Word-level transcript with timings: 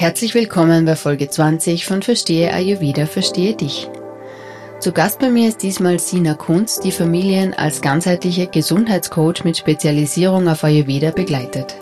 Herzlich 0.00 0.34
willkommen 0.34 0.86
bei 0.86 0.96
Folge 0.96 1.28
20 1.28 1.84
von 1.84 2.00
Verstehe 2.00 2.54
Ayurveda, 2.54 3.04
Verstehe 3.04 3.54
dich. 3.54 3.86
Zu 4.78 4.92
Gast 4.92 5.18
bei 5.18 5.28
mir 5.28 5.50
ist 5.50 5.62
diesmal 5.62 5.98
Sina 5.98 6.32
Kunz, 6.32 6.80
die 6.80 6.90
Familien 6.90 7.52
als 7.52 7.82
ganzheitliche 7.82 8.46
Gesundheitscoach 8.46 9.44
mit 9.44 9.58
Spezialisierung 9.58 10.48
auf 10.48 10.64
Ayurveda 10.64 11.10
begleitet. 11.10 11.76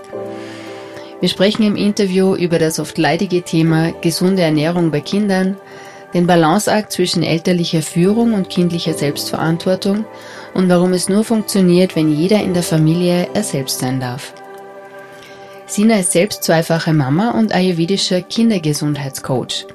Wir 1.21 1.29
sprechen 1.29 1.63
im 1.63 1.77
Interview 1.77 2.35
über 2.35 2.59
das 2.59 2.81
oft 2.81 2.99
leidige 2.99 3.43
Thema 3.43 3.93
gesunde 4.01 4.43
Ernährung 4.43 4.91
bei 4.91 5.01
Kindern, 5.01 5.57
den 6.13 6.27
Balanceakt 6.27 6.91
zwischen 6.91 7.23
elterlicher 7.23 7.83
Führung 7.83 8.35
und 8.35 8.51
kindlicher 8.51 8.95
Selbstverantwortung 8.95 10.05
und 10.55 10.69
warum 10.69 10.93
es 10.93 11.09
nur 11.09 11.23
funktioniert, 11.23 11.95
wenn 11.95 12.13
jeder 12.13 12.43
in 12.43 12.53
der 12.53 12.65
Familie 12.65 13.29
er 13.33 13.45
selbst 13.45 13.79
sein 13.79 14.01
darf. 14.01 14.35
Sina 15.69 15.97
ist 16.01 16.13
selbst 16.13 16.43
zweifache 16.45 16.95
Mama 16.95 17.33
und 17.33 17.55
ayurvedischer 17.55 18.23
Kindergesundheitscoach. 18.23 19.67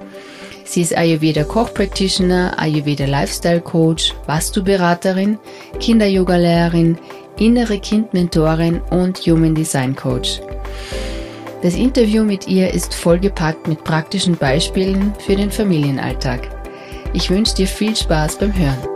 Sie 0.66 0.82
ist 0.82 0.98
Ayurveda 0.98 1.44
Koch 1.44 1.72
Practitioner, 1.72 2.58
Ayurveda 2.58 3.06
Lifestyle 3.06 3.62
Coach, 3.62 4.16
Vastu-Beraterin, 4.26 5.38
Kinder-Yoga-Lehrerin, 5.80 6.98
innere 7.38 7.78
Kind-Mentorin 7.78 8.82
und 8.90 9.20
Human 9.20 9.54
Design 9.54 9.96
Coach. 9.96 10.42
Das 11.62 11.76
Interview 11.76 12.24
mit 12.24 12.48
ihr 12.48 12.74
ist 12.74 12.96
vollgepackt 12.96 13.68
mit 13.68 13.84
praktischen 13.84 14.36
Beispielen 14.36 15.14
für 15.20 15.36
den 15.36 15.52
Familienalltag. 15.52 16.50
Ich 17.14 17.30
wünsche 17.30 17.54
dir 17.54 17.68
viel 17.68 17.96
Spaß 17.96 18.40
beim 18.40 18.58
Hören. 18.58 18.93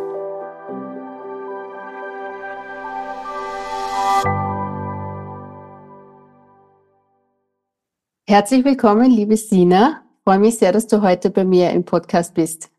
Herzlich 8.29 8.65
willkommen, 8.65 9.09
liebe 9.09 9.37
Sina. 9.37 10.01
Ich 10.17 10.23
freue 10.25 10.39
mich 10.39 10.57
sehr, 10.57 10.73
dass 10.73 10.85
du 10.85 11.01
heute 11.01 11.29
bei 11.29 11.45
mir 11.45 11.71
im 11.71 11.85
Podcast 11.85 12.33
bist. 12.33 12.69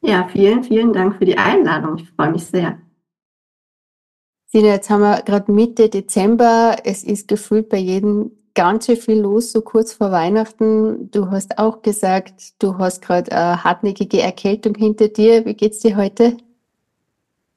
Ja, 0.00 0.26
vielen, 0.26 0.64
vielen 0.64 0.92
Dank 0.92 1.18
für 1.18 1.24
die 1.24 1.38
Einladung. 1.38 1.98
Ich 1.98 2.10
freue 2.10 2.32
mich 2.32 2.46
sehr. 2.46 2.76
Sina, 4.46 4.70
jetzt 4.70 4.90
haben 4.90 5.02
wir 5.02 5.22
gerade 5.22 5.52
Mitte 5.52 5.88
Dezember. 5.88 6.78
Es 6.82 7.04
ist 7.04 7.28
gefühlt 7.28 7.68
bei 7.68 7.76
jedem 7.76 8.32
ganz 8.52 8.86
schön 8.86 8.96
viel 8.96 9.20
los, 9.20 9.52
so 9.52 9.60
kurz 9.60 9.92
vor 9.92 10.10
Weihnachten. 10.10 11.12
Du 11.12 11.30
hast 11.30 11.56
auch 11.56 11.82
gesagt, 11.82 12.60
du 12.60 12.76
hast 12.76 13.02
gerade 13.02 13.30
eine 13.30 13.62
hartnäckige 13.62 14.20
Erkältung 14.20 14.74
hinter 14.74 15.06
dir. 15.06 15.46
Wie 15.46 15.54
geht's 15.54 15.78
dir 15.78 15.96
heute? 15.96 16.36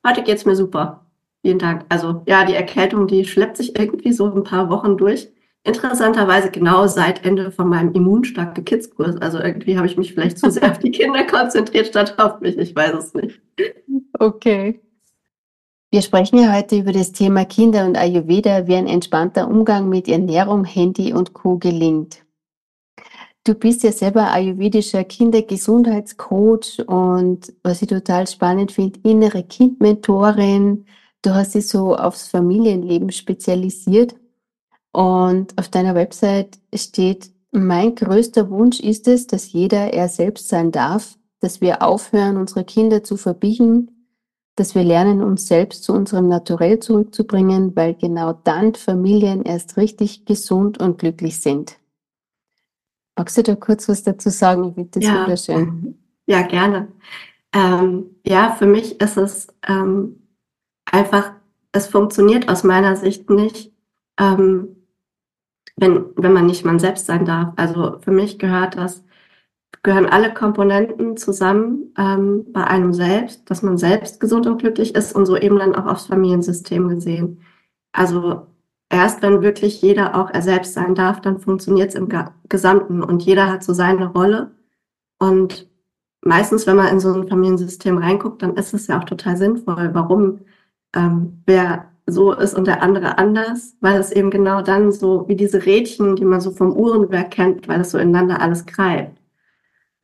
Heute 0.05 0.21
geht's 0.21 0.45
mir 0.45 0.55
super. 0.55 1.07
Vielen 1.41 1.57
Dank. 1.57 1.85
Also 1.89 2.21
ja, 2.27 2.45
die 2.45 2.53
Erkältung, 2.53 3.07
die 3.07 3.25
schleppt 3.25 3.57
sich 3.57 3.79
irgendwie 3.79 4.13
so 4.13 4.31
ein 4.31 4.43
paar 4.43 4.69
Wochen 4.69 4.95
durch 4.95 5.33
interessanterweise 5.63 6.51
genau 6.51 6.87
seit 6.87 7.25
Ende 7.25 7.51
von 7.51 7.69
meinem 7.69 7.93
immunstarke 7.93 8.63
Kids-Kurs. 8.63 9.17
Also 9.17 9.39
irgendwie 9.39 9.77
habe 9.77 9.87
ich 9.87 9.97
mich 9.97 10.13
vielleicht 10.13 10.37
zu 10.37 10.51
sehr 10.51 10.71
auf 10.71 10.79
die 10.79 10.91
Kinder 10.91 11.23
konzentriert 11.27 11.87
statt 11.87 12.15
auf 12.17 12.41
mich. 12.41 12.57
Ich 12.57 12.75
weiß 12.75 12.93
es 12.95 13.13
nicht. 13.13 13.41
Okay. 14.19 14.81
Wir 15.91 16.01
sprechen 16.01 16.39
ja 16.39 16.51
heute 16.51 16.77
über 16.77 16.91
das 16.91 17.11
Thema 17.11 17.45
Kinder 17.45 17.85
und 17.85 17.97
Ayurveda, 17.97 18.67
wie 18.67 18.75
ein 18.75 18.87
entspannter 18.87 19.47
Umgang 19.47 19.89
mit 19.89 20.07
Ernährung, 20.07 20.65
Handy 20.65 21.13
und 21.13 21.33
Co. 21.33 21.57
gelingt. 21.57 22.23
Du 23.45 23.53
bist 23.55 23.83
ja 23.83 23.91
selber 23.91 24.31
ayurvedischer 24.31 25.03
Kindergesundheitscoach 25.03 26.79
und 26.87 27.53
was 27.61 27.81
ich 27.81 27.89
total 27.89 28.25
spannend 28.25 28.71
finde, 28.71 28.99
innere 29.03 29.43
Kindmentorin. 29.43 30.85
Du 31.21 31.35
hast 31.35 31.53
dich 31.53 31.67
so 31.67 31.95
aufs 31.95 32.27
Familienleben 32.27 33.11
spezialisiert. 33.11 34.15
Und 34.93 35.57
auf 35.57 35.69
deiner 35.69 35.95
Website 35.95 36.59
steht, 36.73 37.31
mein 37.51 37.95
größter 37.95 38.49
Wunsch 38.49 38.79
ist 38.79 39.07
es, 39.07 39.27
dass 39.27 39.51
jeder 39.51 39.93
er 39.93 40.07
selbst 40.07 40.47
sein 40.49 40.71
darf, 40.71 41.17
dass 41.39 41.61
wir 41.61 41.81
aufhören, 41.81 42.37
unsere 42.37 42.63
Kinder 42.63 43.03
zu 43.03 43.17
verbiegen, 43.17 44.07
dass 44.55 44.75
wir 44.75 44.83
lernen, 44.83 45.23
uns 45.23 45.47
selbst 45.47 45.83
zu 45.83 45.93
unserem 45.93 46.27
Naturell 46.29 46.79
zurückzubringen, 46.79 47.75
weil 47.75 47.95
genau 47.95 48.33
dann 48.33 48.75
Familien 48.75 49.43
erst 49.43 49.77
richtig 49.77 50.25
gesund 50.25 50.79
und 50.79 50.99
glücklich 50.99 51.41
sind. 51.41 51.77
Magst 53.17 53.37
du 53.37 53.43
da 53.43 53.55
kurz 53.55 53.89
was 53.89 54.03
dazu 54.03 54.29
sagen? 54.29 54.69
Ich 54.69 54.75
finde 54.75 54.99
das 54.99 55.03
ja, 55.03 55.21
wunderschön. 55.21 55.97
Ja, 56.27 56.41
gerne. 56.43 56.87
Ähm, 57.53 58.15
ja, 58.25 58.55
für 58.57 58.65
mich 58.67 59.01
ist 59.01 59.17
es 59.17 59.47
ähm, 59.67 60.27
einfach, 60.85 61.33
es 61.71 61.87
funktioniert 61.87 62.47
aus 62.49 62.63
meiner 62.63 62.95
Sicht 62.95 63.29
nicht, 63.29 63.71
ähm, 64.19 64.82
wenn, 65.75 66.05
wenn 66.15 66.33
man 66.33 66.45
nicht 66.45 66.65
man 66.65 66.79
selbst 66.79 67.05
sein 67.05 67.25
darf. 67.25 67.53
Also 67.55 67.99
für 68.01 68.11
mich 68.11 68.39
gehört 68.39 68.77
das, 68.77 69.03
gehören 69.83 70.05
alle 70.05 70.33
Komponenten 70.33 71.17
zusammen 71.17 71.93
ähm, 71.97 72.45
bei 72.53 72.63
einem 72.63 72.93
selbst, 72.93 73.49
dass 73.49 73.63
man 73.63 73.77
selbst 73.77 74.19
gesund 74.19 74.47
und 74.47 74.59
glücklich 74.59 74.95
ist 74.95 75.13
und 75.15 75.25
so 75.25 75.37
eben 75.37 75.57
dann 75.59 75.75
auch 75.75 75.85
aufs 75.85 76.07
Familiensystem 76.07 76.87
gesehen. 76.89 77.41
Also 77.91 78.47
erst 78.89 79.21
wenn 79.21 79.41
wirklich 79.41 79.81
jeder 79.81 80.15
auch 80.15 80.29
er 80.29 80.41
selbst 80.41 80.73
sein 80.73 80.95
darf, 80.95 81.21
dann 81.21 81.39
funktioniert 81.39 81.89
es 81.89 81.95
im 81.95 82.09
Gesamten 82.49 83.03
und 83.03 83.23
jeder 83.23 83.51
hat 83.51 83.63
so 83.63 83.73
seine 83.73 84.07
Rolle. 84.07 84.51
Und 85.19 85.69
meistens, 86.21 86.67
wenn 86.67 86.77
man 86.77 86.87
in 86.87 86.99
so 86.99 87.13
ein 87.13 87.27
Familiensystem 87.27 87.97
reinguckt, 87.97 88.41
dann 88.41 88.55
ist 88.55 88.73
es 88.73 88.87
ja 88.87 88.99
auch 88.99 89.05
total 89.05 89.37
sinnvoll. 89.37 89.91
Warum? 89.93 90.41
Ähm, 90.95 91.41
wer 91.45 91.92
so 92.05 92.33
ist 92.33 92.53
und 92.53 92.67
der 92.67 92.81
andere 92.81 93.17
anders, 93.17 93.75
weil 93.79 93.99
es 93.99 94.11
eben 94.11 94.29
genau 94.29 94.61
dann 94.61 94.91
so 94.91 95.27
wie 95.27 95.35
diese 95.35 95.65
Rädchen, 95.65 96.15
die 96.15 96.25
man 96.25 96.41
so 96.41 96.51
vom 96.51 96.73
Uhrenwerk 96.75 97.31
kennt, 97.31 97.67
weil 97.67 97.81
es 97.81 97.91
so 97.91 97.97
ineinander 97.97 98.41
alles 98.41 98.65
greift. 98.65 99.13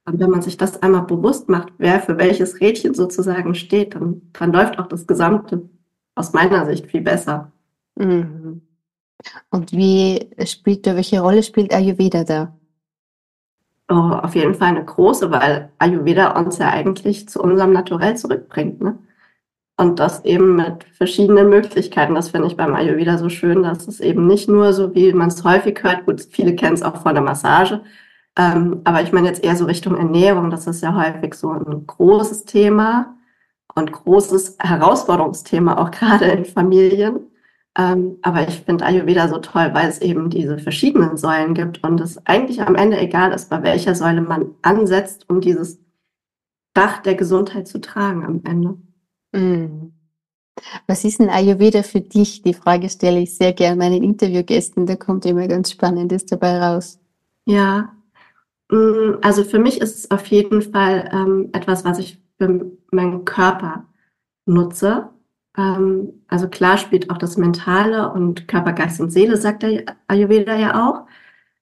Und 0.05 0.19
wenn 0.19 0.29
man 0.29 0.41
sich 0.41 0.57
das 0.57 0.81
einmal 0.81 1.03
bewusst 1.03 1.49
macht, 1.49 1.73
wer 1.77 1.99
für 1.99 2.17
welches 2.17 2.61
Rädchen 2.61 2.93
sozusagen 2.93 3.53
steht, 3.53 3.95
dann, 3.95 4.21
dann 4.33 4.51
läuft 4.51 4.79
auch 4.79 4.87
das 4.87 5.05
Gesamte 5.05 5.69
aus 6.15 6.33
meiner 6.33 6.65
Sicht 6.65 6.87
viel 6.87 7.01
besser. 7.01 7.51
Mhm. 7.95 8.61
Und 9.49 9.71
wie 9.71 10.29
spielt, 10.45 10.85
welche 10.85 11.19
Rolle 11.19 11.43
spielt 11.43 11.73
Ayurveda 11.73 12.23
da? 12.23 12.55
Oh, 13.89 13.95
auf 13.95 14.35
jeden 14.35 14.53
Fall 14.53 14.69
eine 14.69 14.85
große, 14.85 15.31
weil 15.31 15.71
Ayurveda 15.79 16.39
uns 16.39 16.57
ja 16.59 16.69
eigentlich 16.69 17.27
zu 17.27 17.41
unserem 17.41 17.73
Naturell 17.73 18.15
zurückbringt. 18.15 18.81
Ne? 18.81 18.97
Und 19.79 19.97
das 19.97 20.25
eben 20.25 20.57
mit 20.57 20.83
verschiedenen 20.91 21.47
Möglichkeiten. 21.47 22.13
Das 22.13 22.31
finde 22.31 22.47
ich 22.47 22.57
beim 22.57 22.75
Ayurveda 22.75 23.17
so 23.17 23.29
schön, 23.29 23.63
dass 23.63 23.87
es 23.87 24.01
eben 24.01 24.27
nicht 24.27 24.49
nur 24.49 24.73
so, 24.73 24.93
wie 24.93 25.13
man 25.13 25.29
es 25.29 25.45
häufig 25.45 25.81
hört, 25.83 26.05
gut, 26.05 26.19
viele 26.19 26.53
kennen 26.53 26.73
es 26.73 26.83
auch 26.83 26.97
von 27.01 27.13
der 27.13 27.23
Massage, 27.23 27.79
ähm, 28.37 28.81
aber 28.83 29.01
ich 29.01 29.13
meine 29.13 29.29
jetzt 29.29 29.41
eher 29.41 29.55
so 29.55 29.63
Richtung 29.63 29.95
Ernährung. 29.95 30.49
Das 30.49 30.67
ist 30.67 30.83
ja 30.83 30.93
häufig 30.93 31.33
so 31.33 31.51
ein 31.51 31.87
großes 31.87 32.43
Thema 32.43 33.15
und 33.73 33.93
großes 33.93 34.57
Herausforderungsthema, 34.59 35.77
auch 35.77 35.91
gerade 35.97 36.25
in 36.25 36.43
Familien. 36.43 37.31
Ähm, 37.77 38.17
aber 38.21 38.49
ich 38.49 38.59
finde 38.59 38.85
Ayurveda 38.85 39.29
so 39.29 39.37
toll, 39.37 39.69
weil 39.71 39.87
es 39.87 40.01
eben 40.01 40.29
diese 40.29 40.57
verschiedenen 40.57 41.15
Säulen 41.15 41.53
gibt 41.53 41.85
und 41.85 42.01
es 42.01 42.25
eigentlich 42.27 42.61
am 42.61 42.75
Ende 42.75 42.97
egal 42.97 43.31
ist, 43.31 43.49
bei 43.49 43.63
welcher 43.63 43.95
Säule 43.95 44.19
man 44.19 44.55
ansetzt, 44.61 45.29
um 45.29 45.39
dieses 45.39 45.79
Dach 46.73 47.01
der 47.01 47.15
Gesundheit 47.15 47.69
zu 47.69 47.79
tragen 47.79 48.25
am 48.25 48.41
Ende. 48.43 48.77
Mhm. 49.31 49.93
Was 50.87 51.05
ist 51.05 51.19
ein 51.21 51.29
Ayurveda 51.29 51.83
für 51.83 52.01
dich? 52.01 52.41
Die 52.41 52.53
Frage 52.53 52.89
stelle 52.89 53.19
ich 53.19 53.35
sehr 53.35 53.53
gerne 53.53 53.77
meinen 53.77 54.03
Interviewgästen. 54.03 54.85
Da 54.85 54.95
kommt 54.95 55.25
immer 55.25 55.47
ganz 55.47 55.71
Spannendes 55.71 56.25
dabei 56.25 56.59
raus. 56.59 56.99
Ja, 57.45 57.93
mm, 58.69 59.19
also 59.21 59.43
für 59.43 59.59
mich 59.59 59.81
ist 59.81 59.97
es 59.97 60.11
auf 60.11 60.25
jeden 60.27 60.61
Fall 60.61 61.09
ähm, 61.13 61.49
etwas, 61.53 61.85
was 61.85 61.99
ich 61.99 62.19
für 62.37 62.71
meinen 62.91 63.25
Körper 63.25 63.85
nutze. 64.45 65.09
Ähm, 65.57 66.23
also 66.27 66.47
klar 66.49 66.77
spielt 66.77 67.09
auch 67.09 67.17
das 67.17 67.37
Mentale 67.37 68.11
und 68.11 68.47
Körper, 68.47 68.73
Geist 68.73 68.99
und 69.01 69.11
Seele, 69.11 69.37
sagt 69.37 69.63
der 69.63 69.85
Ayurveda 70.07 70.55
ja 70.55 70.89
auch. 70.89 71.07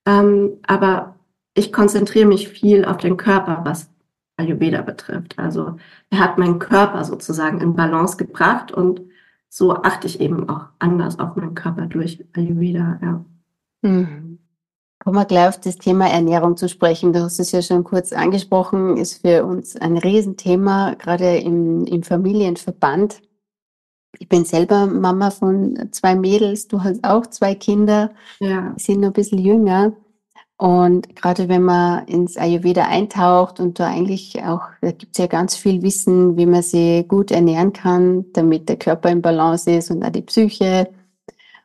Ähm, 0.05 0.57
aber 0.65 1.15
ich 1.53 1.73
konzentriere 1.73 2.27
mich 2.27 2.49
viel 2.49 2.85
auf 2.85 2.97
den 2.97 3.17
Körper, 3.17 3.61
was 3.63 3.89
Ayurveda 4.37 4.81
betrifft. 4.81 5.37
Also 5.37 5.77
er 6.09 6.19
hat 6.19 6.37
meinen 6.37 6.59
Körper 6.59 7.03
sozusagen 7.03 7.59
in 7.59 7.75
Balance 7.75 8.17
gebracht 8.17 8.71
und 8.71 9.01
so 9.49 9.73
achte 9.73 10.07
ich 10.07 10.21
eben 10.21 10.47
auch 10.49 10.67
anders 10.79 11.19
auf 11.19 11.35
meinen 11.35 11.55
Körper 11.55 11.87
durch 11.87 12.23
Ayurveda. 12.33 12.99
Ja. 13.01 13.25
Mhm. 13.81 14.39
Kommen 14.99 15.15
wir 15.15 15.25
gleich 15.25 15.47
auf 15.47 15.59
das 15.59 15.77
Thema 15.77 16.09
Ernährung 16.09 16.57
zu 16.57 16.67
sprechen. 16.67 17.13
Du 17.13 17.21
hast 17.21 17.39
es 17.39 17.51
ja 17.51 17.61
schon 17.61 17.83
kurz 17.83 18.11
angesprochen, 18.11 18.97
ist 18.97 19.21
für 19.21 19.45
uns 19.45 19.75
ein 19.75 19.97
Riesenthema, 19.97 20.95
gerade 20.95 21.37
im, 21.37 21.85
im 21.85 22.03
Familienverband. 22.03 23.21
Ich 24.19 24.27
bin 24.27 24.45
selber 24.45 24.87
Mama 24.87 25.29
von 25.29 25.89
zwei 25.91 26.15
Mädels, 26.15 26.67
du 26.67 26.83
hast 26.83 27.03
auch 27.03 27.27
zwei 27.27 27.55
Kinder, 27.55 28.11
ja. 28.39 28.73
die 28.77 28.81
sind 28.81 29.01
noch 29.01 29.09
ein 29.09 29.13
bisschen 29.13 29.39
jünger. 29.39 29.93
Und 30.57 31.15
gerade 31.15 31.49
wenn 31.49 31.61
man 31.61 32.07
ins 32.07 32.35
Ayurveda 32.35 32.87
eintaucht 32.87 33.59
und 33.59 33.79
da 33.79 33.87
eigentlich 33.87 34.43
auch, 34.43 34.63
da 34.81 34.89
gibt 34.91 35.15
es 35.15 35.19
ja 35.19 35.27
ganz 35.27 35.55
viel 35.55 35.83
Wissen, 35.83 36.35
wie 36.35 36.47
man 36.47 36.63
sich 36.63 37.07
gut 37.07 37.29
ernähren 37.29 37.73
kann, 37.73 38.25
damit 38.33 38.67
der 38.67 38.77
Körper 38.77 39.11
im 39.11 39.21
Balance 39.21 39.69
ist 39.69 39.91
und 39.91 40.03
auch 40.03 40.09
die 40.09 40.23
Psyche. 40.23 40.89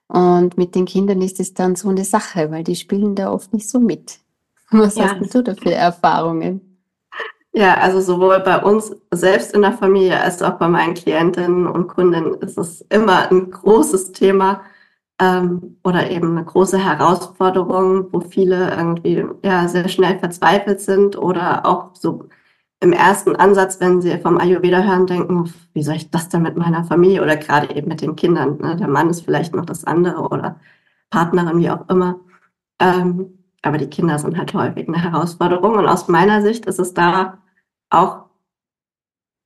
Und 0.09 0.59
mit 0.59 0.75
den 0.75 0.85
Kindern 0.85 1.23
ist 1.23 1.41
es 1.41 1.55
dann 1.55 1.75
so 1.75 1.89
eine 1.89 2.05
Sache, 2.05 2.51
weil 2.51 2.65
die 2.65 2.77
spielen 2.77 3.15
da 3.15 3.33
oft 3.33 3.55
nicht 3.55 3.69
so 3.69 3.81
mit. 3.81 4.19
Was 4.71 4.97
ja. 4.97 5.17
hast 5.19 5.35
du 5.35 5.43
da 5.43 5.55
für 5.55 5.73
Erfahrungen? 5.73 6.61
Ja, 7.55 7.75
also 7.75 8.01
sowohl 8.01 8.41
bei 8.41 8.63
uns 8.63 8.95
selbst 9.11 9.55
in 9.55 9.63
der 9.63 9.73
Familie 9.73 10.21
als 10.21 10.43
auch 10.43 10.55
bei 10.59 10.69
meinen 10.69 10.95
Klientinnen 10.95 11.67
und 11.67 11.89
Kunden 11.89 12.35
ist 12.41 12.59
es 12.59 12.83
immer 12.91 13.31
ein 13.31 13.51
großes 13.51 14.13
Thema 14.13 14.63
ähm, 15.23 15.77
oder 15.85 16.11
eben 16.11 16.37
eine 16.37 16.45
große 16.45 16.79
Herausforderung, 16.79 18.13
wo 18.13 18.21
viele 18.21 18.71
irgendwie 18.77 19.25
ja 19.45 19.69
sehr 19.69 19.89
schnell 19.89 20.19
verzweifelt 20.19 20.81
sind 20.81 21.17
oder 21.17 21.65
auch 21.65 21.95
so 21.95 22.29
im 22.81 22.93
ersten 22.93 23.37
Ansatz, 23.37 23.79
wenn 23.79 24.03
sie 24.03 24.19
vom 24.19 24.39
Ayurveda 24.39 24.83
hören, 24.83 25.07
denken, 25.07 25.55
wie 25.75 25.85
soll 25.85 25.95
ich 25.95 26.11
das 26.11 26.29
denn 26.29 26.43
mit 26.43 26.57
meiner 26.57 26.83
Familie 26.83 27.23
oder 27.23 27.37
gerade 27.37 27.73
eben 27.77 27.89
mit 27.89 28.01
den 28.01 28.17
Kindern? 28.17 28.59
Ne? 28.59 28.75
Der 28.77 28.89
Mann 28.89 29.09
ist 29.11 29.21
vielleicht 29.21 29.55
noch 29.55 29.65
das 29.65 29.85
andere 29.85 30.23
oder 30.23 30.57
Partnerin, 31.11 31.59
wie 31.61 31.71
auch 31.71 31.89
immer. 31.89 32.19
Ähm, 32.81 33.39
aber 33.63 33.79
die 33.79 33.87
Kinder 33.87 34.19
sind 34.19 34.37
halt 34.37 34.53
häufig 34.55 34.89
eine 34.89 35.01
Herausforderung. 35.01 35.75
Und 35.77 35.87
aus 35.87 36.09
meiner 36.09 36.43
Sicht 36.43 36.67
ist 36.67 36.81
es 36.81 36.95
da 36.95 37.39
auch 37.91 38.25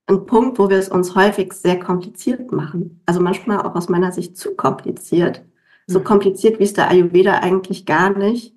ein 0.06 0.24
Punkt, 0.24 0.58
wo 0.58 0.70
wir 0.70 0.78
es 0.78 0.88
uns 0.88 1.14
häufig 1.14 1.52
sehr 1.52 1.78
kompliziert 1.78 2.52
machen. 2.52 3.02
Also 3.04 3.20
manchmal 3.20 3.60
auch 3.60 3.74
aus 3.74 3.90
meiner 3.90 4.12
Sicht 4.12 4.38
zu 4.38 4.54
kompliziert. 4.56 5.44
So 5.86 6.00
kompliziert, 6.00 6.58
wie 6.58 6.64
es 6.64 6.72
der 6.74 6.90
Ayurveda 6.90 7.38
eigentlich 7.38 7.86
gar 7.86 8.10
nicht 8.10 8.54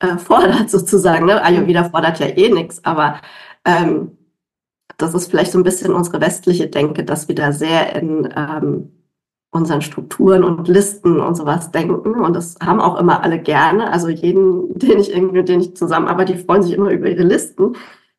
äh, 0.00 0.16
fordert, 0.18 0.70
sozusagen. 0.70 1.26
Ne? 1.26 1.42
Ayurveda 1.42 1.84
fordert 1.84 2.20
ja 2.20 2.26
eh 2.26 2.50
nichts, 2.50 2.84
aber 2.84 3.20
ähm, 3.64 4.18
das 4.96 5.14
ist 5.14 5.30
vielleicht 5.30 5.52
so 5.52 5.58
ein 5.58 5.64
bisschen 5.64 5.92
unsere 5.92 6.20
westliche 6.20 6.68
Denke, 6.68 7.04
dass 7.04 7.28
wir 7.28 7.34
da 7.34 7.52
sehr 7.52 7.94
in 7.96 8.32
ähm, 8.36 8.90
unseren 9.54 9.82
Strukturen 9.82 10.42
und 10.42 10.66
Listen 10.66 11.20
und 11.20 11.36
sowas 11.36 11.70
denken. 11.70 12.14
Und 12.14 12.34
das 12.34 12.56
haben 12.60 12.80
auch 12.80 12.98
immer 12.98 13.22
alle 13.22 13.38
gerne. 13.38 13.90
Also 13.92 14.08
jeden, 14.08 14.78
den 14.78 14.98
ich 14.98 15.12
irgendwie, 15.12 15.38
mit 15.38 15.48
denen 15.48 15.62
ich 15.62 15.76
zusammenarbeite, 15.76 16.34
die 16.34 16.42
freuen 16.42 16.62
sich 16.62 16.72
immer 16.72 16.90
über 16.90 17.08
ihre 17.08 17.22
Listen. 17.22 17.76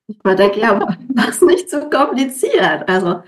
Ich 0.07 0.23
mal 0.23 0.35
denke, 0.35 0.59
ja, 0.59 0.79
was 1.13 1.41
nicht 1.41 1.69
so 1.69 1.89
kompliziert. 1.89 2.87
Also, 2.87 3.21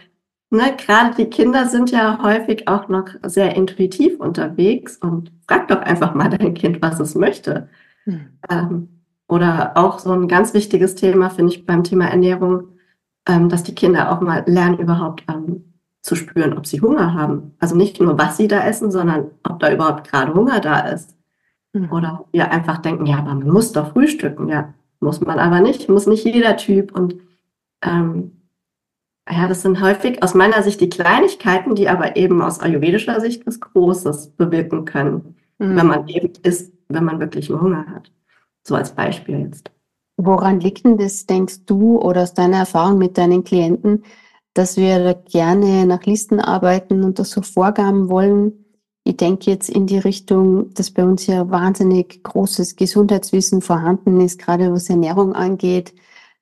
ne, 0.49 0.75
gerade 0.77 1.15
die 1.15 1.29
Kinder 1.29 1.67
sind 1.67 1.91
ja 1.91 2.21
häufig 2.23 2.67
auch 2.67 2.87
noch 2.87 3.07
sehr 3.23 3.55
intuitiv 3.55 4.19
unterwegs 4.19 4.97
und 4.97 5.31
frag 5.47 5.67
doch 5.67 5.81
einfach 5.81 6.13
mal 6.13 6.29
dein 6.29 6.53
Kind, 6.53 6.81
was 6.81 6.99
es 6.99 7.15
möchte. 7.15 7.69
Hm. 8.03 8.27
Ähm, 8.49 8.89
oder 9.27 9.73
auch 9.75 9.99
so 9.99 10.11
ein 10.11 10.27
ganz 10.27 10.53
wichtiges 10.53 10.95
Thema, 10.95 11.29
finde 11.29 11.53
ich, 11.53 11.65
beim 11.65 11.83
Thema 11.83 12.05
Ernährung, 12.05 12.69
ähm, 13.27 13.49
dass 13.49 13.63
die 13.63 13.75
Kinder 13.75 14.11
auch 14.11 14.21
mal 14.21 14.43
lernen, 14.47 14.79
überhaupt 14.79 15.23
ähm, 15.29 15.73
zu 16.01 16.15
spüren, 16.15 16.57
ob 16.57 16.65
sie 16.65 16.79
Hunger 16.79 17.13
haben. 17.13 17.55
Also 17.59 17.75
nicht 17.75 17.99
nur, 17.99 18.17
was 18.17 18.37
sie 18.37 18.47
da 18.47 18.65
essen, 18.65 18.91
sondern 18.91 19.31
ob 19.43 19.59
da 19.59 19.71
überhaupt 19.71 20.09
gerade 20.09 20.33
Hunger 20.33 20.61
da 20.61 20.79
ist. 20.79 21.17
Mhm. 21.73 21.91
Oder 21.91 22.25
wir 22.31 22.51
einfach 22.51 22.77
denken, 22.77 23.05
ja, 23.05 23.17
aber 23.17 23.35
man 23.35 23.49
muss 23.49 23.73
doch 23.73 23.91
frühstücken. 23.91 24.47
Ja, 24.47 24.73
muss 25.01 25.19
man 25.19 25.39
aber 25.39 25.59
nicht, 25.59 25.89
muss 25.89 26.07
nicht 26.07 26.23
jeder 26.23 26.55
Typ. 26.55 26.95
Und 26.97 27.15
ähm, 27.81 28.36
ja, 29.29 29.47
das 29.47 29.61
sind 29.61 29.81
häufig 29.81 30.23
aus 30.23 30.33
meiner 30.33 30.63
Sicht 30.63 30.81
die 30.81 30.89
Kleinigkeiten, 30.89 31.75
die 31.75 31.89
aber 31.89 32.15
eben 32.15 32.41
aus 32.41 32.59
ayurvedischer 32.59 33.19
Sicht 33.19 33.45
was 33.45 33.59
Großes 33.59 34.29
bewirken 34.37 34.85
können, 34.85 35.35
mhm. 35.59 35.75
wenn 35.75 35.87
man 35.87 36.07
eben 36.07 36.33
isst, 36.43 36.73
wenn 36.89 37.03
man 37.03 37.19
wirklich 37.19 37.49
Hunger 37.49 37.85
hat. 37.87 38.11
So 38.63 38.75
als 38.75 38.91
Beispiel 38.93 39.39
jetzt. 39.39 39.71
Woran 40.17 40.59
liegt 40.59 40.85
denn 40.85 40.97
das, 40.97 41.25
denkst 41.25 41.65
du, 41.65 41.99
oder 41.99 42.23
aus 42.23 42.33
deiner 42.33 42.57
Erfahrung 42.57 42.97
mit 42.97 43.17
deinen 43.17 43.43
Klienten, 43.43 44.03
dass 44.53 44.75
wir 44.75 45.13
gerne 45.13 45.85
nach 45.85 46.03
Listen 46.05 46.39
arbeiten 46.39 47.03
und 47.03 47.19
das 47.19 47.29
so 47.29 47.43
Vorgaben 47.43 48.09
wollen. 48.09 48.65
Ich 49.03 49.17
denke 49.17 49.51
jetzt 49.51 49.69
in 49.69 49.85
die 49.85 49.99
Richtung, 49.99 50.73
dass 50.73 50.89
bei 50.89 51.03
uns 51.03 51.27
ja 51.27 51.49
wahnsinnig 51.49 52.23
großes 52.23 52.75
Gesundheitswissen 52.75 53.61
vorhanden 53.61 54.19
ist, 54.19 54.39
gerade 54.39 54.71
was 54.71 54.89
Ernährung 54.89 55.33
angeht. 55.33 55.93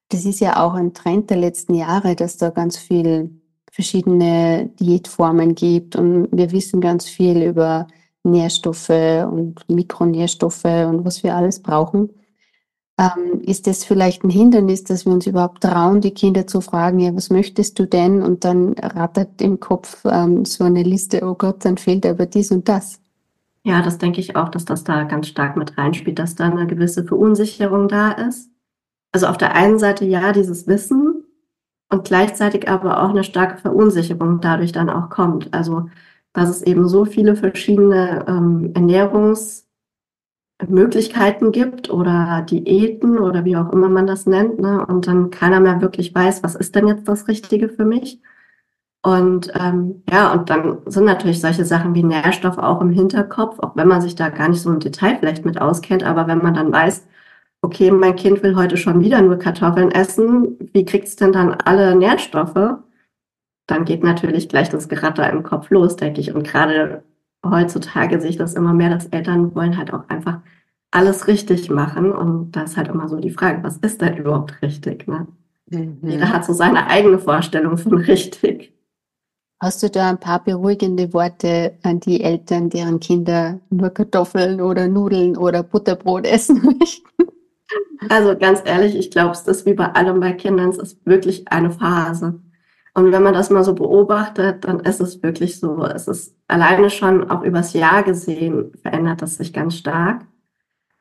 Das 0.10 0.26
ist 0.26 0.40
ja 0.40 0.64
auch 0.64 0.74
ein 0.74 0.94
Trend 0.94 1.30
der 1.30 1.38
letzten 1.38 1.74
Jahre, 1.74 2.16
dass 2.16 2.38
da 2.38 2.50
ganz 2.50 2.78
viel 2.78 3.42
verschiedene 3.72 4.70
Diätformen 4.80 5.56
gibt 5.56 5.96
und 5.96 6.30
wir 6.32 6.52
wissen 6.52 6.80
ganz 6.80 7.08
viel 7.08 7.42
über 7.42 7.88
Nährstoffe 8.24 8.90
und 8.90 9.68
Mikronährstoffe 9.68 10.64
und 10.64 11.04
was 11.06 11.24
wir 11.24 11.36
alles 11.36 11.62
brauchen 11.62 12.10
ähm, 12.98 13.42
ist 13.42 13.68
das 13.68 13.84
vielleicht 13.84 14.24
ein 14.24 14.30
Hindernis, 14.30 14.84
dass 14.84 15.06
wir 15.06 15.12
uns 15.12 15.28
überhaupt 15.28 15.64
trauen, 15.64 16.02
die 16.02 16.14
Kinder 16.14 16.48
zu 16.48 16.62
fragen, 16.62 17.00
ja, 17.00 17.14
was 17.16 17.30
möchtest 17.30 17.78
du 17.80 17.86
denn? 17.86 18.22
Und 18.22 18.46
dann 18.46 18.74
rattert 18.74 19.42
im 19.42 19.60
Kopf 19.60 20.06
ähm, 20.06 20.46
so 20.46 20.64
eine 20.64 20.84
Liste, 20.84 21.26
oh 21.28 21.36
Gott, 21.36 21.66
dann 21.66 21.78
fehlt 21.78 22.06
aber 22.06 22.26
dies 22.26 22.52
und 22.52 22.70
das. 22.70 23.02
Ja, 23.64 23.82
das 23.82 23.98
denke 23.98 24.22
ich 24.22 24.36
auch, 24.36 24.50
dass 24.50 24.64
das 24.64 24.84
da 24.84 25.04
ganz 25.04 25.28
stark 25.28 25.58
mit 25.58 25.78
reinspielt, 25.78 26.20
dass 26.20 26.36
da 26.36 26.46
eine 26.46 26.68
gewisse 26.68 27.04
Verunsicherung 27.04 27.88
da 27.88 28.12
ist. 28.12 28.50
Also 29.16 29.28
auf 29.28 29.38
der 29.38 29.56
einen 29.56 29.80
Seite 29.80 30.04
ja, 30.04 30.34
dieses 30.34 30.68
Wissen 30.68 31.24
und 31.90 32.04
gleichzeitig 32.04 32.68
aber 32.68 33.02
auch 33.02 33.12
eine 33.12 33.24
starke 33.24 33.56
Verunsicherung 33.56 34.42
dadurch 34.42 34.74
dann 34.74 34.90
auch 34.90 35.10
kommt. 35.10 35.54
Also, 35.54 35.88
dass 36.34 36.50
es 36.50 36.62
eben 36.64 36.90
so 36.90 37.06
viele 37.06 37.38
verschiedene 37.38 38.26
ähm, 38.28 38.74
Ernährungs- 38.74 39.64
Möglichkeiten 40.68 41.54
gibt 41.54 41.90
oder 41.90 42.46
Diäten 42.50 43.18
oder 43.20 43.46
wie 43.46 43.56
auch 43.56 43.72
immer 43.72 43.88
man 43.88 44.06
das 44.06 44.26
nennt, 44.26 44.60
ne? 44.60 44.86
und 44.86 45.08
dann 45.08 45.30
keiner 45.30 45.62
mehr 45.62 45.80
wirklich 45.80 46.14
weiß, 46.14 46.44
was 46.44 46.56
ist 46.56 46.76
denn 46.76 46.88
jetzt 46.88 47.08
das 47.08 47.30
Richtige 47.30 47.70
für 47.70 47.86
mich. 47.86 48.22
Und 49.02 49.50
ähm, 49.56 50.04
ja, 50.10 50.34
und 50.34 50.50
dann 50.50 50.80
sind 50.88 51.06
natürlich 51.06 51.40
solche 51.40 51.64
Sachen 51.64 51.96
wie 51.96 52.04
Nährstoff 52.04 52.58
auch 52.58 52.82
im 52.82 52.90
Hinterkopf, 52.90 53.60
auch 53.60 53.78
wenn 53.78 53.88
man 53.88 54.02
sich 54.02 54.16
da 54.16 54.28
gar 54.28 54.50
nicht 54.50 54.62
so 54.62 54.72
im 54.72 54.80
Detail 54.80 55.18
vielleicht 55.20 55.46
mit 55.46 55.62
auskennt, 55.62 56.04
aber 56.04 56.28
wenn 56.28 56.40
man 56.40 56.54
dann 56.54 56.74
weiß, 56.74 57.06
okay, 57.66 57.90
mein 57.90 58.16
Kind 58.16 58.44
will 58.44 58.56
heute 58.56 58.78
schon 58.78 59.02
wieder 59.02 59.22
nur 59.22 59.40
Kartoffeln 59.40 59.90
essen, 59.92 60.58
wie 60.72 60.86
kriegt 60.86 61.08
es 61.08 61.16
denn 61.16 61.34
dann 61.34 61.54
alle 61.54 61.96
Nährstoffe? 61.96 62.78
Dann 63.66 63.86
geht 63.86 64.04
natürlich 64.04 64.48
gleich 64.48 64.70
das 64.70 64.88
Geratter 64.88 65.28
im 65.32 65.42
Kopf 65.42 65.72
los, 65.72 65.96
denke 65.96 66.22
ich. 66.22 66.34
Und 66.34 66.48
gerade 66.48 67.04
heutzutage 67.44 68.22
sehe 68.22 68.30
ich 68.30 68.38
das 68.38 68.54
immer 68.54 68.74
mehr, 68.74 68.92
dass 68.92 69.08
Eltern 69.08 69.56
wollen 69.56 69.78
halt 69.78 69.92
auch 69.92 70.08
einfach 70.10 70.42
alles 70.92 71.28
richtig 71.28 71.72
machen. 71.72 72.12
Und 72.12 72.52
da 72.52 72.64
ist 72.64 72.78
halt 72.78 72.88
immer 72.88 73.10
so 73.10 73.20
die 73.20 73.32
Frage, 73.32 73.64
was 73.64 73.78
ist 73.78 74.00
denn 74.02 74.18
überhaupt 74.18 74.62
richtig? 74.62 75.08
Ne? 75.08 75.28
Mhm. 75.72 75.98
Jeder 76.04 76.32
hat 76.32 76.46
so 76.46 76.54
seine 76.54 76.88
eigene 76.88 77.18
Vorstellung 77.18 77.78
von 77.80 77.96
richtig. 77.98 78.74
Hast 79.60 79.82
du 79.82 79.90
da 79.90 80.12
ein 80.12 80.20
paar 80.20 80.44
beruhigende 80.44 81.12
Worte 81.14 81.80
an 81.82 82.00
die 82.00 82.22
Eltern, 82.22 82.70
deren 82.70 83.00
Kinder 83.00 83.60
nur 83.72 83.90
Kartoffeln 83.90 84.62
oder 84.62 84.88
Nudeln 84.88 85.36
oder 85.36 85.64
Butterbrot 85.64 86.28
essen 86.28 86.62
möchten? 86.80 87.35
Also 88.10 88.38
ganz 88.38 88.62
ehrlich, 88.66 88.96
ich 88.96 89.12
glaube, 89.12 89.32
es 89.32 89.48
ist 89.48 89.66
wie 89.66 89.74
bei 89.74 89.88
allem 89.94 90.20
bei 90.20 90.34
Kindern, 90.34 90.70
es 90.70 90.78
ist 90.78 91.06
wirklich 91.06 91.48
eine 91.52 91.72
Phase. 91.72 92.40
Und 92.94 93.12
wenn 93.12 93.24
man 93.24 93.34
das 93.34 93.50
mal 93.50 93.64
so 93.64 93.74
beobachtet, 93.76 94.64
dann 94.64 94.80
ist 94.80 95.02
es 95.02 95.22
wirklich 95.22 95.60
so, 95.60 95.84
es 95.84 96.08
ist 96.08 96.36
alleine 96.48 96.90
schon 96.90 97.30
auch 97.30 97.44
übers 97.44 97.74
Jahr 97.74 98.04
gesehen, 98.04 98.72
verändert 98.82 99.22
das 99.22 99.36
sich 99.36 99.52
ganz 99.52 99.76
stark. 99.76 100.26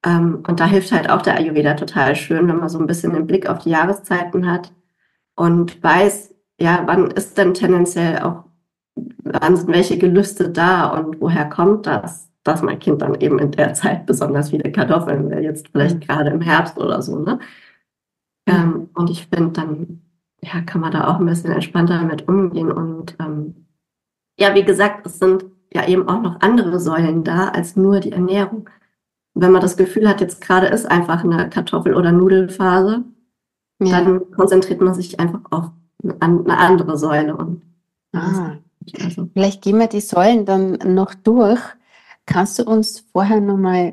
Ähm, 0.05 0.43
und 0.47 0.61
da 0.61 0.67
hilft 0.67 0.93
halt 0.93 1.09
auch 1.11 1.23
der 1.23 1.37
Ayurveda 1.37 1.75
total 1.75 2.17
schön, 2.17 2.49
wenn 2.49 2.59
man 2.59 2.69
so 2.69 2.79
ein 2.79 2.87
bisschen 2.87 3.13
den 3.15 3.27
Blick 3.27 3.49
auf 3.49 3.59
die 3.61 3.71
Jahreszeiten 3.71 4.51
hat 4.51 4.73
und 5.37 5.83
weiß, 5.83 6.35
ja, 6.61 6.83
wann 6.87 7.11
ist 7.11 7.39
denn 7.39 7.55
tendenziell 7.55 8.21
auch, 8.21 8.45
wann 8.97 9.57
sind 9.57 9.69
welche 9.73 9.99
Gelüste 9.99 10.51
da 10.51 10.89
und 10.89 11.21
woher 11.21 11.49
kommt 11.49 11.87
das, 11.87 12.29
dass 12.45 12.63
mein 12.63 12.79
Kind 12.79 13.03
dann 13.03 13.21
eben 13.21 13.39
in 13.39 13.51
der 13.51 13.75
Zeit 13.75 14.07
besonders 14.07 14.51
viele 14.51 14.71
Kartoffeln 14.71 15.31
will, 15.31 15.43
jetzt 15.43 15.69
vielleicht 15.69 15.97
mhm. 15.97 16.01
gerade 16.01 16.31
im 16.31 16.41
Herbst 16.41 16.79
oder 16.79 17.03
so, 17.03 17.19
ne? 17.19 17.39
Ähm, 18.47 18.91
und 18.95 19.11
ich 19.11 19.27
finde, 19.27 19.53
dann 19.53 20.03
ja, 20.43 20.61
kann 20.61 20.81
man 20.81 20.93
da 20.93 21.09
auch 21.09 21.19
ein 21.19 21.27
bisschen 21.27 21.53
entspannter 21.53 21.99
damit 21.99 22.29
umgehen. 22.29 22.71
Und 22.71 23.17
ähm, 23.21 23.67
ja, 24.39 24.55
wie 24.55 24.65
gesagt, 24.65 25.07
es 25.07 25.19
sind 25.19 25.45
ja 25.73 25.87
eben 25.87 26.09
auch 26.09 26.21
noch 26.21 26.41
andere 26.41 26.79
Säulen 26.79 27.25
da 27.25 27.49
als 27.49 27.77
nur 27.77 28.01
die 28.01 28.13
Ernährung. 28.13 28.69
Wenn 29.35 29.53
man 29.53 29.63
das 29.63 29.77
Gefühl 29.77 30.09
hat, 30.09 30.21
jetzt 30.21 30.41
gerade 30.41 30.69
ist 30.69 30.87
einfach 30.87 31.25
eine 31.25 31.49
Kartoffel- 31.49 31.97
oder 31.97 32.13
Nudelphase, 32.13 33.05
ja. 33.83 34.01
dann 34.01 34.31
konzentriert 34.31 34.81
man 34.81 34.95
sich 34.95 35.19
einfach 35.19 35.41
auf 35.51 35.71
eine 36.21 36.59
andere 36.59 36.97
Säule. 36.97 37.37
Und 37.37 37.63
ah. 38.13 38.57
also. 39.03 39.29
Vielleicht 39.33 39.63
gehen 39.63 39.79
wir 39.79 39.89
die 39.89 40.01
Säulen 40.01 40.45
dann 40.45 40.79
noch 40.95 41.15
durch. 41.15 41.61
Kannst 42.27 42.59
du 42.59 42.65
uns 42.65 43.05
vorher 43.13 43.41
nochmal 43.41 43.93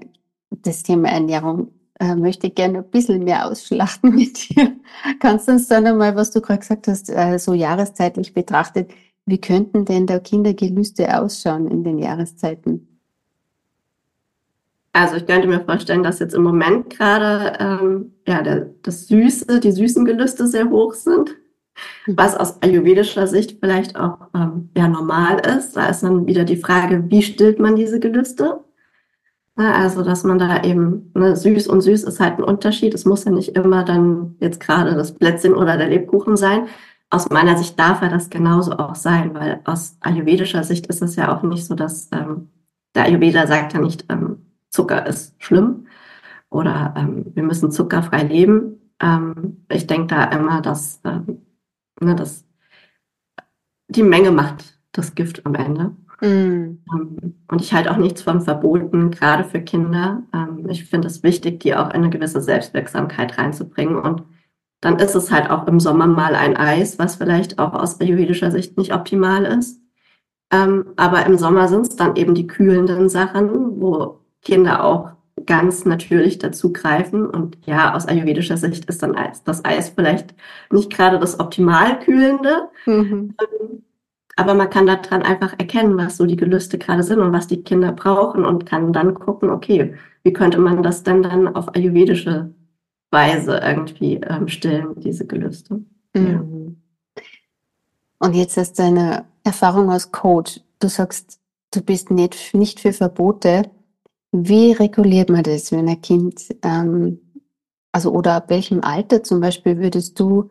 das 0.50 0.84
Thema 0.84 1.10
Ernährung 1.10 1.72
äh, 2.02 2.16
möchte 2.16 2.50
gerne 2.50 2.80
ein 2.80 2.90
bisschen 2.90 3.24
mehr 3.24 3.46
ausschlachten 3.46 4.16
mit 4.16 4.50
dir. 4.50 4.76
Kannst 5.20 5.48
du 5.48 5.52
uns 5.54 5.68
dann 5.68 5.86
einmal, 5.86 6.16
was 6.16 6.32
du 6.32 6.42
gerade 6.42 6.60
gesagt 6.60 6.88
hast, 6.88 7.10
äh, 7.10 7.38
so 7.38 7.54
jahreszeitlich 7.54 8.34
betrachtet, 8.34 8.92
wie 9.28 9.40
könnten 9.40 9.86
denn 9.86 10.08
da 10.08 10.18
Kindergelüste 10.18 11.22
ausschauen 11.22 11.68
in 11.68 11.84
den 11.84 12.00
Jahreszeiten? 12.00 12.88
Also 14.94 15.18
ich 15.18 15.28
könnte 15.28 15.48
mir 15.48 15.64
vorstellen, 15.64 16.02
dass 16.02 16.20
jetzt 16.20 16.34
im 16.34 16.44
Moment 16.44 16.90
gerade 16.90 17.54
ähm, 17.60 18.14
ja, 18.28 18.42
der, 18.42 18.72
das 18.82 19.08
Süße, 19.08 19.60
die 19.60 19.72
süßen 19.72 20.04
Gelüste 20.04 20.48
sehr 20.48 20.70
hoch 20.70 20.94
sind. 20.94 21.38
Was 22.08 22.36
aus 22.36 22.62
ayurvedischer 22.62 23.28
Sicht 23.28 23.58
vielleicht 23.60 23.96
auch 23.96 24.30
ähm, 24.36 24.70
ja, 24.76 24.88
normal 24.88 25.40
ist. 25.40 25.76
Da 25.78 25.88
ist 25.88 26.04
dann 26.04 26.28
wieder 26.28 26.44
die 26.44 26.58
Frage, 26.58 27.04
wie 27.10 27.22
stillt 27.22 27.60
man 27.60 27.76
diese 27.76 28.00
Gelüste? 28.00 28.60
Ne, 29.56 29.74
also, 29.76 30.04
dass 30.04 30.24
man 30.24 30.40
da 30.40 30.64
eben, 30.64 31.12
ne, 31.14 31.36
süß 31.36 31.68
und 31.68 31.82
süß 31.82 32.04
ist 32.04 32.20
halt 32.20 32.38
ein 32.40 32.44
Unterschied. 32.44 32.94
Es 32.94 33.06
muss 33.06 33.26
ja 33.26 33.32
nicht 33.32 33.56
immer 33.56 33.84
dann 33.84 34.36
jetzt 34.40 34.60
gerade 34.60 34.96
das 34.96 35.14
Plätzchen 35.16 35.54
oder 35.54 35.78
der 35.78 35.90
Lebkuchen 35.90 36.38
sein. 36.38 36.68
Aus 37.10 37.30
meiner 37.30 37.58
Sicht 37.58 37.78
darf 37.78 38.02
er 38.02 38.10
das 38.10 38.30
genauso 38.30 38.74
auch 38.74 38.96
sein, 38.96 39.34
weil 39.34 39.60
aus 39.66 39.98
ayurvedischer 40.00 40.64
Sicht 40.64 40.88
ist 40.88 41.02
es 41.02 41.18
ja 41.18 41.36
auch 41.36 41.44
nicht 41.44 41.66
so, 41.66 41.76
dass 41.76 42.10
ähm, 42.14 42.50
der 42.96 43.06
Ayurveda 43.06 43.48
sagt 43.48 43.74
ja 43.74 43.80
nicht, 43.80 44.06
ähm, 44.10 44.46
Zucker 44.70 45.06
ist 45.06 45.36
schlimm 45.44 45.88
oder 46.50 46.94
ähm, 46.98 47.26
wir 47.34 47.44
müssen 47.44 47.72
zuckerfrei 47.72 48.24
leben. 48.24 48.80
Ähm, 49.02 49.66
ich 49.70 49.88
denke 49.88 50.08
da 50.08 50.24
immer, 50.26 50.62
dass, 50.62 51.02
ähm, 51.04 51.42
ne, 52.02 52.16
dass 52.16 52.46
die 53.88 54.04
Menge 54.04 54.32
macht 54.32 54.80
das 54.92 55.16
Gift 55.16 55.46
am 55.46 55.56
Ende. 55.56 55.96
Mm. 56.22 56.84
Und 57.48 57.62
ich 57.62 57.74
halte 57.74 57.92
auch 57.92 57.98
nichts 57.98 58.22
von 58.22 58.42
Verboten, 58.42 59.12
gerade 59.12 59.44
für 59.44 59.62
Kinder. 59.62 60.24
Ähm, 60.34 60.68
ich 60.70 60.86
finde 60.86 61.08
es 61.08 61.24
wichtig, 61.24 61.60
die 61.62 61.76
auch 61.76 61.90
eine 61.90 62.10
gewisse 62.10 62.42
Selbstwirksamkeit 62.42 63.38
reinzubringen. 63.38 63.98
Und 63.98 64.24
dann 64.82 65.00
ist 65.00 65.16
es 65.16 65.32
halt 65.32 65.50
auch 65.50 65.68
im 65.68 65.80
Sommer 65.80 66.08
mal 66.08 66.36
ein 66.36 66.58
Eis, 66.58 67.00
was 67.00 67.16
vielleicht 67.16 67.60
auch 67.60 67.74
aus 67.74 68.00
ayurvedischer 68.00 68.52
Sicht 68.52 68.78
nicht 68.78 68.94
optimal 68.94 69.46
ist. 69.46 69.82
Ähm, 70.52 70.94
aber 70.98 71.26
im 71.26 71.38
Sommer 71.38 71.68
sind 71.68 71.88
es 71.88 71.96
dann 71.96 72.16
eben 72.16 72.36
die 72.36 72.48
kühlenden 72.48 73.10
Sachen, 73.10 73.82
wo 73.82 74.20
Kinder 74.42 74.84
auch 74.84 75.12
ganz 75.46 75.86
natürlich 75.86 76.40
dazu 76.40 76.72
greifen. 76.72 77.26
Und 77.26 77.58
ja, 77.66 77.94
aus 77.94 78.08
ayurvedischer 78.08 78.58
Sicht 78.58 78.86
ist 78.86 79.04
dann 79.04 79.16
das 79.46 79.66
Eis 79.66 79.90
vielleicht 79.90 80.34
nicht 80.72 80.92
gerade 80.92 81.20
das 81.20 81.40
optimal 81.40 82.00
kühlende. 82.00 82.70
Mhm. 82.86 83.36
Ähm, 83.40 83.84
aber 84.36 84.54
man 84.54 84.70
kann 84.70 84.86
daran 84.86 85.24
einfach 85.24 85.54
erkennen, 85.60 85.98
was 85.98 86.18
so 86.18 86.26
die 86.26 86.38
Gelüste 86.38 86.78
gerade 86.78 87.04
sind 87.04 87.20
und 87.20 87.34
was 87.34 87.48
die 87.48 87.64
Kinder 87.64 87.92
brauchen 87.92 88.46
und 88.46 88.66
kann 88.66 88.94
dann 88.94 89.14
gucken, 89.14 89.50
okay, 89.50 89.96
wie 90.24 90.34
könnte 90.34 90.60
man 90.60 90.84
das 90.84 91.04
denn 91.04 91.22
dann 91.22 91.54
auf 91.54 91.76
ayurvedische 91.76 92.54
Weise 93.12 93.60
irgendwie 93.64 94.16
ähm, 94.16 94.48
stillen, 94.48 95.00
diese 95.00 95.28
Gelüste. 95.28 95.84
Mhm. 96.14 96.28
Ja. 96.28 97.24
Und 98.20 98.36
jetzt 98.36 98.58
hast 98.58 98.80
du 98.80 98.84
eine 98.84 99.26
Erfahrung 99.44 99.92
als 99.92 100.12
Coach. 100.12 100.62
Du 100.80 100.88
sagst, 100.88 101.40
du 101.72 101.82
bist 101.82 102.12
nicht, 102.12 102.54
nicht 102.54 102.80
für 102.80 102.94
Verbote. 102.94 103.70
Wie 104.32 104.72
reguliert 104.72 105.30
man 105.30 105.44
das, 105.44 105.72
wenn 105.72 105.90
ein 105.90 106.02
Kind, 106.02 106.56
ähm, 106.64 107.20
also 107.92 108.12
oder 108.12 108.36
ab 108.36 108.50
welchem 108.50 108.82
Alter 108.82 109.24
zum 109.24 109.42
Beispiel 109.42 109.78
würdest 109.78 110.20
du 110.20 110.50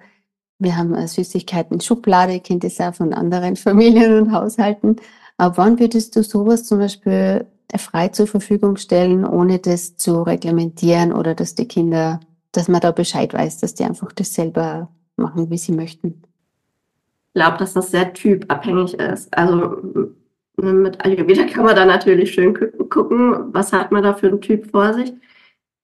wir 0.60 0.76
haben 0.76 0.94
eine 0.94 1.08
Süßigkeiten-Schublade, 1.08 2.34
ihr 2.34 2.40
kennt 2.40 2.62
das 2.62 2.80
auch 2.80 2.94
von 2.94 3.12
anderen 3.12 3.56
Familien 3.56 4.18
und 4.18 4.32
Haushalten. 4.32 4.96
Aber 5.36 5.56
wann 5.56 5.80
würdest 5.80 6.14
du 6.14 6.22
sowas 6.22 6.64
zum 6.64 6.78
Beispiel 6.78 7.46
frei 7.74 8.08
zur 8.08 8.26
Verfügung 8.26 8.76
stellen, 8.76 9.24
ohne 9.24 9.58
das 9.58 9.96
zu 9.96 10.22
reglementieren 10.22 11.12
oder 11.12 11.34
dass 11.34 11.54
die 11.54 11.66
Kinder, 11.66 12.20
dass 12.52 12.68
man 12.68 12.80
da 12.80 12.90
Bescheid 12.92 13.32
weiß, 13.32 13.58
dass 13.58 13.74
die 13.74 13.84
einfach 13.84 14.12
das 14.12 14.34
selber 14.34 14.90
machen, 15.16 15.50
wie 15.50 15.58
sie 15.58 15.72
möchten? 15.72 16.22
Ich 17.32 17.40
glaube, 17.40 17.58
dass 17.58 17.72
das 17.72 17.90
sehr 17.90 18.12
typabhängig 18.12 18.94
ist. 18.94 19.36
Also 19.36 19.76
mit 20.62 21.04
Ayurveda 21.04 21.44
kann 21.44 21.64
man 21.64 21.76
da 21.76 21.84
natürlich 21.84 22.32
schön 22.32 22.54
gucken, 22.88 23.52
was 23.52 23.72
hat 23.72 23.92
man 23.92 24.02
da 24.02 24.14
für 24.14 24.28
einen 24.28 24.40
Typ 24.40 24.70
vor 24.70 24.94
sich. 24.94 25.12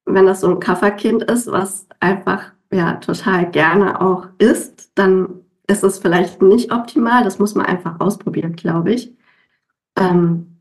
Wenn 0.04 0.26
das 0.26 0.40
so 0.40 0.48
ein 0.48 0.60
Kafferkind 0.60 1.24
ist, 1.24 1.50
was 1.50 1.86
einfach 2.00 2.52
ja 2.72 2.94
total 2.94 3.50
gerne 3.50 4.00
auch 4.00 4.28
isst, 4.38 4.92
dann 4.94 5.40
ist 5.66 5.82
es 5.82 5.98
vielleicht 5.98 6.42
nicht 6.42 6.72
optimal. 6.72 7.24
Das 7.24 7.38
muss 7.38 7.54
man 7.54 7.66
einfach 7.66 8.00
ausprobieren, 8.00 8.54
glaube 8.54 8.92
ich. 8.92 9.12
Ähm, 9.96 10.58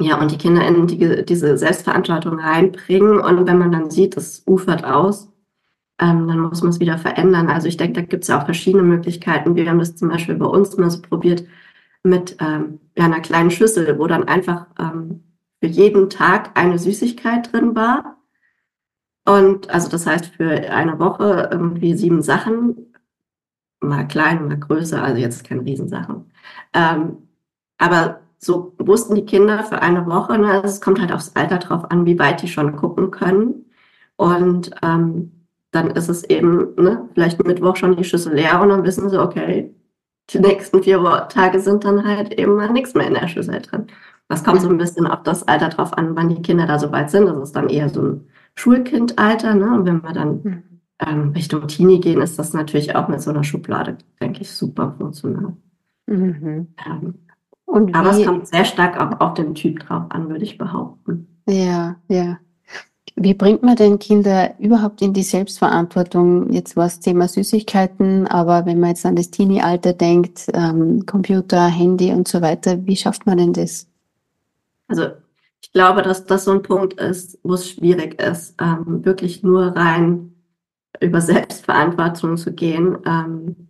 ja, 0.00 0.18
und 0.18 0.30
die 0.30 0.38
Kinder 0.38 0.66
in 0.66 0.86
die, 0.86 1.24
diese 1.24 1.58
Selbstverantwortung 1.58 2.38
reinbringen. 2.38 3.20
Und 3.20 3.46
wenn 3.46 3.58
man 3.58 3.72
dann 3.72 3.90
sieht, 3.90 4.16
es 4.16 4.42
ufert 4.46 4.84
aus, 4.84 5.30
ähm, 6.00 6.26
dann 6.28 6.40
muss 6.40 6.62
man 6.62 6.70
es 6.70 6.80
wieder 6.80 6.96
verändern. 6.96 7.48
Also 7.48 7.68
ich 7.68 7.76
denke, 7.76 8.00
da 8.00 8.06
gibt 8.06 8.22
es 8.22 8.28
ja 8.28 8.40
auch 8.40 8.44
verschiedene 8.44 8.82
Möglichkeiten. 8.82 9.54
Wir 9.56 9.68
haben 9.68 9.78
das 9.78 9.96
zum 9.96 10.08
Beispiel 10.08 10.36
bei 10.36 10.46
uns 10.46 10.76
mal 10.76 10.90
so 10.90 11.02
probiert 11.02 11.44
mit 12.02 12.36
ähm, 12.40 12.80
ja, 12.96 13.04
einer 13.04 13.20
kleinen 13.20 13.50
Schüssel, 13.50 13.98
wo 13.98 14.06
dann 14.06 14.24
einfach 14.24 14.66
ähm, 14.78 15.24
für 15.60 15.68
jeden 15.68 16.10
Tag 16.10 16.58
eine 16.58 16.78
Süßigkeit 16.78 17.52
drin 17.52 17.74
war. 17.74 18.16
Und 19.26 19.70
also 19.70 19.88
das 19.88 20.06
heißt 20.06 20.26
für 20.26 20.50
eine 20.50 20.98
Woche 20.98 21.50
irgendwie 21.52 21.94
sieben 21.94 22.22
Sachen, 22.22 22.94
mal 23.80 24.06
klein, 24.06 24.48
mal 24.48 24.58
größer, 24.58 25.02
also 25.02 25.20
jetzt 25.20 25.44
keine 25.44 25.62
Riesensachen. 25.62 26.30
Ähm, 26.74 27.28
aber 27.78 28.20
so 28.38 28.74
wussten 28.78 29.14
die 29.14 29.26
Kinder 29.26 29.62
für 29.64 29.82
eine 29.82 30.06
Woche, 30.06 30.38
ne, 30.38 30.62
es 30.64 30.80
kommt 30.80 31.00
halt 31.00 31.12
aufs 31.12 31.32
Alter 31.34 31.58
drauf 31.58 31.90
an, 31.90 32.06
wie 32.06 32.18
weit 32.18 32.42
die 32.42 32.48
schon 32.48 32.76
gucken 32.76 33.10
können. 33.10 33.66
Und 34.16 34.70
ähm, 34.82 35.46
dann 35.70 35.90
ist 35.90 36.08
es 36.08 36.24
eben 36.24 36.74
ne, 36.76 37.08
vielleicht 37.14 37.44
Mittwoch 37.44 37.76
schon 37.76 37.96
die 37.96 38.04
Schüssel 38.04 38.34
leer 38.34 38.60
und 38.60 38.70
dann 38.70 38.84
wissen 38.84 39.08
sie, 39.08 39.20
okay, 39.20 39.74
die 40.32 40.38
nächsten 40.38 40.82
vier 40.82 41.02
Tage 41.28 41.60
sind 41.60 41.84
dann 41.84 42.04
halt 42.04 42.32
eben 42.38 42.56
mal 42.56 42.70
nichts 42.70 42.94
mehr 42.94 43.06
in 43.06 43.14
der 43.14 43.28
Schüssel 43.28 43.60
drin. 43.60 43.86
Das 44.28 44.44
kommt 44.44 44.60
so 44.60 44.68
ein 44.68 44.78
bisschen 44.78 45.06
auf 45.06 45.24
das 45.24 45.48
Alter 45.48 45.70
drauf 45.70 45.96
an, 45.98 46.14
wann 46.14 46.28
die 46.28 46.40
Kinder 46.40 46.66
da 46.66 46.78
so 46.78 46.92
weit 46.92 47.10
sind. 47.10 47.26
Das 47.26 47.36
ist 47.36 47.56
dann 47.56 47.68
eher 47.68 47.88
so 47.88 48.00
ein 48.00 48.28
Schulkindalter. 48.54 49.54
Ne? 49.54 49.74
Und 49.74 49.86
wenn 49.86 50.02
wir 50.02 50.12
dann 50.12 50.40
mhm. 50.42 50.62
ähm, 51.00 51.30
Richtung 51.30 51.66
Teenie 51.66 52.00
gehen, 52.00 52.20
ist 52.22 52.38
das 52.38 52.52
natürlich 52.52 52.94
auch 52.94 53.08
mit 53.08 53.20
so 53.20 53.30
einer 53.30 53.42
Schublade, 53.42 53.98
denke 54.20 54.42
ich, 54.42 54.52
super 54.52 54.94
funktional. 54.96 55.56
Mhm. 56.06 56.68
Ähm, 56.86 57.14
aber 57.92 58.10
es 58.10 58.24
kommt 58.24 58.46
sehr 58.46 58.64
stark 58.64 59.00
auch 59.00 59.20
auf 59.20 59.34
den 59.34 59.54
Typ 59.54 59.80
drauf 59.80 60.04
an, 60.10 60.28
würde 60.28 60.44
ich 60.44 60.58
behaupten. 60.58 61.26
Ja, 61.48 61.96
ja. 62.08 62.38
Wie 63.22 63.34
bringt 63.34 63.62
man 63.62 63.76
denn 63.76 63.98
Kinder 63.98 64.54
überhaupt 64.58 65.02
in 65.02 65.12
die 65.12 65.22
Selbstverantwortung? 65.22 66.50
Jetzt 66.50 66.74
war 66.74 66.86
es 66.86 67.00
Thema 67.00 67.28
Süßigkeiten, 67.28 68.26
aber 68.26 68.64
wenn 68.64 68.80
man 68.80 68.90
jetzt 68.90 69.04
an 69.04 69.14
das 69.14 69.30
Teenie-Alter 69.30 69.92
denkt, 69.92 70.46
ähm, 70.54 71.04
Computer, 71.04 71.66
Handy 71.66 72.12
und 72.12 72.26
so 72.26 72.40
weiter, 72.40 72.86
wie 72.86 72.96
schafft 72.96 73.26
man 73.26 73.36
denn 73.36 73.52
das? 73.52 73.86
Also 74.88 75.08
ich 75.60 75.70
glaube, 75.70 76.00
dass 76.00 76.24
das 76.24 76.46
so 76.46 76.52
ein 76.52 76.62
Punkt 76.62 76.94
ist, 76.94 77.38
wo 77.42 77.52
es 77.52 77.68
schwierig 77.68 78.18
ist, 78.22 78.54
ähm, 78.58 79.04
wirklich 79.04 79.42
nur 79.42 79.76
rein 79.76 80.32
über 80.98 81.20
Selbstverantwortung 81.20 82.38
zu 82.38 82.54
gehen, 82.54 82.96
ähm, 83.04 83.68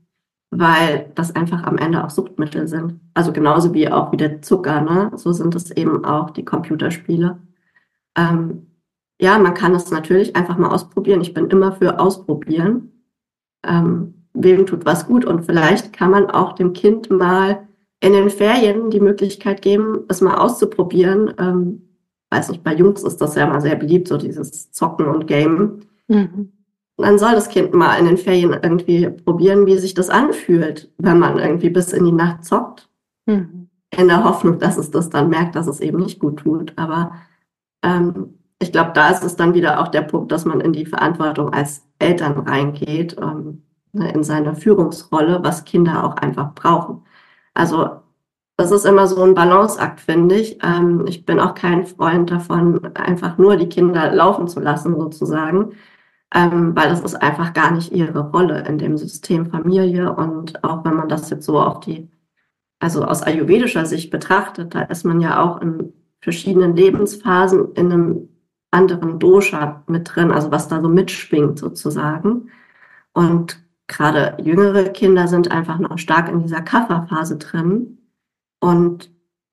weil 0.51 1.11
das 1.17 1.35
einfach 1.35 1.65
am 1.65 1.77
Ende 1.77 2.05
auch 2.05 2.11
Suchtmittel 2.11 2.69
sind. 2.69 3.01
Also 3.15 3.33
genauso 3.33 3.75
wie 3.75 3.91
auch 3.91 4.13
wie 4.13 4.17
der 4.17 4.43
Zucker, 4.43 4.81
ne? 4.81 5.11
So 5.17 5.33
sind 5.33 5.57
es 5.57 5.73
eben 5.73 6.05
auch 6.05 6.31
die 6.31 6.45
Computerspiele. 6.45 7.41
Ähm, 8.17 8.70
ja, 9.21 9.39
man 9.39 9.55
kann 9.55 9.75
es 9.75 9.91
natürlich 9.91 10.35
einfach 10.35 10.57
mal 10.57 10.71
ausprobieren. 10.71 11.21
Ich 11.21 11.35
bin 11.35 11.49
immer 11.49 11.73
für 11.73 12.01
ausprobieren. 12.01 12.93
Ähm, 13.65 14.15
wem 14.33 14.67
tut 14.67 14.85
was 14.87 15.07
gut 15.07 15.25
und 15.25 15.45
vielleicht 15.45 15.93
kann 15.93 16.11
man 16.11 16.31
auch 16.31 16.55
dem 16.55 16.73
Kind 16.73 17.11
mal 17.11 17.67
in 18.01 18.13
den 18.13 18.31
Ferien 18.31 18.91
die 18.91 19.01
Möglichkeit 19.01 19.61
geben, 19.61 20.05
es 20.09 20.21
mal 20.21 20.39
auszuprobieren. 20.39 21.35
Ähm, 21.39 21.83
weiß 22.31 22.49
nicht, 22.51 22.63
bei 22.63 22.75
Jungs 22.75 23.03
ist 23.03 23.19
das 23.19 23.35
ja 23.35 23.47
mal 23.47 23.61
sehr 23.61 23.77
beliebt, 23.77 24.09
so 24.09 24.17
dieses 24.17 24.71
Zocken 24.73 25.07
und 25.07 25.27
Game. 25.27 25.81
Mhm. 26.09 26.53
Dann 26.97 27.19
soll 27.19 27.33
das 27.33 27.49
Kind 27.49 27.75
mal 27.75 27.97
in 27.97 28.07
den 28.07 28.17
Ferien 28.17 28.57
irgendwie 28.63 29.09
probieren, 29.09 29.67
wie 29.67 29.79
sich 29.79 29.95
das 29.95 30.11
anfühlt, 30.11 30.93
wenn 30.99 31.19
man 31.19 31.39
irgendwie 31.39 31.71
bis 31.71 31.93
in 31.93 32.05
die 32.05 32.13
Nacht 32.13 32.45
zockt. 32.45 32.89
Mhm. 33.27 33.69
In 33.99 34.09
der 34.09 34.25
Hoffnung, 34.25 34.59
dass 34.59 34.79
es 34.79 34.91
das 34.91 35.11
dann 35.11 35.29
merkt, 35.29 35.57
dass 35.57 35.67
es 35.67 35.81
eben 35.81 35.99
nicht 35.99 36.21
gut 36.21 36.39
tut. 36.39 36.73
Aber 36.77 37.13
ähm, 37.83 38.39
ich 38.61 38.73
glaube, 38.73 38.93
da 38.95 39.09
ist 39.09 39.25
es 39.25 39.37
dann 39.37 39.55
wieder 39.55 39.81
auch 39.81 39.89
der 39.89 40.03
Punkt, 40.03 40.31
dass 40.33 40.45
man 40.45 40.61
in 40.61 40.73
die 40.73 40.87
Verantwortung 40.87 41.53
als 41.53 41.87
Eltern 41.99 42.39
reingeht, 42.41 43.17
ähm, 43.21 43.63
ne, 43.93 44.13
in 44.13 44.23
seine 44.23 44.55
Führungsrolle, 44.55 45.41
was 45.43 45.65
Kinder 45.65 46.05
auch 46.05 46.17
einfach 46.17 46.55
brauchen. 46.55 47.03
Also 47.55 48.01
das 48.57 48.71
ist 48.73 48.85
immer 48.85 49.07
so 49.07 49.23
ein 49.23 49.35
Balanceakt, 49.35 50.01
finde 50.01 50.37
ich. 50.37 50.59
Ähm, 50.63 51.07
ich 51.09 51.25
bin 51.25 51.41
auch 51.41 51.55
kein 51.55 51.87
Freund 51.87 52.31
davon, 52.31 52.95
einfach 52.95 53.39
nur 53.39 53.57
die 53.57 53.69
Kinder 53.69 54.13
laufen 54.13 54.49
zu 54.49 54.61
lassen, 54.61 54.95
sozusagen, 54.95 55.73
ähm, 56.35 56.77
weil 56.77 56.91
das 56.91 57.01
ist 57.01 57.17
einfach 57.17 57.55
gar 57.55 57.71
nicht 57.73 57.93
ihre 57.93 58.31
Rolle 58.31 58.67
in 58.69 58.79
dem 58.79 58.99
System 58.99 59.47
Familie. 59.47 60.13
Und 60.13 60.63
auch 60.65 60.85
wenn 60.85 60.95
man 60.95 61.09
das 61.09 61.31
jetzt 61.31 61.47
so 61.47 61.59
auf 61.59 61.81
die, 61.81 62.11
also 62.81 63.05
aus 63.05 63.23
ayurvedischer 63.23 63.87
Sicht 63.87 64.11
betrachtet, 64.11 64.75
da 64.75 64.83
ist 64.83 65.05
man 65.05 65.21
ja 65.21 65.43
auch 65.43 65.63
in 65.63 65.95
verschiedenen 66.21 66.77
Lebensphasen 66.77 67.73
in 67.75 67.93
einem 67.93 68.30
anderen 68.71 69.19
Dosha 69.19 69.83
mit 69.87 70.15
drin, 70.15 70.31
also 70.31 70.51
was 70.51 70.69
da 70.69 70.81
so 70.81 70.89
mitschwingt 70.89 71.59
sozusagen. 71.59 72.51
Und 73.13 73.61
gerade 73.87 74.37
jüngere 74.43 74.85
Kinder 74.91 75.29
sind 75.29 75.51
einfach 75.51 75.79
noch 75.79 75.99
stark 75.99 76.29
in 76.29 76.41
dieser 76.41 76.63
Kafferphase 76.63 77.39
drin. 77.39 77.99
Und 78.61 79.11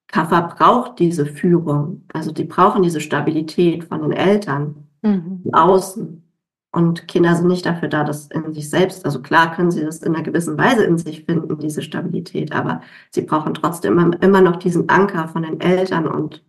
Kaffer 0.08 0.54
braucht 0.56 1.00
diese 1.00 1.26
Führung. 1.26 2.04
Also 2.14 2.32
die 2.32 2.44
brauchen 2.44 2.84
diese 2.84 3.02
Stabilität 3.02 3.86
von 3.86 4.02
den 4.02 4.12
Eltern, 4.14 4.88
mhm. 5.02 5.44
außen. 5.52 6.24
Und 6.72 7.08
Kinder 7.08 7.36
sind 7.36 7.48
nicht 7.48 7.66
dafür 7.66 7.88
da, 7.88 8.04
das 8.04 8.28
in 8.28 8.54
sich 8.54 8.70
selbst, 8.70 9.06
also 9.06 9.22
klar 9.22 9.56
können 9.56 9.72
sie 9.72 9.84
das 9.84 10.04
in 10.04 10.14
einer 10.14 10.24
gewissen 10.24 10.58
Weise 10.58 10.84
in 10.84 10.98
sich 10.98 11.24
finden, 11.24 11.58
diese 11.58 11.82
Stabilität, 11.82 12.52
aber 12.52 12.82
sie 13.10 13.22
brauchen 13.22 13.54
trotzdem 13.54 13.98
immer, 13.98 14.22
immer 14.22 14.42
noch 14.42 14.58
diesen 14.58 14.88
Anker 14.90 15.28
von 15.28 15.44
den 15.44 15.60
Eltern 15.60 16.06
und 16.08 16.44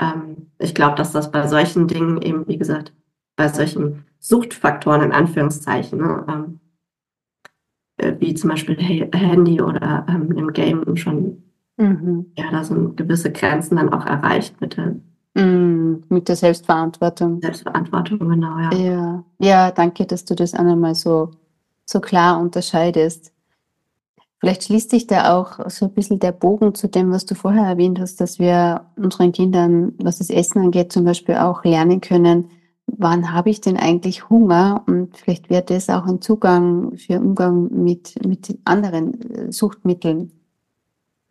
ähm, 0.00 0.50
ich 0.58 0.74
glaube, 0.74 0.96
dass 0.96 1.12
das 1.12 1.30
bei 1.30 1.46
solchen 1.46 1.86
Dingen 1.86 2.20
eben, 2.22 2.46
wie 2.48 2.58
gesagt, 2.58 2.92
bei 3.36 3.48
solchen 3.48 4.04
Suchtfaktoren 4.18 5.02
in 5.02 5.12
Anführungszeichen, 5.12 5.98
ne, 5.98 6.24
ähm, 6.28 6.60
äh, 7.96 8.14
wie 8.18 8.34
zum 8.34 8.50
Beispiel 8.50 8.76
Handy 8.76 9.60
oder 9.62 10.06
ähm, 10.08 10.32
im 10.32 10.52
Game 10.52 10.96
schon, 10.96 11.42
mhm. 11.76 12.32
ja, 12.36 12.50
da 12.50 12.64
sind 12.64 12.96
gewisse 12.96 13.30
Grenzen 13.32 13.76
dann 13.76 13.92
auch 13.92 14.06
erreicht 14.06 14.60
mit 14.60 14.76
der 14.76 14.96
Mm, 15.34 16.02
mit 16.08 16.28
der 16.28 16.36
Selbstverantwortung. 16.36 17.40
Selbstverantwortung, 17.40 18.18
genau, 18.18 18.58
ja. 18.58 18.72
Ja, 18.72 19.24
ja 19.38 19.70
danke, 19.70 20.04
dass 20.04 20.24
du 20.24 20.34
das 20.34 20.52
nochmal 20.52 20.94
so, 20.94 21.30
so 21.84 22.00
klar 22.00 22.40
unterscheidest. 22.40 23.32
Vielleicht 24.40 24.64
schließt 24.64 24.90
sich 24.90 25.06
da 25.06 25.36
auch 25.36 25.68
so 25.68 25.84
ein 25.84 25.92
bisschen 25.92 26.18
der 26.18 26.32
Bogen 26.32 26.74
zu 26.74 26.88
dem, 26.88 27.12
was 27.12 27.26
du 27.26 27.34
vorher 27.34 27.66
erwähnt 27.66 28.00
hast, 28.00 28.22
dass 28.22 28.38
wir 28.38 28.86
unseren 28.96 29.32
Kindern, 29.32 29.92
was 29.98 30.18
das 30.18 30.30
Essen 30.30 30.62
angeht, 30.62 30.92
zum 30.92 31.04
Beispiel 31.04 31.36
auch 31.36 31.62
lernen 31.62 32.00
können, 32.00 32.50
wann 32.86 33.32
habe 33.32 33.50
ich 33.50 33.60
denn 33.60 33.76
eigentlich 33.76 34.30
Hunger? 34.30 34.82
Und 34.86 35.16
vielleicht 35.16 35.50
wäre 35.50 35.62
das 35.62 35.90
auch 35.90 36.06
ein 36.06 36.22
Zugang 36.22 36.96
für 36.96 37.18
Umgang 37.18 37.68
mit, 37.70 38.14
mit 38.26 38.58
anderen 38.64 39.20
äh, 39.30 39.52
Suchtmitteln. 39.52 40.32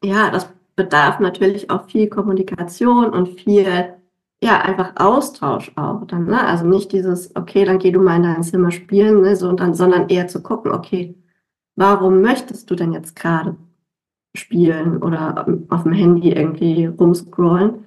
Ja, 0.03 0.29
das 0.29 0.47
bedarf 0.75 1.19
natürlich 1.19 1.69
auch 1.69 1.85
viel 1.89 2.07
Kommunikation 2.07 3.09
und 3.09 3.39
viel, 3.39 3.95
ja, 4.41 4.61
einfach 4.61 4.93
Austausch 4.95 5.71
auch 5.75 6.05
dann, 6.05 6.25
ne? 6.25 6.45
Also 6.45 6.65
nicht 6.65 6.91
dieses, 6.93 7.35
okay, 7.35 7.65
dann 7.65 7.79
geh 7.79 7.91
du 7.91 8.01
mal 8.01 8.17
in 8.17 8.23
dein 8.23 8.43
Zimmer 8.43 8.71
spielen, 8.71 9.21
ne, 9.21 9.35
so, 9.35 9.49
und 9.49 9.59
dann, 9.59 9.73
sondern 9.73 10.07
eher 10.09 10.27
zu 10.27 10.41
gucken, 10.41 10.71
okay, 10.71 11.15
warum 11.79 12.21
möchtest 12.21 12.69
du 12.69 12.75
denn 12.75 12.91
jetzt 12.91 13.15
gerade 13.15 13.55
spielen 14.36 15.01
oder 15.01 15.48
auf 15.69 15.83
dem 15.83 15.93
Handy 15.93 16.31
irgendwie 16.31 16.86
rumscrollen? 16.86 17.86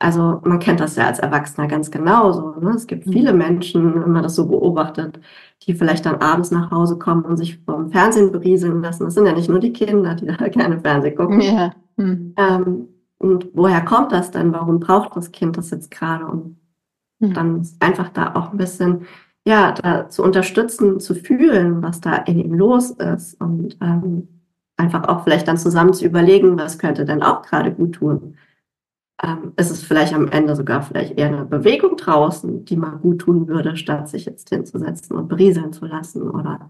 Also 0.00 0.40
man 0.44 0.58
kennt 0.58 0.80
das 0.80 0.96
ja 0.96 1.06
als 1.06 1.18
Erwachsener 1.18 1.66
ganz 1.66 1.90
genauso. 1.90 2.54
Ne? 2.60 2.70
Es 2.70 2.86
gibt 2.86 3.06
mhm. 3.06 3.12
viele 3.12 3.32
Menschen, 3.32 3.94
wenn 4.02 4.12
man 4.12 4.22
das 4.22 4.34
so 4.34 4.46
beobachtet, 4.46 5.20
die 5.62 5.74
vielleicht 5.74 6.06
dann 6.06 6.16
abends 6.16 6.50
nach 6.50 6.70
Hause 6.70 6.98
kommen 6.98 7.24
und 7.24 7.36
sich 7.36 7.58
vom 7.64 7.90
Fernsehen 7.90 8.30
berieseln 8.30 8.82
lassen. 8.82 9.04
Das 9.04 9.14
sind 9.14 9.26
ja 9.26 9.32
nicht 9.32 9.48
nur 9.48 9.60
die 9.60 9.72
Kinder, 9.72 10.14
die 10.14 10.26
da 10.38 10.48
gerne 10.48 10.80
Fernsehen 10.80 11.16
gucken. 11.16 11.40
Ja. 11.40 11.72
Mhm. 11.96 12.34
Ähm, 12.36 12.88
und 13.18 13.48
woher 13.54 13.84
kommt 13.84 14.12
das 14.12 14.30
denn? 14.30 14.52
Warum 14.52 14.78
braucht 14.80 15.16
das 15.16 15.32
Kind 15.32 15.56
das 15.56 15.70
jetzt 15.70 15.90
gerade? 15.90 16.26
Und 16.26 16.56
mhm. 17.18 17.34
dann 17.34 17.68
einfach 17.80 18.08
da 18.10 18.34
auch 18.34 18.52
ein 18.52 18.58
bisschen, 18.58 19.06
ja, 19.48 19.72
da 19.72 20.10
zu 20.10 20.22
unterstützen, 20.22 21.00
zu 21.00 21.14
fühlen, 21.14 21.82
was 21.82 22.02
da 22.02 22.16
in 22.16 22.38
ihm 22.38 22.52
los 22.52 22.90
ist 22.90 23.40
und 23.40 23.78
ähm, 23.80 24.28
einfach 24.76 25.08
auch 25.08 25.24
vielleicht 25.24 25.48
dann 25.48 25.56
zusammen 25.56 25.94
zu 25.94 26.04
überlegen, 26.04 26.58
was 26.58 26.78
könnte 26.78 27.06
denn 27.06 27.22
auch 27.22 27.40
gerade 27.40 27.72
gut 27.72 27.94
tun. 27.94 28.36
Ähm, 29.22 29.54
ist 29.56 29.70
es 29.70 29.82
vielleicht 29.82 30.12
am 30.12 30.28
Ende 30.28 30.54
sogar 30.54 30.82
vielleicht 30.82 31.18
eher 31.18 31.28
eine 31.28 31.46
Bewegung 31.46 31.96
draußen, 31.96 32.66
die 32.66 32.76
mal 32.76 32.98
gut 32.98 33.20
tun 33.22 33.48
würde, 33.48 33.76
statt 33.78 34.10
sich 34.10 34.26
jetzt 34.26 34.50
hinzusetzen 34.50 35.16
und 35.16 35.28
berieseln 35.28 35.72
zu 35.72 35.86
lassen 35.86 36.28
oder 36.30 36.68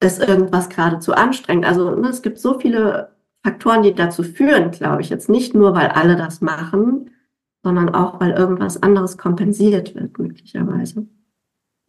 ist 0.00 0.20
irgendwas 0.20 0.68
gerade 0.68 0.98
zu 0.98 1.14
anstrengend. 1.14 1.64
Also 1.64 1.94
ne, 1.94 2.08
es 2.08 2.22
gibt 2.22 2.40
so 2.40 2.58
viele 2.58 3.12
Faktoren, 3.44 3.84
die 3.84 3.94
dazu 3.94 4.24
führen, 4.24 4.72
glaube 4.72 5.02
ich, 5.02 5.10
jetzt 5.10 5.28
nicht 5.28 5.54
nur, 5.54 5.76
weil 5.76 5.88
alle 5.88 6.16
das 6.16 6.40
machen, 6.40 7.10
sondern 7.62 7.94
auch, 7.94 8.20
weil 8.20 8.32
irgendwas 8.32 8.82
anderes 8.82 9.16
kompensiert 9.16 9.94
wird, 9.94 10.18
möglicherweise. 10.18 11.06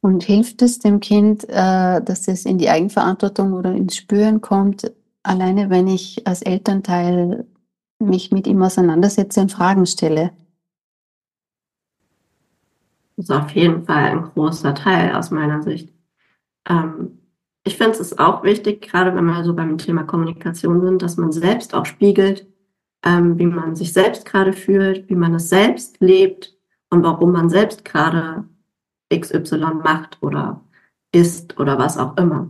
Und 0.01 0.24
hilft 0.24 0.62
es 0.63 0.79
dem 0.79 1.00
Kind, 1.00 1.48
äh, 1.48 2.01
dass 2.01 2.27
es 2.27 2.46
in 2.46 2.58
die 2.58 2.70
Eigenverantwortung 2.70 3.53
oder 3.53 3.74
ins 3.74 3.96
Spüren 3.96 4.41
kommt, 4.41 4.91
alleine 5.24 5.70
wenn 5.70 5.88
ich 5.88 6.27
als 6.27 6.41
Elternteil 6.41 7.46
mich 8.00 8.31
mit 8.31 8.48
ihm 8.48 8.62
auseinandersetze 8.63 9.41
und 9.41 9.51
Fragen 9.51 9.86
stelle? 9.86 10.31
Das 13.16 13.25
ist 13.25 13.31
auf 13.31 13.51
jeden 13.51 13.85
Fall 13.85 14.05
ein 14.05 14.24
großer 14.24 14.74
Teil 14.74 15.14
aus 15.14 15.29
meiner 15.29 15.61
Sicht. 15.61 15.94
Ähm, 16.68 17.20
ich 17.64 17.77
finde 17.77 18.00
es 18.00 18.18
auch 18.18 18.44
wichtig, 18.44 18.81
gerade 18.81 19.16
wenn 19.16 19.25
wir 19.25 19.44
so 19.44 19.53
beim 19.53 19.77
Thema 19.77 20.03
Kommunikation 20.03 20.81
sind, 20.81 21.03
dass 21.03 21.18
man 21.18 21.31
selbst 21.31 21.75
auch 21.75 21.85
spiegelt, 21.85 22.48
ähm, 23.05 23.37
wie 23.37 23.46
man 23.46 23.75
sich 23.75 23.94
selbst 23.94 24.25
gerade 24.25 24.53
fühlt, 24.53 25.07
wie 25.09 25.16
man 25.16 25.35
es 25.35 25.50
selbst 25.50 26.01
lebt 26.01 26.57
und 26.90 27.03
warum 27.03 27.31
man 27.31 27.50
selbst 27.50 27.85
gerade 27.85 28.46
XY 29.11 29.81
macht 29.83 30.17
oder 30.21 30.61
ist 31.11 31.59
oder 31.59 31.77
was 31.77 31.97
auch 31.97 32.17
immer. 32.17 32.50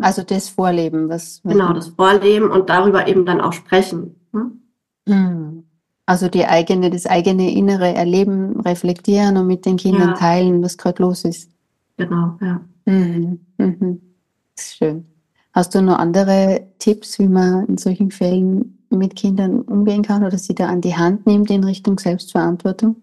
Also 0.00 0.22
das 0.22 0.48
Vorleben, 0.48 1.08
was, 1.08 1.42
genau 1.44 1.72
das 1.74 1.88
Vorleben 1.88 2.50
und 2.50 2.70
darüber 2.70 3.06
eben 3.06 3.26
dann 3.26 3.40
auch 3.40 3.52
sprechen. 3.52 4.16
Ne? 4.32 4.52
Hm. 5.08 5.64
Also 6.06 6.28
die 6.28 6.46
eigene, 6.46 6.90
das 6.90 7.06
eigene 7.06 7.52
innere 7.52 7.94
Erleben 7.94 8.60
reflektieren 8.60 9.36
und 9.36 9.46
mit 9.46 9.66
den 9.66 9.76
Kindern 9.76 10.10
ja. 10.10 10.14
teilen, 10.14 10.62
was 10.62 10.78
gerade 10.78 11.02
los 11.02 11.24
ist. 11.24 11.50
Genau, 11.96 12.36
ja. 12.40 12.60
Mhm. 12.86 13.40
Mhm. 13.58 14.00
Schön. 14.58 15.06
Hast 15.52 15.74
du 15.74 15.82
noch 15.82 15.98
andere 15.98 16.66
Tipps, 16.78 17.18
wie 17.18 17.28
man 17.28 17.66
in 17.66 17.78
solchen 17.78 18.10
Fällen 18.10 18.78
mit 18.90 19.16
Kindern 19.16 19.62
umgehen 19.62 20.02
kann 20.02 20.24
oder 20.24 20.38
sie 20.38 20.54
da 20.54 20.66
an 20.66 20.80
die 20.80 20.96
Hand 20.96 21.26
nimmt 21.26 21.50
in 21.50 21.64
Richtung 21.64 21.98
Selbstverantwortung? 21.98 22.96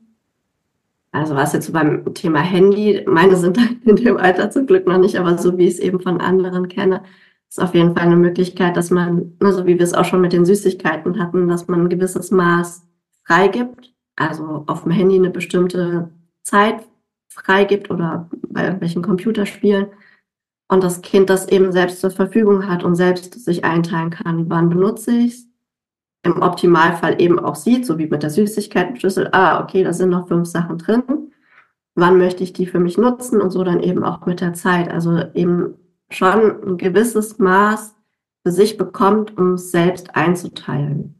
Also 1.11 1.35
was 1.35 1.53
jetzt 1.53 1.73
beim 1.73 2.13
Thema 2.13 2.39
Handy, 2.39 3.03
meine 3.05 3.35
sind 3.35 3.57
in 3.85 3.95
dem 3.97 4.17
Alter 4.17 4.49
zum 4.49 4.65
Glück 4.65 4.87
noch 4.87 4.97
nicht, 4.97 5.17
aber 5.17 5.37
so 5.37 5.57
wie 5.57 5.67
ich 5.67 5.75
es 5.75 5.79
eben 5.79 5.99
von 5.99 6.21
anderen 6.21 6.67
kenne, 6.67 7.03
ist 7.49 7.61
auf 7.61 7.75
jeden 7.75 7.95
Fall 7.95 8.05
eine 8.05 8.15
Möglichkeit, 8.15 8.77
dass 8.77 8.91
man, 8.91 9.33
so 9.41 9.65
wie 9.65 9.77
wir 9.77 9.83
es 9.83 9.93
auch 9.93 10.05
schon 10.05 10.21
mit 10.21 10.31
den 10.31 10.45
Süßigkeiten 10.45 11.19
hatten, 11.19 11.49
dass 11.49 11.67
man 11.67 11.81
ein 11.81 11.89
gewisses 11.89 12.31
Maß 12.31 12.87
freigibt, 13.25 13.93
also 14.15 14.63
auf 14.67 14.83
dem 14.83 14.91
Handy 14.93 15.17
eine 15.17 15.29
bestimmte 15.29 16.09
Zeit 16.43 16.87
freigibt 17.27 17.91
oder 17.91 18.29
bei 18.47 18.63
irgendwelchen 18.63 19.01
Computerspielen 19.01 19.87
und 20.69 20.83
das 20.83 21.01
Kind 21.01 21.29
das 21.29 21.49
eben 21.49 21.73
selbst 21.73 21.99
zur 21.99 22.11
Verfügung 22.11 22.69
hat 22.69 22.83
und 22.83 22.95
selbst 22.95 23.43
sich 23.43 23.65
einteilen 23.65 24.11
kann, 24.11 24.49
wann 24.49 24.69
benutze 24.69 25.11
ich 25.11 25.33
es. 25.33 25.50
Im 26.23 26.41
Optimalfall 26.41 27.21
eben 27.21 27.39
auch 27.39 27.55
sieht, 27.55 27.85
so 27.85 27.97
wie 27.97 28.07
mit 28.07 28.21
der 28.21 28.29
Süßigkeitenschüssel, 28.29 29.29
ah, 29.31 29.63
okay, 29.63 29.83
da 29.83 29.91
sind 29.91 30.09
noch 30.09 30.27
fünf 30.27 30.47
Sachen 30.47 30.77
drin. 30.77 31.03
Wann 31.95 32.17
möchte 32.17 32.43
ich 32.43 32.53
die 32.53 32.67
für 32.67 32.79
mich 32.79 32.97
nutzen 32.97 33.41
und 33.41 33.49
so 33.51 33.63
dann 33.63 33.81
eben 33.81 34.03
auch 34.03 34.25
mit 34.25 34.39
der 34.39 34.53
Zeit. 34.53 34.89
Also 34.89 35.23
eben 35.33 35.75
schon 36.09 36.61
ein 36.63 36.77
gewisses 36.77 37.39
Maß 37.39 37.95
für 38.43 38.51
sich 38.51 38.77
bekommt, 38.77 39.37
um 39.37 39.53
es 39.53 39.71
selbst 39.71 40.15
einzuteilen. 40.15 41.15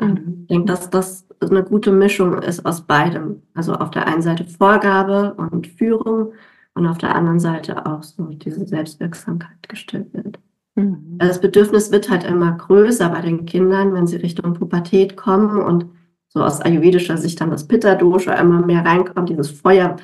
Mhm. 0.00 0.38
Ich 0.42 0.46
denke, 0.48 0.66
dass 0.66 0.90
das 0.90 1.26
eine 1.40 1.64
gute 1.64 1.92
Mischung 1.92 2.42
ist 2.42 2.64
aus 2.66 2.86
beidem. 2.86 3.42
Also 3.54 3.74
auf 3.74 3.90
der 3.90 4.06
einen 4.06 4.22
Seite 4.22 4.44
Vorgabe 4.44 5.34
und 5.34 5.66
Führung 5.66 6.32
und 6.74 6.86
auf 6.86 6.98
der 6.98 7.14
anderen 7.14 7.40
Seite 7.40 7.86
auch 7.86 8.02
so 8.02 8.26
diese 8.26 8.66
Selbstwirksamkeit 8.66 9.68
gestellt 9.68 10.12
wird. 10.12 10.38
Mhm. 10.78 11.16
Also 11.18 11.32
das 11.32 11.40
Bedürfnis 11.40 11.90
wird 11.90 12.08
halt 12.08 12.24
immer 12.24 12.52
größer 12.52 13.08
bei 13.08 13.20
den 13.20 13.46
Kindern, 13.46 13.92
wenn 13.94 14.06
sie 14.06 14.16
Richtung 14.16 14.54
Pubertät 14.54 15.16
kommen 15.16 15.60
und 15.60 15.86
so 16.28 16.42
aus 16.42 16.60
ayurvedischer 16.60 17.16
Sicht 17.16 17.40
dann 17.40 17.50
das 17.50 17.66
Pitta-Dosha 17.66 18.34
immer 18.34 18.64
mehr 18.64 18.84
reinkommt, 18.84 19.28
dieses 19.28 19.50
Feuer, 19.50 19.96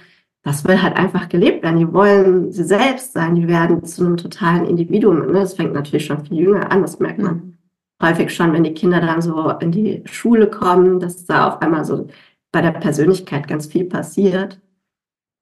das 0.42 0.64
will 0.66 0.82
halt 0.82 0.96
einfach 0.96 1.28
gelebt 1.28 1.62
werden. 1.62 1.78
Die 1.78 1.92
wollen 1.92 2.50
sie 2.50 2.64
selbst 2.64 3.12
sein, 3.12 3.34
die 3.34 3.46
werden 3.46 3.84
zu 3.84 4.04
einem 4.04 4.16
totalen 4.16 4.66
Individuum. 4.66 5.26
Ne? 5.26 5.32
Das 5.34 5.54
fängt 5.54 5.74
natürlich 5.74 6.06
schon 6.06 6.24
viel 6.24 6.38
jünger 6.38 6.72
an, 6.72 6.82
das 6.82 6.98
merkt 6.98 7.20
man 7.20 7.34
mhm. 7.34 7.58
häufig 8.02 8.34
schon, 8.34 8.52
wenn 8.52 8.64
die 8.64 8.74
Kinder 8.74 9.00
dann 9.00 9.22
so 9.22 9.50
in 9.60 9.70
die 9.70 10.02
Schule 10.06 10.48
kommen, 10.48 10.98
dass 10.98 11.24
da 11.24 11.48
auf 11.48 11.62
einmal 11.62 11.84
so 11.84 12.08
bei 12.52 12.62
der 12.62 12.72
Persönlichkeit 12.72 13.46
ganz 13.46 13.66
viel 13.66 13.84
passiert. 13.84 14.60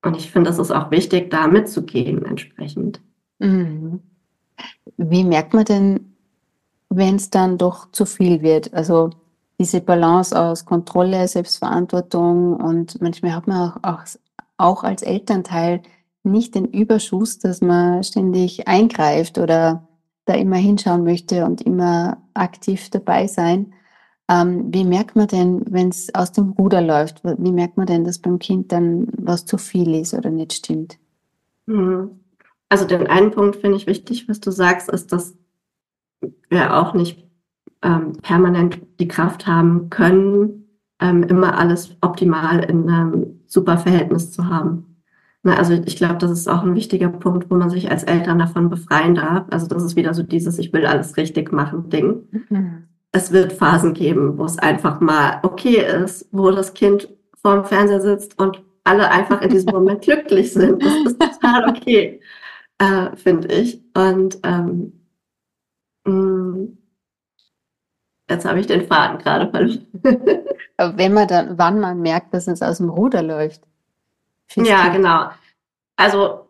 Und 0.05 0.17
ich 0.17 0.31
finde, 0.31 0.51
es 0.51 0.59
ist 0.59 0.73
auch 0.73 0.91
wichtig, 0.91 1.31
da 1.31 1.47
mitzugehen 1.47 2.25
entsprechend. 2.25 3.01
Mhm. 3.39 4.01
Wie 4.97 5.25
merkt 5.25 5.55
man 5.55 5.65
denn, 5.65 6.15
wenn 6.89 7.17
es 7.17 7.31
dann 7.31 7.59
doch 7.59 7.91
zu 7.93 8.05
viel 8.07 8.43
wird? 8.43 8.73
Also 8.75 9.11
diese 9.59 9.81
Balance 9.81 10.39
aus 10.39 10.65
Kontrolle, 10.65 11.27
Selbstverantwortung 11.29 12.57
und 12.57 13.01
manchmal 13.01 13.35
hat 13.35 13.47
man 13.47 13.71
auch, 13.71 13.77
auch, 13.83 14.03
auch 14.57 14.85
als 14.85 15.03
Elternteil 15.03 15.83
nicht 16.25 16.55
den 16.55 16.67
Überschuss, 16.67 17.39
dass 17.39 17.61
man 17.61 18.03
ständig 18.05 18.69
eingreift 18.69 19.39
oder 19.39 19.89
da 20.25 20.35
immer 20.35 20.57
hinschauen 20.57 21.05
möchte 21.05 21.45
und 21.45 21.63
immer 21.63 22.19
aktiv 22.35 22.91
dabei 22.91 23.27
sein. 23.27 23.73
Ähm, 24.29 24.73
wie 24.73 24.85
merkt 24.85 25.17
man 25.17 25.27
denn, 25.27 25.63
wenn 25.69 25.89
es 25.89 26.15
aus 26.15 26.33
dem 26.33 26.51
Ruder 26.53 26.81
läuft, 26.81 27.23
wie 27.25 27.53
merkt 27.53 27.77
man 27.77 27.87
denn, 27.87 28.05
dass 28.05 28.21
beim 28.21 28.39
Kind 28.39 28.71
dann 28.73 29.09
was 29.17 29.47
zu 29.47 29.59
viel 29.59 29.95
ist 29.95 30.15
oder 30.15 30.31
nicht 30.31 30.53
stimmt? 30.53 30.99
Mhm. 31.67 32.22
Also 32.73 32.87
den 32.87 33.07
einen 33.07 33.31
Punkt 33.31 33.57
finde 33.57 33.77
ich 33.77 33.87
wichtig, 33.87 34.29
was 34.29 34.41
du 34.41 34.51
sagst, 34.51 34.89
ist, 34.89 35.13
dass 35.13 35.37
wir 36.49 36.77
auch 36.77 36.95
nicht 36.95 37.25
ähm, 37.83 38.15
permanent 38.23 38.81
die 38.99 39.09
Kraft 39.09 39.47
haben 39.47 39.91
können, 39.91 40.69
ähm, 41.01 41.23
immer 41.25 41.59
alles 41.59 41.97
optimal 42.01 42.61
in 42.65 42.89
einem 42.89 43.41
super 43.47 43.79
Verhältnis 43.79 44.33
zu 44.33 44.49
haben. 44.49 45.03
Na, 45.43 45.57
also 45.57 45.75
ich 45.75 45.97
glaube, 45.97 46.19
das 46.19 46.31
ist 46.31 46.49
auch 46.49 46.63
ein 46.63 46.77
wichtiger 46.77 47.09
Punkt, 47.09 47.51
wo 47.51 47.57
man 47.57 47.69
sich 47.69 47.91
als 47.91 48.05
Eltern 48.05 48.39
davon 48.39 48.71
befreien 48.71 49.17
darf. 49.17 49.47
Also 49.51 49.67
das 49.67 49.83
ist 49.83 49.97
wieder 49.97 50.15
so 50.15 50.23
dieses 50.23 50.59
Ich 50.59 50.73
will 50.73 50.87
alles 50.87 51.17
richtig 51.17 51.53
machen 51.53 51.91
Ding. 51.91 52.29
Mhm 52.31 52.85
es 53.13 53.31
wird 53.31 53.53
Phasen 53.53 53.93
geben, 53.93 54.39
wo 54.39 54.45
es 54.47 54.59
einfach 54.59 55.01
mal 55.01 55.39
okay 55.43 55.85
ist, 56.03 56.27
wo 56.33 56.51
das 56.51 56.73
Kind 56.75 57.09
vor 57.41 57.55
dem 57.55 57.65
Fernseher 57.65 58.01
sitzt 58.01 58.39
und 58.39 58.63
alle 58.85 59.11
einfach 59.11 59.43
in 59.43 59.51
diesem 59.51 59.73
Moment 59.73 60.03
glücklich 60.03 60.53
sind. 60.53 60.83
Das 60.83 60.95
ist 61.05 61.21
total 61.21 61.69
okay, 61.69 62.21
äh, 62.83 63.17
finde 63.17 63.49
ich. 63.49 63.81
Und 63.95 64.39
ähm, 64.43 64.93
mh, 66.05 66.13
mm, 66.13 66.79
jetzt 68.29 68.45
habe 68.45 68.61
ich 68.61 68.67
den 68.67 68.87
Faden 68.87 69.19
gerade 69.19 69.51
verloren. 69.51 69.87
Aber 70.77 70.99
wenn 70.99 71.13
man 71.13 71.29
dann, 71.29 71.59
wann 71.59 71.79
man 71.79 72.01
merkt, 72.01 72.35
dass 72.35 72.49
es 72.49 72.63
aus 72.63 72.79
dem 72.79 72.91
Ruder 72.91 73.23
läuft. 73.23 73.63
Ja, 74.57 74.89
genau. 74.89 75.31
Also 75.97 76.49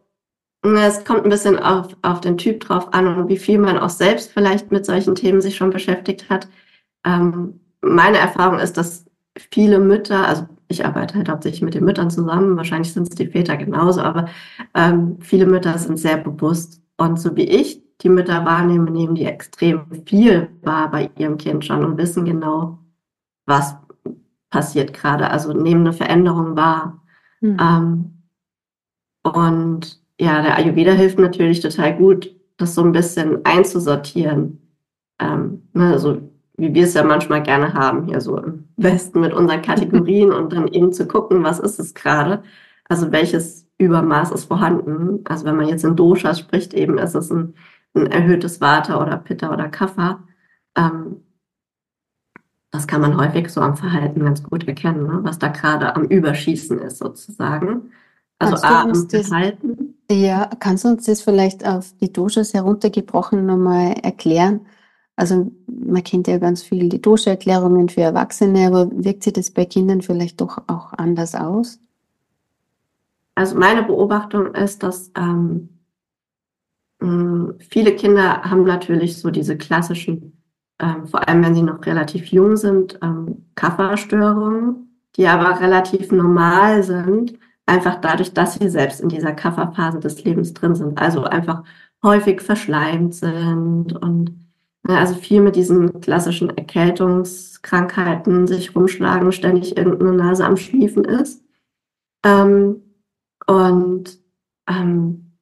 es 0.62 1.04
kommt 1.04 1.24
ein 1.24 1.30
bisschen 1.30 1.58
auf, 1.58 1.96
auf 2.02 2.20
den 2.20 2.38
Typ 2.38 2.60
drauf 2.60 2.94
an 2.94 3.06
und 3.06 3.28
wie 3.28 3.36
viel 3.36 3.58
man 3.58 3.78
auch 3.78 3.90
selbst 3.90 4.30
vielleicht 4.32 4.70
mit 4.70 4.86
solchen 4.86 5.14
Themen 5.14 5.40
sich 5.40 5.56
schon 5.56 5.70
beschäftigt 5.70 6.30
hat. 6.30 6.48
Ähm, 7.04 7.60
meine 7.80 8.18
Erfahrung 8.18 8.60
ist, 8.60 8.76
dass 8.76 9.04
viele 9.36 9.78
Mütter, 9.78 10.26
also 10.26 10.46
ich 10.68 10.84
arbeite 10.84 11.16
halt 11.16 11.28
hauptsächlich 11.28 11.62
mit 11.62 11.74
den 11.74 11.84
Müttern 11.84 12.10
zusammen, 12.10 12.56
wahrscheinlich 12.56 12.92
sind 12.92 13.08
es 13.08 13.14
die 13.14 13.26
Väter 13.26 13.56
genauso, 13.56 14.00
aber 14.00 14.26
ähm, 14.74 15.18
viele 15.20 15.46
Mütter 15.46 15.76
sind 15.78 15.98
sehr 15.98 16.18
bewusst. 16.18 16.82
Und 16.96 17.20
so 17.20 17.36
wie 17.36 17.44
ich 17.44 17.82
die 18.00 18.08
Mütter 18.08 18.44
wahrnehme, 18.44 18.90
nehmen 18.90 19.14
die 19.14 19.24
extrem 19.24 19.86
viel 20.06 20.48
wahr 20.62 20.90
bei 20.90 21.10
ihrem 21.16 21.36
Kind 21.36 21.64
schon 21.64 21.84
und 21.84 21.98
wissen 21.98 22.24
genau, 22.24 22.78
was 23.46 23.76
passiert 24.50 24.92
gerade, 24.92 25.30
also 25.30 25.52
nehmen 25.52 25.82
eine 25.82 25.92
Veränderung 25.92 26.56
wahr. 26.56 27.02
Mhm. 27.40 27.56
Ähm, 27.60 28.12
und 29.22 30.00
ja, 30.20 30.42
der 30.42 30.56
Ayurveda 30.56 30.92
hilft 30.92 31.18
natürlich 31.18 31.60
total 31.60 31.96
gut, 31.96 32.34
das 32.56 32.74
so 32.74 32.82
ein 32.82 32.92
bisschen 32.92 33.44
einzusortieren. 33.44 34.60
Ähm, 35.18 35.68
ne, 35.72 35.92
also 35.92 36.31
wie 36.56 36.74
wir 36.74 36.84
es 36.84 36.94
ja 36.94 37.02
manchmal 37.02 37.42
gerne 37.42 37.74
haben, 37.74 38.06
hier 38.06 38.20
so 38.20 38.38
im 38.38 38.68
Westen 38.76 39.20
mit 39.20 39.32
unseren 39.32 39.62
Kategorien 39.62 40.32
und 40.32 40.52
dann 40.52 40.68
eben 40.68 40.92
zu 40.92 41.06
gucken, 41.06 41.42
was 41.42 41.58
ist 41.58 41.78
es 41.78 41.94
gerade? 41.94 42.42
Also 42.88 43.12
welches 43.12 43.66
Übermaß 43.78 44.32
ist 44.32 44.44
vorhanden? 44.44 45.24
Also 45.24 45.44
wenn 45.44 45.56
man 45.56 45.68
jetzt 45.68 45.84
in 45.84 45.96
Doshas 45.96 46.38
spricht, 46.38 46.74
eben 46.74 46.98
ist 46.98 47.14
es 47.14 47.30
ein, 47.30 47.54
ein 47.94 48.06
erhöhtes 48.06 48.60
Vata 48.60 49.00
oder 49.02 49.16
Pitta 49.16 49.52
oder 49.52 49.68
Kapha. 49.68 50.22
Ähm, 50.76 51.22
das 52.70 52.86
kann 52.86 53.02
man 53.02 53.18
häufig 53.18 53.50
so 53.50 53.60
am 53.60 53.76
Verhalten 53.76 54.24
ganz 54.24 54.42
gut 54.42 54.66
erkennen, 54.66 55.06
ne? 55.06 55.20
was 55.22 55.38
da 55.38 55.48
gerade 55.48 55.94
am 55.94 56.04
Überschießen 56.04 56.78
ist 56.78 56.98
sozusagen. 56.98 57.92
Also 58.38 58.56
A, 58.66 58.82
am 58.82 58.94
Verhalten. 58.94 59.94
Ja, 60.10 60.50
kannst 60.58 60.84
du 60.84 60.88
uns 60.88 61.04
das 61.04 61.22
vielleicht 61.22 61.66
auf 61.66 61.92
die 62.00 62.12
Doshas 62.12 62.54
heruntergebrochen 62.54 63.46
nochmal 63.46 63.94
erklären? 64.02 64.66
Also 65.16 65.52
man 65.66 66.02
kennt 66.02 66.26
ja 66.26 66.38
ganz 66.38 66.62
viel 66.62 66.88
die 66.88 67.00
Dosha-Erklärungen 67.00 67.88
für 67.88 68.00
Erwachsene, 68.00 68.66
aber 68.66 68.88
wirkt 68.92 69.24
sich 69.24 69.32
das 69.32 69.50
bei 69.50 69.64
Kindern 69.66 70.02
vielleicht 70.02 70.40
doch 70.40 70.58
auch 70.66 70.92
anders 70.94 71.34
aus? 71.34 71.78
Also 73.34 73.58
meine 73.58 73.82
Beobachtung 73.82 74.54
ist, 74.54 74.82
dass 74.82 75.10
ähm, 75.16 75.68
viele 77.58 77.96
Kinder 77.96 78.42
haben 78.42 78.64
natürlich 78.64 79.18
so 79.18 79.30
diese 79.30 79.56
klassischen, 79.56 80.42
ähm, 80.78 81.06
vor 81.06 81.28
allem 81.28 81.42
wenn 81.44 81.54
sie 81.54 81.62
noch 81.62 81.84
relativ 81.84 82.26
jung 82.26 82.56
sind, 82.56 82.98
ähm, 83.02 83.46
Kafferstörungen, 83.54 84.98
die 85.16 85.26
aber 85.26 85.60
relativ 85.60 86.12
normal 86.12 86.82
sind, 86.82 87.38
einfach 87.66 88.00
dadurch, 88.00 88.32
dass 88.32 88.54
sie 88.54 88.68
selbst 88.68 89.00
in 89.00 89.08
dieser 89.08 89.32
Kafferphase 89.32 90.00
des 90.00 90.22
Lebens 90.24 90.52
drin 90.52 90.74
sind, 90.74 91.00
also 91.00 91.24
einfach 91.24 91.64
häufig 92.02 92.40
verschleimt 92.40 93.14
sind 93.14 93.92
und 93.92 94.36
also 94.84 95.14
viel 95.14 95.40
mit 95.40 95.56
diesen 95.56 96.00
klassischen 96.00 96.56
Erkältungskrankheiten 96.56 98.46
sich 98.46 98.74
rumschlagen, 98.74 99.32
ständig 99.32 99.76
irgendeine 99.76 100.12
Nase 100.12 100.44
am 100.44 100.56
Schniefen 100.56 101.04
ist. 101.04 101.44
Ähm, 102.24 102.82
und 103.46 104.18
ähm, 104.68 105.32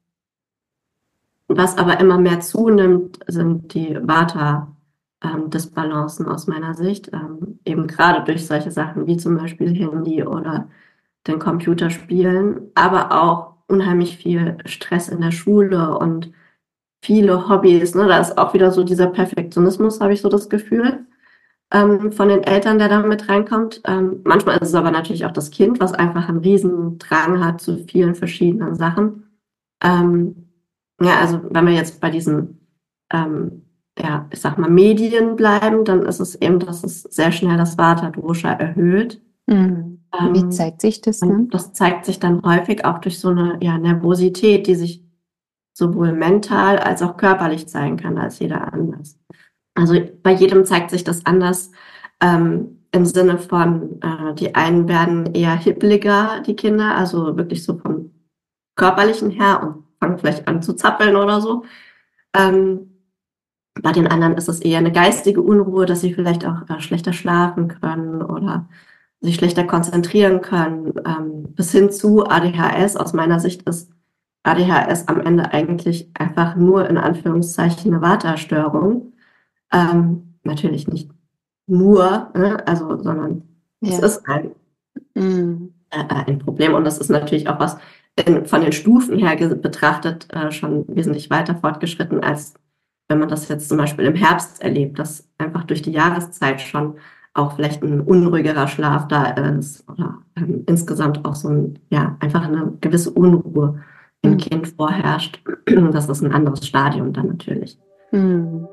was 1.48 1.78
aber 1.78 2.00
immer 2.00 2.18
mehr 2.18 2.40
zunimmt, 2.40 3.18
sind 3.26 3.74
die 3.74 3.98
Vata-Disbalancen 4.00 6.26
ähm, 6.26 6.32
aus 6.32 6.46
meiner 6.46 6.74
Sicht, 6.74 7.10
ähm, 7.12 7.58
eben 7.64 7.86
gerade 7.86 8.24
durch 8.24 8.46
solche 8.46 8.70
Sachen 8.70 9.06
wie 9.06 9.16
zum 9.16 9.36
Beispiel 9.36 9.74
Handy 9.74 10.22
oder 10.22 10.68
den 11.26 11.38
Computerspielen, 11.38 12.70
aber 12.74 13.20
auch 13.20 13.54
unheimlich 13.66 14.16
viel 14.16 14.56
Stress 14.64 15.08
in 15.08 15.20
der 15.20 15.32
Schule 15.32 15.98
und 15.98 16.32
viele 17.02 17.48
Hobbys. 17.48 17.94
Ne? 17.94 18.06
Da 18.06 18.18
ist 18.18 18.36
auch 18.38 18.54
wieder 18.54 18.70
so 18.70 18.84
dieser 18.84 19.06
Perfektionismus, 19.06 20.00
habe 20.00 20.12
ich 20.12 20.20
so 20.20 20.28
das 20.28 20.48
Gefühl, 20.48 21.06
ähm, 21.72 22.12
von 22.12 22.28
den 22.28 22.42
Eltern, 22.42 22.78
der 22.78 22.88
da 22.88 23.00
mit 23.02 23.28
reinkommt. 23.28 23.80
Ähm, 23.86 24.20
manchmal 24.24 24.58
ist 24.58 24.68
es 24.68 24.74
aber 24.74 24.90
natürlich 24.90 25.24
auch 25.24 25.32
das 25.32 25.50
Kind, 25.50 25.80
was 25.80 25.92
einfach 25.92 26.28
einen 26.28 26.38
riesen 26.38 26.98
Drang 26.98 27.44
hat 27.44 27.60
zu 27.60 27.78
vielen 27.86 28.14
verschiedenen 28.14 28.74
Sachen. 28.74 29.30
Ähm, 29.82 30.48
ja, 31.00 31.20
also 31.20 31.40
wenn 31.50 31.66
wir 31.66 31.72
jetzt 31.72 32.00
bei 32.00 32.10
diesen, 32.10 32.66
ähm, 33.12 33.62
ja, 33.98 34.26
ich 34.30 34.40
sag 34.40 34.58
mal, 34.58 34.68
Medien 34.68 35.36
bleiben, 35.36 35.84
dann 35.84 36.02
ist 36.02 36.20
es 36.20 36.34
eben, 36.34 36.58
dass 36.58 36.84
es 36.84 37.02
sehr 37.02 37.32
schnell 37.32 37.56
das 37.56 37.78
Vata-Dosha 37.78 38.52
erhöht. 38.52 39.22
Mhm. 39.46 40.00
Wie 40.32 40.40
ähm, 40.40 40.50
zeigt 40.50 40.80
sich 40.80 41.00
das 41.00 41.20
dann? 41.20 41.48
Das 41.50 41.72
zeigt 41.72 42.04
sich 42.04 42.18
dann 42.18 42.42
häufig 42.42 42.84
auch 42.84 42.98
durch 42.98 43.20
so 43.20 43.28
eine 43.28 43.58
ja, 43.62 43.78
Nervosität, 43.78 44.66
die 44.66 44.74
sich 44.74 45.04
sowohl 45.80 46.12
mental 46.12 46.78
als 46.78 47.02
auch 47.02 47.16
körperlich 47.16 47.66
zeigen 47.68 47.96
kann 47.96 48.18
als 48.18 48.38
jeder 48.38 48.72
anders. 48.72 49.18
Also 49.74 49.94
bei 50.22 50.32
jedem 50.32 50.64
zeigt 50.64 50.90
sich 50.90 51.04
das 51.04 51.24
anders 51.26 51.72
ähm, 52.22 52.84
im 52.92 53.06
Sinne 53.06 53.38
von, 53.38 54.00
äh, 54.02 54.34
die 54.34 54.54
einen 54.54 54.88
werden 54.88 55.34
eher 55.34 55.56
hippliger, 55.56 56.42
die 56.46 56.54
Kinder, 56.54 56.94
also 56.96 57.36
wirklich 57.36 57.64
so 57.64 57.78
vom 57.78 58.12
körperlichen 58.76 59.30
her 59.30 59.62
und 59.62 59.84
fangen 59.98 60.18
vielleicht 60.18 60.46
an 60.46 60.62
zu 60.62 60.74
zappeln 60.74 61.16
oder 61.16 61.40
so. 61.40 61.64
Ähm, 62.36 62.90
bei 63.80 63.92
den 63.92 64.06
anderen 64.06 64.34
ist 64.34 64.48
es 64.48 64.60
eher 64.60 64.78
eine 64.78 64.92
geistige 64.92 65.40
Unruhe, 65.40 65.86
dass 65.86 66.02
sie 66.02 66.12
vielleicht 66.12 66.44
auch 66.44 66.68
äh, 66.68 66.80
schlechter 66.80 67.14
schlafen 67.14 67.68
können 67.68 68.22
oder 68.22 68.68
sich 69.20 69.36
schlechter 69.36 69.64
konzentrieren 69.64 70.42
können, 70.42 70.92
ähm, 71.06 71.54
bis 71.54 71.72
hin 71.72 71.90
zu 71.90 72.26
ADHS. 72.26 72.96
Aus 72.96 73.12
meiner 73.12 73.40
Sicht 73.40 73.62
ist 73.62 73.90
ADHS 74.42 75.08
am 75.08 75.20
Ende 75.20 75.52
eigentlich 75.52 76.10
einfach 76.14 76.56
nur 76.56 76.88
in 76.88 76.96
Anführungszeichen 76.96 77.92
eine 77.92 78.02
Vata-Störung. 78.02 79.12
Ähm, 79.72 80.34
natürlich 80.42 80.88
nicht 80.88 81.10
nur, 81.66 82.30
ne? 82.34 82.66
also, 82.66 83.02
sondern 83.02 83.42
ja. 83.80 83.92
es 83.92 83.98
ist 84.00 84.28
ein, 84.28 84.50
mhm. 85.14 85.74
äh, 85.90 86.04
ein 86.26 86.38
Problem 86.38 86.74
und 86.74 86.84
das 86.84 86.98
ist 86.98 87.10
natürlich 87.10 87.48
auch 87.48 87.60
was 87.60 87.78
in, 88.26 88.46
von 88.46 88.62
den 88.62 88.72
Stufen 88.72 89.18
her 89.18 89.36
betrachtet 89.54 90.26
äh, 90.32 90.50
schon 90.50 90.84
wesentlich 90.88 91.30
weiter 91.30 91.54
fortgeschritten, 91.54 92.22
als 92.22 92.54
wenn 93.08 93.18
man 93.18 93.28
das 93.28 93.48
jetzt 93.48 93.68
zum 93.68 93.78
Beispiel 93.78 94.06
im 94.06 94.14
Herbst 94.14 94.62
erlebt, 94.62 94.98
dass 94.98 95.28
einfach 95.38 95.64
durch 95.64 95.82
die 95.82 95.92
Jahreszeit 95.92 96.60
schon 96.60 96.96
auch 97.34 97.54
vielleicht 97.54 97.82
ein 97.82 98.00
unruhigerer 98.00 98.68
Schlaf 98.68 99.06
da 99.08 99.26
ist 99.26 99.88
oder 99.88 100.18
ähm, 100.36 100.64
insgesamt 100.66 101.24
auch 101.24 101.34
so 101.34 101.48
ein, 101.48 101.78
ja, 101.90 102.16
einfach 102.20 102.42
eine 102.42 102.72
gewisse 102.80 103.10
Unruhe 103.10 103.82
im. 104.22 104.36
Kind 104.36 104.68
vorherrscht. 104.68 105.42
Das 105.92 106.08
ist 106.08 106.22
ein 106.22 106.32
anderes 106.32 106.66
Stadium 106.66 107.12
dann 107.12 107.28
natürlich. 107.28 107.78
Mhm. 108.10 108.66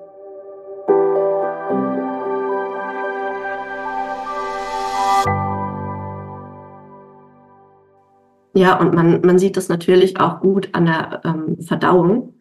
Ja, 8.56 8.80
und 8.80 8.96
man, 8.96 9.22
man 9.22 9.38
sieht 9.38 9.58
das 9.58 9.70
natürlich 9.70 10.20
auch 10.20 10.40
gut 10.40 10.70
an 10.74 10.86
der 10.86 11.22
ähm, 11.24 11.62
Verdauung 11.62 12.34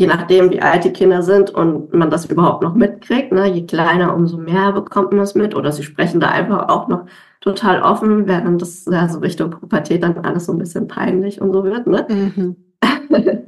je 0.00 0.06
nachdem, 0.06 0.50
wie 0.50 0.62
alt 0.62 0.84
die 0.84 0.92
Kinder 0.92 1.22
sind 1.22 1.50
und 1.50 1.92
man 1.92 2.10
das 2.10 2.24
überhaupt 2.24 2.62
noch 2.62 2.74
mitkriegt. 2.74 3.32
Ne? 3.32 3.46
Je 3.48 3.66
kleiner, 3.66 4.14
umso 4.14 4.38
mehr 4.38 4.72
bekommt 4.72 5.10
man 5.10 5.20
das 5.20 5.34
mit. 5.34 5.54
Oder 5.54 5.72
sie 5.72 5.82
sprechen 5.82 6.20
da 6.20 6.28
einfach 6.28 6.70
auch 6.70 6.88
noch 6.88 7.04
total 7.40 7.82
offen, 7.82 8.26
während 8.26 8.62
das 8.62 8.84
ja, 8.84 9.08
so 9.08 9.18
Richtung 9.18 9.50
Pubertät 9.50 10.02
dann 10.02 10.18
alles 10.18 10.46
so 10.46 10.52
ein 10.52 10.58
bisschen 10.58 10.88
peinlich 10.88 11.40
und 11.40 11.52
so 11.52 11.64
wird. 11.64 11.86
Ne? 11.86 12.06
Mhm. 12.08 12.56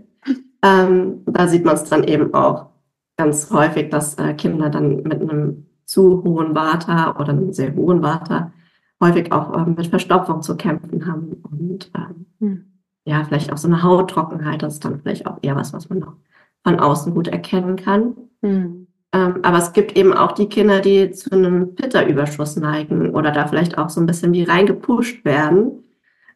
ähm, 0.62 1.22
da 1.26 1.46
sieht 1.46 1.64
man 1.64 1.74
es 1.74 1.85
dann 1.85 2.05
eben 2.05 2.33
auch 2.35 2.70
ganz 3.16 3.50
häufig, 3.50 3.90
dass 3.90 4.14
äh, 4.14 4.35
Kinder 4.35 4.70
dann 4.70 5.02
mit 5.02 5.20
einem 5.20 5.66
zu 5.85 6.22
hohen 6.24 6.55
Vata 6.55 7.16
oder 7.18 7.31
einem 7.31 7.52
sehr 7.52 7.74
hohen 7.74 8.02
Vata 8.02 8.52
häufig 9.00 9.31
auch 9.33 9.55
äh, 9.55 9.68
mit 9.68 9.87
Verstopfung 9.88 10.42
zu 10.42 10.57
kämpfen 10.57 11.07
haben 11.07 11.42
und 11.50 11.90
ähm, 11.94 12.26
mhm. 12.38 12.64
ja, 13.05 13.24
vielleicht 13.24 13.52
auch 13.52 13.59
so 13.59 13.68
eine 13.68 13.83
Hauttrockenheit, 13.83 14.62
das 14.62 14.74
ist 14.74 14.85
dann 14.85 15.00
vielleicht 15.00 15.26
auch 15.26 15.38
eher 15.42 15.57
was, 15.57 15.72
was 15.72 15.90
man 15.90 15.98
noch 15.98 16.14
von 16.64 16.78
außen 16.78 17.12
gut 17.12 17.28
erkennen 17.28 17.76
kann. 17.76 18.14
Mhm. 18.40 18.81
Ähm, 19.12 19.40
aber 19.42 19.59
es 19.59 19.72
gibt 19.72 19.96
eben 19.96 20.14
auch 20.14 20.33
die 20.33 20.48
Kinder, 20.48 20.81
die 20.81 21.11
zu 21.11 21.31
einem 21.33 21.75
Pitta-Überschuss 21.75 22.57
neigen 22.57 23.11
oder 23.11 23.31
da 23.31 23.46
vielleicht 23.46 23.77
auch 23.79 23.90
so 23.90 24.01
ein 24.01 24.07
bisschen 24.07 24.33
wie 24.33 24.44
reingepusht 24.44 25.25
werden. 25.25 25.85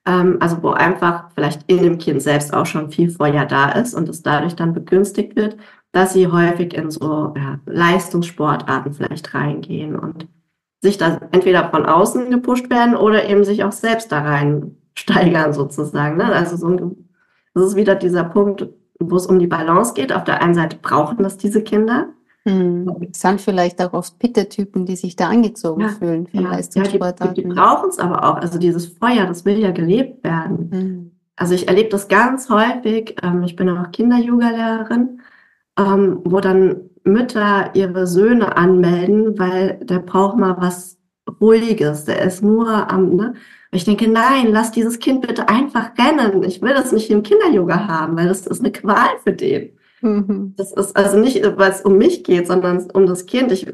Ähm, 0.07 0.37
also 0.41 0.63
wo 0.63 0.71
einfach 0.71 1.31
vielleicht 1.35 1.63
in 1.69 1.83
dem 1.83 1.99
Kind 1.99 2.23
selbst 2.23 2.55
auch 2.55 2.67
schon 2.67 2.91
viel 2.91 3.11
Feuer 3.11 3.45
da 3.47 3.71
ist 3.71 3.95
und 3.95 4.09
es 4.09 4.23
dadurch 4.23 4.55
dann 4.57 4.75
begünstigt 4.75 5.37
wird. 5.37 5.57
dass 5.93 6.13
sie 6.13 6.27
häufig 6.27 6.75
in 6.75 6.91
so 6.91 7.33
ja, 7.37 7.59
Leistungssportarten 7.65 8.93
vielleicht 8.93 9.33
reingehen 9.33 9.97
und 9.99 10.29
sich 10.83 10.99
da 10.99 11.21
entweder 11.33 11.71
von 11.71 11.87
außen 11.87 12.31
gepusht 12.31 12.69
werden 12.69 12.95
oder 12.97 13.27
eben 13.29 13.45
sich 13.45 13.65
auch 13.65 13.73
selbst 13.73 14.13
da 14.13 14.21
rein 14.21 14.77
steigern 14.95 15.55
sozusagen. 15.55 16.19
Ne? 16.19 16.27
Also 16.27 16.57
so 16.57 16.69
ein, 16.69 17.09
das 17.55 17.65
ist 17.65 17.77
wieder 17.77 17.95
dieser 17.95 18.25
Punkt, 18.25 18.69
wo 19.01 19.17
es 19.17 19.27
um 19.27 19.39
die 19.39 19.47
Balance 19.47 19.95
geht. 19.95 20.13
Auf 20.13 20.25
der 20.25 20.43
einen 20.43 20.55
Seite 20.55 20.77
brauchen 20.81 21.23
das 21.23 21.39
diese 21.39 21.63
Kinder. 21.63 22.09
Hm. 22.47 23.09
Es 23.11 23.21
sind 23.21 23.41
vielleicht 23.41 23.83
auch 23.83 23.93
oft 23.93 24.21
Pittertypen, 24.21 24.87
die 24.87 24.95
sich 24.95 25.17
da 25.17 25.29
angezogen 25.29 25.81
ja, 25.81 25.89
fühlen 25.89 26.29
für 26.29 26.37
ja, 26.37 26.51
Leistungssportarten. 26.51 27.27
Ja, 27.27 27.33
die, 27.33 27.43
die 27.43 27.49
brauchen 27.49 27.89
es 27.89 27.99
aber 27.99 28.23
auch. 28.23 28.37
Also 28.37 28.59
dieses 28.59 28.87
Feuer, 28.87 29.27
das 29.27 29.45
will 29.45 29.59
ja 29.59 29.73
gelebt 29.73 30.23
werden. 30.23 30.71
Hm. 30.71 31.11
Also 31.35 31.55
ich 31.55 31.67
erlebe 31.67 31.89
das 31.89 32.07
ganz 32.07 32.49
häufig. 32.49 33.17
Ähm, 33.23 33.43
ich 33.43 33.57
bin 33.57 33.69
auch 33.69 33.91
Kinder-Yoga-Lehrerin, 33.91 35.21
ähm, 35.77 36.21
wo 36.25 36.39
dann 36.39 36.89
Mütter 37.03 37.75
ihre 37.75 38.07
Söhne 38.07 38.57
anmelden, 38.57 39.37
weil 39.39 39.81
der 39.83 39.99
braucht 39.99 40.37
mal 40.37 40.57
was 40.59 40.99
Ruhiges. 41.41 42.05
Der 42.05 42.23
ist 42.23 42.45
nur 42.45 42.91
am, 42.91 43.17
ne? 43.17 43.35
ich 43.73 43.85
denke, 43.85 44.09
nein, 44.09 44.47
lass 44.51 44.71
dieses 44.71 45.01
Kind 45.01 45.27
bitte 45.27 45.49
einfach 45.49 45.91
rennen. 45.99 46.45
Ich 46.45 46.63
will 46.63 46.75
das 46.75 46.93
nicht 46.93 47.11
im 47.11 47.25
Kinder-Yoga 47.25 47.89
haben, 47.89 48.17
weil 48.17 48.29
das 48.29 48.47
ist 48.47 48.61
eine 48.61 48.71
Qual 48.71 49.19
für 49.25 49.33
den. 49.33 49.77
Mhm. 50.07 50.55
Das 50.57 50.73
ist 50.73 50.97
also 50.97 51.19
nicht, 51.19 51.43
weil 51.59 51.71
es 51.71 51.81
um 51.83 51.99
mich 51.99 52.23
geht, 52.23 52.47
sondern 52.47 52.89
um 52.93 53.07
das 53.07 53.27
Kind. 53.27 53.51
Ich, 53.51 53.67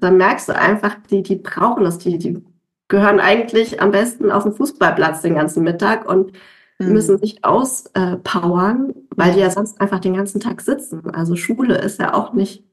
da 0.00 0.10
merkst 0.10 0.48
du 0.48 0.56
einfach, 0.56 0.96
die, 1.10 1.22
die 1.22 1.36
brauchen 1.36 1.84
das, 1.84 1.98
die, 1.98 2.16
die 2.18 2.44
gehören 2.88 3.20
eigentlich 3.20 3.80
am 3.80 3.90
besten 3.90 4.30
auf 4.30 4.44
den 4.44 4.52
Fußballplatz 4.52 5.22
den 5.22 5.34
ganzen 5.34 5.64
Mittag 5.64 6.08
und 6.08 6.32
mhm. 6.78 6.92
müssen 6.92 7.18
sich 7.18 7.44
auspowern, 7.44 8.94
weil 9.16 9.32
die 9.32 9.40
ja 9.40 9.50
sonst 9.50 9.80
einfach 9.80 9.98
den 9.98 10.14
ganzen 10.14 10.40
Tag 10.40 10.60
sitzen. 10.60 11.10
Also 11.10 11.34
Schule 11.36 11.78
ist 11.78 11.98
ja 11.98 12.14
auch 12.14 12.32
nicht 12.34 12.64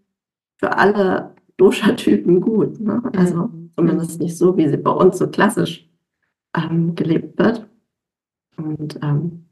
für 0.58 0.78
alle 0.78 1.36
Dosha-Typen 1.58 2.42
gut. 2.42 2.80
Ne? 2.80 3.02
Also 3.16 3.48
mhm. 3.48 3.72
zumindest 3.76 4.20
nicht 4.20 4.38
so, 4.38 4.58
wie 4.58 4.70
sie 4.70 4.78
bei 4.78 4.92
uns 4.92 5.18
so 5.18 5.28
klassisch 5.28 5.90
ähm, 6.56 6.96
gelebt 6.96 7.38
wird. 7.40 7.68
Und 8.58 9.00
ähm, 9.02 9.46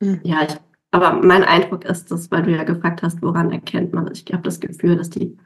mhm. 0.00 0.20
ja, 0.24 0.42
ich, 0.42 0.56
aber 0.90 1.12
mein 1.22 1.44
Eindruck 1.44 1.84
ist, 1.84 2.10
dass, 2.10 2.30
weil 2.30 2.42
du 2.42 2.52
ja 2.52 2.64
gefragt 2.64 3.02
hast, 3.02 3.22
woran 3.22 3.50
erkennt 3.50 3.92
man 3.92 4.06
das? 4.06 4.22
Ich 4.22 4.32
habe 4.32 4.42
das 4.42 4.60
Gefühl, 4.60 4.96
dass 4.96 5.10
die 5.10 5.36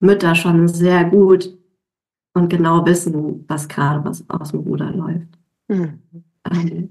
Mütter 0.00 0.34
schon 0.34 0.68
sehr 0.68 1.04
gut 1.04 1.56
und 2.34 2.48
genau 2.48 2.84
wissen, 2.84 3.44
was 3.48 3.68
gerade 3.68 4.04
was 4.04 4.28
aus 4.28 4.50
dem 4.50 4.60
Ruder 4.60 4.90
läuft. 4.90 5.38
Mhm. 5.68 6.02
Ähm, 6.50 6.88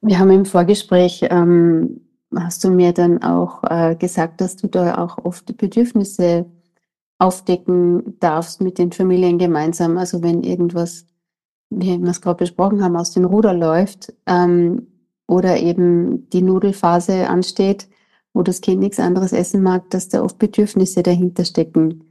wir 0.00 0.18
haben 0.18 0.30
im 0.30 0.44
Vorgespräch, 0.44 1.24
ähm, 1.30 2.00
hast 2.34 2.64
du 2.64 2.70
mir 2.70 2.92
dann 2.92 3.22
auch 3.22 3.62
äh, 3.64 3.94
gesagt, 3.96 4.40
dass 4.40 4.56
du 4.56 4.66
da 4.66 4.98
auch 4.98 5.18
oft 5.24 5.56
Bedürfnisse 5.56 6.46
aufdecken 7.18 8.18
darfst 8.18 8.60
mit 8.60 8.78
den 8.78 8.90
Familien 8.90 9.38
gemeinsam. 9.38 9.96
Also 9.96 10.22
wenn 10.22 10.42
irgendwas, 10.42 11.06
wie 11.70 12.00
wir 12.00 12.10
es 12.10 12.20
gerade 12.20 12.38
besprochen 12.38 12.82
haben, 12.82 12.96
aus 12.96 13.12
dem 13.12 13.24
Ruder 13.24 13.54
läuft 13.54 14.12
ähm, 14.26 14.88
oder 15.32 15.56
eben 15.56 16.28
die 16.30 16.42
Nudelphase 16.42 17.28
ansteht, 17.28 17.88
wo 18.34 18.42
das 18.42 18.60
Kind 18.60 18.80
nichts 18.80 19.00
anderes 19.00 19.32
essen 19.32 19.62
mag, 19.62 19.88
dass 19.90 20.08
da 20.08 20.22
oft 20.22 20.38
Bedürfnisse 20.38 21.02
dahinter 21.02 21.44
stecken. 21.46 22.04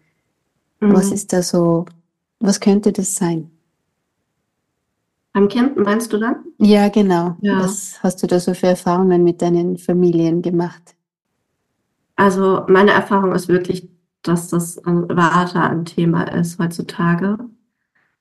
Mhm. 0.79 0.93
Was 0.93 1.11
ist 1.11 1.31
da 1.31 1.43
so, 1.43 1.85
was 2.39 2.59
könnte 2.59 2.91
das 2.91 3.15
sein? 3.15 3.51
Am 5.33 5.47
Kind 5.47 5.77
meinst 5.77 6.11
du 6.11 6.17
dann? 6.17 6.37
Ja, 6.57 6.89
genau. 6.89 7.37
Ja. 7.41 7.59
Was 7.59 8.01
hast 8.01 8.21
du 8.23 8.27
da 8.27 8.39
so 8.39 8.53
für 8.53 8.67
Erfahrungen 8.67 9.23
mit 9.23 9.41
deinen 9.41 9.77
Familien 9.77 10.41
gemacht? 10.41 10.95
Also 12.15 12.63
meine 12.67 12.91
Erfahrung 12.91 13.33
ist 13.33 13.47
wirklich, 13.47 13.87
dass 14.23 14.49
das 14.49 14.81
Vata 14.83 15.67
ein 15.67 15.85
Thema 15.85 16.23
ist 16.23 16.59
heutzutage, 16.59 17.37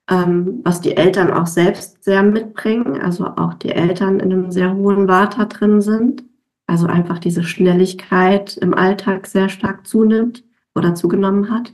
ähm, 0.08 0.60
was 0.64 0.80
die 0.80 0.96
Eltern 0.96 1.32
auch 1.32 1.46
selbst 1.46 2.04
sehr 2.04 2.22
mitbringen, 2.22 3.00
also 3.00 3.26
auch 3.26 3.54
die 3.54 3.70
Eltern 3.70 4.20
in 4.20 4.32
einem 4.32 4.50
sehr 4.50 4.74
hohen 4.74 5.08
Vata 5.08 5.44
drin 5.46 5.80
sind, 5.80 6.24
also 6.66 6.86
einfach 6.86 7.18
diese 7.18 7.42
Schnelligkeit 7.42 8.56
im 8.56 8.74
Alltag 8.74 9.26
sehr 9.26 9.48
stark 9.48 9.86
zunimmt 9.86 10.44
oder 10.74 10.94
zugenommen 10.94 11.50
hat. 11.50 11.72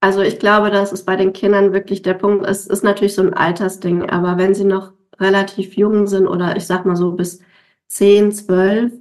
Also 0.00 0.20
ich 0.22 0.38
glaube, 0.38 0.70
dass 0.70 0.92
es 0.92 1.04
bei 1.04 1.16
den 1.16 1.32
Kindern 1.32 1.72
wirklich 1.72 2.02
der 2.02 2.14
Punkt 2.14 2.46
ist, 2.46 2.70
ist 2.70 2.84
natürlich 2.84 3.14
so 3.14 3.22
ein 3.22 3.34
Altersding, 3.34 4.08
aber 4.08 4.38
wenn 4.38 4.54
sie 4.54 4.64
noch 4.64 4.92
relativ 5.18 5.76
jung 5.76 6.06
sind 6.06 6.28
oder 6.28 6.56
ich 6.56 6.66
sag 6.66 6.86
mal 6.86 6.94
so 6.96 7.12
bis 7.12 7.40
10, 7.88 8.32
12, 8.32 8.92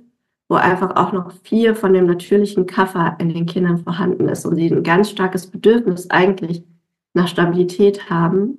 wo 0.50 0.56
einfach 0.56 0.96
auch 0.96 1.12
noch 1.12 1.32
viel 1.43 1.76
von 1.76 1.93
dem 1.93 2.06
natürlichen 2.06 2.65
Kaffer 2.65 3.15
in 3.20 3.30
den 3.30 3.46
Kindern 3.46 3.78
vorhanden 3.78 4.28
ist 4.30 4.46
und 4.46 4.56
sie 4.56 4.72
ein 4.72 4.84
ganz 4.84 5.10
starkes 5.10 5.48
Bedürfnis 5.48 6.10
eigentlich 6.10 6.63
nach 7.17 7.27
Stabilität 7.27 8.10
haben. 8.10 8.58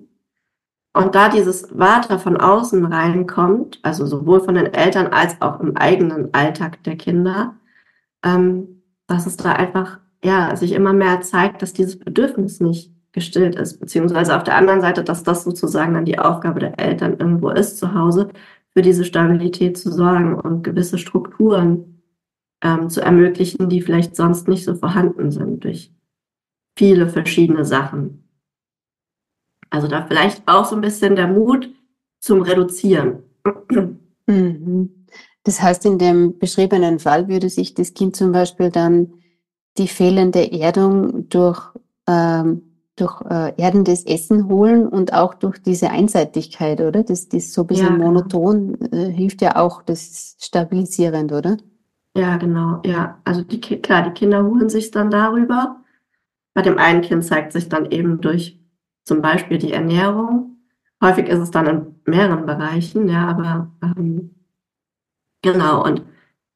Und 0.92 1.14
da 1.14 1.28
dieses 1.28 1.78
Water 1.78 2.18
von 2.18 2.36
außen 2.36 2.84
reinkommt, 2.84 3.78
also 3.82 4.04
sowohl 4.04 4.40
von 4.40 4.54
den 4.54 4.74
Eltern 4.74 5.08
als 5.08 5.40
auch 5.40 5.60
im 5.60 5.76
eigenen 5.76 6.34
Alltag 6.34 6.82
der 6.84 6.96
Kinder, 6.96 7.54
ähm, 8.24 8.82
dass 9.06 9.26
es 9.26 9.36
da 9.36 9.52
einfach 9.52 10.00
ja, 10.22 10.56
sich 10.56 10.72
immer 10.72 10.92
mehr 10.92 11.20
zeigt, 11.20 11.62
dass 11.62 11.72
dieses 11.72 11.98
Bedürfnis 11.98 12.60
nicht 12.60 12.92
gestillt 13.12 13.54
ist, 13.54 13.78
beziehungsweise 13.78 14.36
auf 14.36 14.44
der 14.44 14.56
anderen 14.56 14.80
Seite, 14.80 15.04
dass 15.04 15.22
das 15.22 15.44
sozusagen 15.44 15.94
dann 15.94 16.04
die 16.04 16.18
Aufgabe 16.18 16.60
der 16.60 16.78
Eltern 16.78 17.16
irgendwo 17.18 17.50
ist, 17.50 17.78
zu 17.78 17.94
Hause 17.94 18.28
für 18.72 18.82
diese 18.82 19.04
Stabilität 19.04 19.78
zu 19.78 19.90
sorgen 19.90 20.34
und 20.34 20.62
gewisse 20.62 20.98
Strukturen 20.98 22.02
ähm, 22.62 22.90
zu 22.90 23.00
ermöglichen, 23.00 23.68
die 23.68 23.80
vielleicht 23.80 24.16
sonst 24.16 24.48
nicht 24.48 24.64
so 24.64 24.74
vorhanden 24.74 25.30
sind 25.30 25.64
durch 25.64 25.92
viele 26.76 27.08
verschiedene 27.08 27.64
Sachen. 27.64 28.27
Also 29.70 29.88
da 29.88 30.06
vielleicht 30.06 30.42
auch 30.46 30.64
so 30.64 30.74
ein 30.74 30.80
bisschen 30.80 31.16
der 31.16 31.28
Mut 31.28 31.70
zum 32.20 32.42
Reduzieren. 32.42 33.22
Mhm. 34.26 35.06
Das 35.44 35.62
heißt, 35.62 35.86
in 35.86 35.98
dem 35.98 36.38
beschriebenen 36.38 36.98
Fall 36.98 37.28
würde 37.28 37.48
sich 37.48 37.74
das 37.74 37.94
Kind 37.94 38.16
zum 38.16 38.32
Beispiel 38.32 38.70
dann 38.70 39.14
die 39.78 39.88
fehlende 39.88 40.52
Erdung 40.52 41.28
durch, 41.28 41.62
ähm, 42.06 42.62
durch 42.96 43.20
äh, 43.22 43.54
erdendes 43.56 44.04
Essen 44.04 44.48
holen 44.48 44.86
und 44.86 45.14
auch 45.14 45.34
durch 45.34 45.62
diese 45.62 45.90
Einseitigkeit, 45.90 46.80
oder? 46.80 47.04
Das, 47.04 47.28
das 47.28 47.52
so 47.52 47.62
ein 47.62 47.66
bisschen 47.68 47.86
ja, 47.86 47.92
genau. 47.92 48.06
monoton 48.06 48.76
äh, 48.92 49.10
hilft 49.10 49.40
ja 49.40 49.56
auch, 49.56 49.82
das 49.82 50.02
ist 50.02 50.44
stabilisierend, 50.44 51.32
oder? 51.32 51.56
Ja, 52.16 52.36
genau, 52.36 52.80
ja. 52.84 53.18
Also 53.24 53.42
die, 53.42 53.60
klar, 53.60 54.02
die 54.02 54.10
Kinder 54.10 54.44
holen 54.44 54.68
sich 54.68 54.90
dann 54.90 55.10
darüber. 55.10 55.76
Bei 56.52 56.62
dem 56.62 56.76
einen 56.76 57.02
Kind 57.02 57.24
zeigt 57.24 57.52
sich 57.52 57.68
dann 57.68 57.90
eben 57.90 58.20
durch 58.20 58.58
zum 59.08 59.22
Beispiel 59.22 59.58
die 59.58 59.72
Ernährung. 59.72 60.58
Häufig 61.02 61.28
ist 61.28 61.38
es 61.38 61.50
dann 61.50 61.66
in 61.66 61.94
mehreren 62.04 62.46
Bereichen, 62.46 63.08
ja, 63.08 63.26
aber 63.28 63.72
ähm, 63.82 64.34
genau. 65.42 65.84
Und 65.84 66.04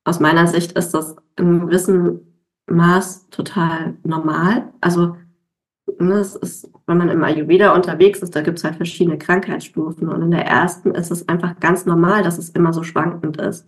aus 0.05 0.21
meiner 0.21 0.47
Sicht 0.47 0.73
ist 0.73 0.93
das 0.93 1.17
in 1.37 1.61
gewissen 1.61 2.21
Maß 2.67 3.31
total 3.31 3.97
normal. 4.05 4.73
Also 4.81 5.17
ne, 5.99 6.15
es 6.15 6.37
ist, 6.37 6.71
wenn 6.87 6.99
man 6.99 7.09
im 7.09 7.25
Ayurveda 7.25 7.75
unterwegs 7.75 8.21
ist, 8.21 8.37
da 8.37 8.43
gibt 8.43 8.59
es 8.59 8.65
halt 8.65 8.77
verschiedene 8.77 9.19
Krankheitsstufen. 9.19 10.09
Und 10.09 10.23
in 10.23 10.31
der 10.31 10.47
ersten 10.47 10.93
ist 10.95 11.11
es 11.11 11.29
einfach 11.29 11.59
ganz 11.59 11.87
normal, 11.87 12.23
dass 12.23 12.39
es 12.39 12.51
immer 12.51 12.73
so 12.73 12.83
schwankend 12.83 13.39
ist. 13.39 13.67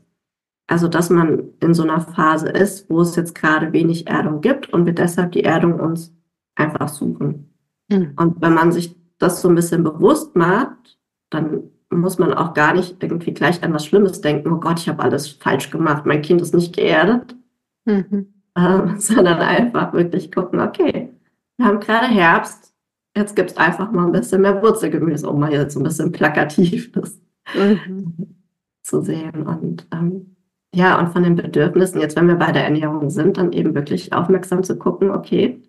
Also 0.66 0.88
dass 0.88 1.10
man 1.10 1.50
in 1.60 1.74
so 1.74 1.84
einer 1.84 2.00
Phase 2.00 2.48
ist, 2.48 2.90
wo 2.90 3.00
es 3.00 3.16
jetzt 3.16 3.34
gerade 3.34 3.72
wenig 3.72 4.08
Erdung 4.08 4.40
gibt 4.40 4.72
und 4.72 4.86
wir 4.86 4.94
deshalb 4.94 5.32
die 5.32 5.44
Erdung 5.44 5.78
uns 5.80 6.14
einfach 6.54 6.88
suchen. 6.88 7.53
Mhm. 7.88 8.12
Und 8.16 8.40
wenn 8.40 8.54
man 8.54 8.72
sich 8.72 8.94
das 9.18 9.40
so 9.40 9.48
ein 9.48 9.54
bisschen 9.54 9.84
bewusst 9.84 10.36
macht, 10.36 10.98
dann 11.30 11.70
muss 11.90 12.18
man 12.18 12.34
auch 12.34 12.54
gar 12.54 12.74
nicht 12.74 13.02
irgendwie 13.02 13.32
gleich 13.32 13.62
an 13.62 13.72
was 13.72 13.86
Schlimmes 13.86 14.20
denken. 14.20 14.52
Oh 14.52 14.60
Gott, 14.60 14.80
ich 14.80 14.88
habe 14.88 15.02
alles 15.02 15.28
falsch 15.28 15.70
gemacht, 15.70 16.06
mein 16.06 16.22
Kind 16.22 16.40
ist 16.40 16.54
nicht 16.54 16.74
geerdet. 16.74 17.36
Mhm 17.84 18.34
ähm, 18.56 18.94
sondern 18.98 19.40
einfach 19.40 19.92
wirklich 19.92 20.32
gucken, 20.32 20.60
okay, 20.60 21.10
wir 21.56 21.66
haben 21.66 21.80
gerade 21.80 22.06
Herbst, 22.06 22.74
jetzt 23.16 23.36
gibt 23.36 23.52
es 23.52 23.56
einfach 23.56 23.92
mal 23.92 24.06
ein 24.06 24.12
bisschen 24.12 24.42
mehr 24.42 24.62
Wurzelgemüse, 24.62 25.28
um 25.28 25.40
mal 25.40 25.52
jetzt 25.52 25.76
ein 25.76 25.82
bisschen 25.82 26.12
plakativ 26.12 26.92
das 26.92 27.20
mhm. 27.54 28.36
zu 28.82 29.00
sehen. 29.02 29.46
Und 29.46 29.86
ähm, 29.92 30.36
ja, 30.74 30.98
und 30.98 31.10
von 31.10 31.22
den 31.22 31.36
Bedürfnissen, 31.36 32.00
jetzt 32.00 32.16
wenn 32.16 32.26
wir 32.26 32.34
bei 32.34 32.50
der 32.50 32.64
Ernährung 32.64 33.08
sind, 33.10 33.36
dann 33.36 33.52
eben 33.52 33.74
wirklich 33.74 34.12
aufmerksam 34.12 34.64
zu 34.64 34.76
gucken, 34.76 35.10
okay, 35.10 35.62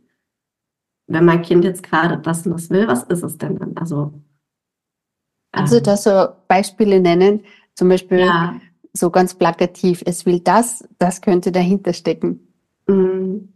wenn 1.08 1.26
mein 1.26 1.42
Kind 1.42 1.64
jetzt 1.64 1.84
gerade 1.84 2.18
das 2.18 2.46
und 2.46 2.54
das 2.54 2.70
will, 2.70 2.88
was 2.88 3.04
ist 3.04 3.24
es 3.24 3.38
denn 3.38 3.58
dann? 3.58 3.78
Also, 3.78 4.14
also 5.52 5.80
da 5.80 5.98
so 5.98 6.28
Beispiele 6.48 7.00
nennen, 7.00 7.44
zum 7.76 7.90
Beispiel 7.90 8.20
ja. 8.20 8.60
so 8.94 9.10
ganz 9.10 9.36
plakativ, 9.36 10.04
es 10.06 10.26
will 10.26 10.40
das, 10.40 10.88
das 10.98 11.22
könnte 11.22 11.52
dahinter 11.52 11.94
stecken. 11.94 12.54
Mm. 12.88 13.50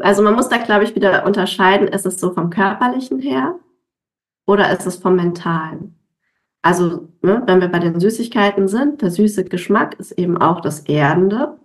Also 0.00 0.22
man 0.22 0.34
muss 0.34 0.48
da, 0.48 0.58
glaube 0.58 0.84
ich, 0.84 0.94
wieder 0.94 1.24
unterscheiden, 1.24 1.88
ist 1.88 2.04
es 2.04 2.20
so 2.20 2.32
vom 2.32 2.50
körperlichen 2.50 3.18
her 3.18 3.58
oder 4.46 4.70
ist 4.70 4.86
es 4.86 4.96
vom 4.96 5.16
mentalen? 5.16 5.96
Also, 6.66 7.08
ne, 7.22 7.42
wenn 7.46 7.60
wir 7.60 7.68
bei 7.68 7.78
den 7.78 8.00
Süßigkeiten 8.00 8.66
sind, 8.66 9.00
der 9.00 9.12
süße 9.12 9.44
Geschmack 9.44 9.94
ist 10.00 10.12
eben 10.12 10.36
auch 10.36 10.60
das 10.60 10.80
Erdende. 10.80 11.56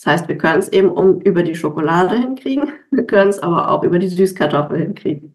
Das 0.00 0.06
heißt, 0.06 0.28
wir 0.28 0.38
können 0.38 0.60
es 0.60 0.68
eben 0.70 0.88
um, 0.88 1.20
über 1.20 1.42
die 1.42 1.54
Schokolade 1.54 2.16
hinkriegen, 2.16 2.72
wir 2.90 3.04
können 3.04 3.30
es 3.30 3.38
aber 3.38 3.70
auch 3.70 3.82
über 3.84 3.98
die 3.98 4.08
Süßkartoffel 4.08 4.78
hinkriegen. 4.78 5.34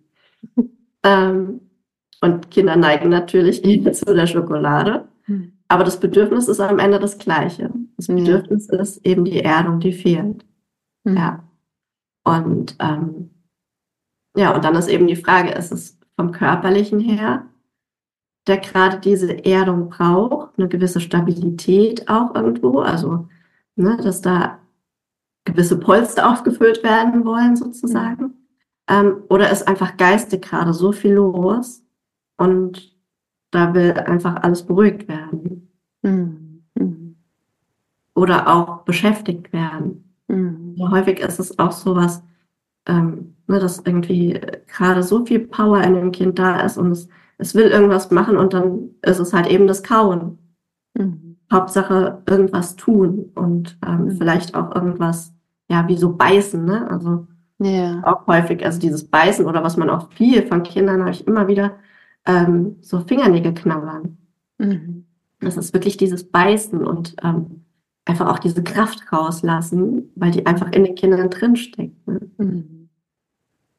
ähm, 1.04 1.62
und 2.22 2.50
Kinder 2.50 2.76
neigen 2.76 3.10
natürlich 3.10 3.64
eher 3.64 3.92
zu 3.94 4.06
der 4.14 4.26
Schokolade. 4.26 5.08
Hm. 5.26 5.54
Aber 5.68 5.84
das 5.84 6.00
Bedürfnis 6.00 6.48
ist 6.48 6.60
am 6.60 6.80
Ende 6.80 7.00
das 7.00 7.20
gleiche. 7.20 7.72
Das 7.98 8.08
Bedürfnis 8.08 8.68
ja. 8.72 8.80
ist 8.80 9.06
eben 9.06 9.26
die 9.26 9.42
Erdung, 9.42 9.80
die 9.80 9.94
fehlt. 9.94 10.46
Mhm. 11.04 11.18
Ja. 11.18 11.44
Und 12.24 12.76
ähm, 12.80 13.32
ja, 14.36 14.54
und 14.54 14.64
dann 14.64 14.76
ist 14.76 14.88
eben 14.88 15.08
die 15.08 15.16
Frage, 15.16 15.52
ist 15.52 15.72
es 15.72 16.00
vom 16.16 16.32
körperlichen 16.32 17.00
her, 17.00 17.46
der 18.48 18.58
gerade 18.58 19.00
diese 19.00 19.44
Erdung 19.46 19.90
braucht, 19.90 20.58
eine 20.58 20.68
gewisse 20.68 21.00
Stabilität 21.02 22.08
auch 22.10 22.36
irgendwo, 22.36 22.80
also 22.80 23.28
ne, 23.76 23.98
dass 23.98 24.22
da 24.22 24.60
gewisse 25.46 25.80
Polster 25.80 26.30
aufgefüllt 26.32 26.84
werden 26.84 27.26
wollen 27.26 27.56
sozusagen. 27.56 28.34
Ähm, 28.88 29.24
oder 29.30 29.50
ist 29.50 29.68
einfach 29.68 29.98
geistig 29.98 30.44
gerade 30.44 30.74
so 30.74 30.92
viel 30.92 31.14
los 31.14 31.84
und 32.38 32.96
da 33.52 33.74
will 33.74 33.94
einfach 33.94 34.44
alles 34.44 34.66
beruhigt 34.66 35.08
werden. 35.08 35.72
Mhm. 36.04 36.64
mhm. 36.76 37.16
Oder 38.14 38.48
auch 38.54 38.84
beschäftigt 38.84 39.52
werden. 39.54 40.16
Mhm. 40.28 40.76
So 40.78 40.92
häufig 40.92 41.20
ist 41.20 41.40
es 41.40 41.58
auch 41.58 41.72
so 41.72 41.96
was, 41.96 42.24
ähm, 42.88 43.36
ne, 43.48 43.60
dass 43.60 43.80
irgendwie 43.80 44.40
gerade 44.68 45.04
so 45.04 45.26
viel 45.26 45.40
Power 45.40 45.82
in 45.82 45.96
dem 45.96 46.12
Kind 46.12 46.38
da 46.38 46.62
ist 46.62 46.78
und 46.78 46.92
es, 46.92 47.08
es 47.38 47.56
will 47.56 47.68
irgendwas 47.68 48.12
machen 48.12 48.38
und 48.38 48.54
dann 48.54 48.92
ist 49.02 49.20
es 49.20 49.34
halt 49.34 49.48
eben 49.48 49.68
das 49.68 49.84
Kauen. 49.84 50.38
Mhm. 50.94 51.25
Hauptsache 51.52 52.22
irgendwas 52.28 52.76
tun 52.76 53.32
und 53.36 53.78
ähm, 53.86 54.06
mhm. 54.06 54.12
vielleicht 54.18 54.56
auch 54.56 54.74
irgendwas, 54.76 55.34
ja, 55.70 55.88
wie 55.88 55.98
so 55.98 56.14
beißen, 56.14 56.64
ne? 56.64 56.90
Also 56.90 57.28
ja. 57.60 58.02
auch 58.04 58.28
häufig, 58.28 58.66
also 58.66 58.80
dieses 58.80 59.08
Beißen 59.08 59.46
oder 59.46 59.64
was 59.64 59.78
man 59.78 59.90
auch 59.90 60.12
viel 60.12 60.46
von 60.48 60.64
Kindern 60.64 61.02
habe 61.02 61.12
ich 61.12 61.28
immer 61.28 61.48
wieder, 61.48 61.74
ähm, 62.26 62.78
so 62.82 63.00
Fingernägel 63.00 63.54
knabbern. 63.54 64.18
Mhm. 64.58 65.06
Das 65.40 65.58
ist 65.58 65.74
wirklich 65.74 65.98
dieses 65.98 66.30
Beißen 66.30 66.86
und 66.86 67.16
ähm, 67.24 67.66
einfach 68.06 68.30
auch 68.30 68.40
diese 68.40 68.64
Kraft 68.64 69.12
rauslassen, 69.12 70.12
weil 70.16 70.32
die 70.32 70.46
einfach 70.46 70.72
in 70.72 70.84
den 70.84 70.96
Kindern 70.96 71.30
drinsteckt. 71.30 72.08
Ne? 72.08 72.20
Mhm. 72.38 72.90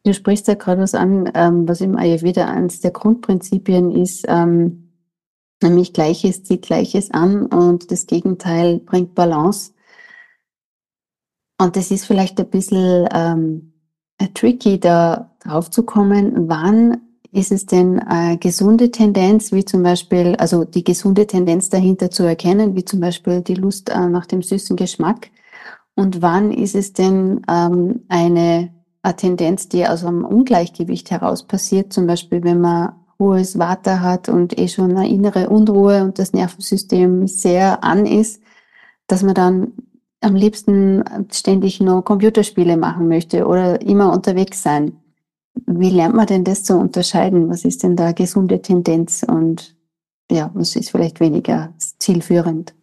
Du 0.05 0.15
sprichst 0.15 0.47
ja 0.47 0.55
gerade 0.55 0.83
was 0.83 0.95
an, 0.95 1.31
ähm, 1.35 1.69
was 1.69 1.81
im 1.81 1.97
Ayurveda 1.97 2.47
eines 2.47 2.81
der 2.81 2.93
Grundprinzipien 2.93 3.91
ist, 3.91 4.25
ähm, 4.29 4.86
nämlich 5.69 5.93
Gleiches 5.93 6.45
zieht 6.45 6.63
Gleiches 6.63 7.11
an 7.11 7.47
und 7.47 7.91
das 7.91 8.07
Gegenteil 8.07 8.79
bringt 8.79 9.15
Balance. 9.15 9.73
Und 11.59 11.77
das 11.77 11.91
ist 11.91 12.05
vielleicht 12.05 12.39
ein 12.39 12.51
bisschen 12.51 13.09
ähm, 13.13 13.73
tricky, 14.35 14.79
da 14.79 15.37
drauf 15.41 15.71
zu 15.71 15.85
kommen, 15.85 16.49
wann 16.49 17.01
ist 17.33 17.53
es 17.53 17.67
denn 17.67 17.99
eine 17.99 18.39
gesunde 18.39 18.91
Tendenz, 18.91 19.53
wie 19.53 19.65
zum 19.65 19.83
Beispiel, 19.83 20.37
also 20.37 20.65
die 20.65 20.85
gesunde 20.85 21.27
Tendenz 21.27 21.69
dahinter 21.69 22.11
zu 22.11 22.23
erkennen, 22.23 22.75
wie 22.77 22.85
zum 22.85 23.01
Beispiel 23.01 23.43
die 23.43 23.55
Lust 23.55 23.91
äh, 23.91 24.09
nach 24.09 24.27
dem 24.27 24.43
süßen 24.43 24.77
Geschmack? 24.77 25.31
Und 25.95 26.23
wann 26.23 26.53
ist 26.53 26.75
es 26.75 26.93
denn 26.93 27.43
ähm, 27.49 28.05
eine, 28.09 28.71
eine 29.03 29.17
Tendenz, 29.17 29.69
die 29.69 29.87
aus 29.87 30.05
einem 30.05 30.25
Ungleichgewicht 30.25 31.11
heraus 31.11 31.47
passiert, 31.47 31.93
zum 31.93 32.07
Beispiel 32.07 32.43
wenn 32.43 32.61
man 32.61 32.95
hohes 33.19 33.59
Water 33.59 34.01
hat 34.01 34.29
und 34.29 34.59
eh 34.59 34.69
schon 34.69 34.97
eine 34.97 35.09
innere 35.09 35.49
Unruhe 35.49 36.03
und 36.05 36.19
das 36.19 36.33
Nervensystem 36.33 37.27
sehr 37.27 37.83
an 37.83 38.07
ist, 38.07 38.43
dass 39.07 39.23
man 39.23 39.35
dann 39.35 39.73
am 40.21 40.35
liebsten 40.35 41.05
ständig 41.31 41.81
nur 41.81 42.05
Computerspiele 42.05 42.77
machen 42.77 43.09
möchte 43.09 43.47
oder 43.47 43.81
immer 43.81 44.13
unterwegs 44.13 44.63
sein. 44.63 44.97
Wie 45.67 45.91
lernt 45.91 46.15
man 46.15 46.27
denn 46.27 46.45
das 46.45 46.65
zu 46.65 46.77
unterscheiden? 46.77 47.49
Was 47.49 47.65
ist 47.65 47.83
denn 47.83 47.97
da 47.97 48.13
gesunde 48.13 48.61
Tendenz 48.61 49.25
und 49.27 49.77
ja, 50.31 50.51
was 50.55 50.77
ist 50.77 50.91
vielleicht 50.91 51.21
weniger 51.21 51.73
zielführend? 51.99 52.75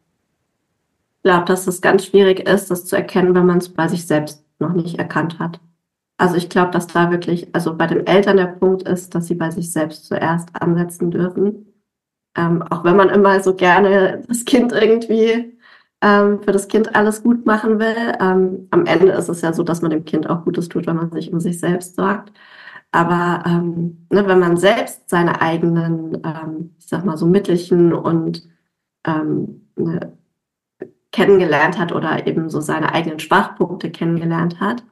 Ich 1.17 1.23
glaube, 1.23 1.45
dass 1.45 1.67
es 1.67 1.81
ganz 1.81 2.05
schwierig 2.05 2.47
ist, 2.47 2.71
das 2.71 2.85
zu 2.85 2.95
erkennen, 2.95 3.35
wenn 3.35 3.45
man 3.45 3.59
es 3.59 3.69
bei 3.69 3.87
sich 3.87 4.05
selbst 4.05 4.43
noch 4.59 4.73
nicht 4.73 4.97
erkannt 4.97 5.39
hat. 5.39 5.59
Also 6.23 6.37
ich 6.37 6.47
glaube, 6.47 6.71
dass 6.71 6.87
da 6.87 7.11
wirklich, 7.11 7.53
also 7.53 7.75
bei 7.75 7.85
den 7.85 8.07
Eltern 8.07 8.37
der 8.37 8.45
Punkt 8.47 8.83
ist, 8.87 9.13
dass 9.13 9.27
sie 9.27 9.35
bei 9.35 9.51
sich 9.51 9.73
selbst 9.73 10.05
zuerst 10.05 10.49
ansetzen 10.53 11.11
dürfen. 11.11 11.73
Ähm, 12.37 12.61
auch 12.61 12.85
wenn 12.85 12.95
man 12.95 13.09
immer 13.09 13.43
so 13.43 13.55
gerne 13.55 14.23
das 14.29 14.45
Kind 14.45 14.71
irgendwie 14.71 15.57
ähm, 16.01 16.41
für 16.41 16.53
das 16.53 16.69
Kind 16.69 16.95
alles 16.95 17.23
gut 17.23 17.45
machen 17.45 17.77
will. 17.77 18.13
Ähm, 18.21 18.69
am 18.71 18.85
Ende 18.85 19.11
ist 19.11 19.27
es 19.27 19.41
ja 19.41 19.51
so, 19.51 19.63
dass 19.63 19.81
man 19.81 19.91
dem 19.91 20.05
Kind 20.05 20.29
auch 20.29 20.45
Gutes 20.45 20.69
tut, 20.69 20.87
wenn 20.87 20.95
man 20.95 21.11
sich 21.11 21.33
um 21.33 21.41
sich 21.41 21.59
selbst 21.59 21.97
sorgt. 21.97 22.31
Aber 22.93 23.43
ähm, 23.45 24.07
ne, 24.09 24.25
wenn 24.25 24.39
man 24.39 24.55
selbst 24.55 25.09
seine 25.09 25.41
eigenen, 25.41 26.21
ähm, 26.23 26.73
ich 26.79 26.87
sag 26.87 27.03
mal 27.03 27.17
so 27.17 27.25
Mittelchen 27.25 27.91
und 27.91 28.47
ähm, 29.05 29.67
ne, 29.75 30.17
kennengelernt 31.11 31.77
hat 31.77 31.91
oder 31.91 32.25
eben 32.27 32.49
so 32.49 32.61
seine 32.61 32.93
eigenen 32.93 33.19
Schwachpunkte 33.19 33.91
kennengelernt 33.91 34.61
hat, 34.61 34.85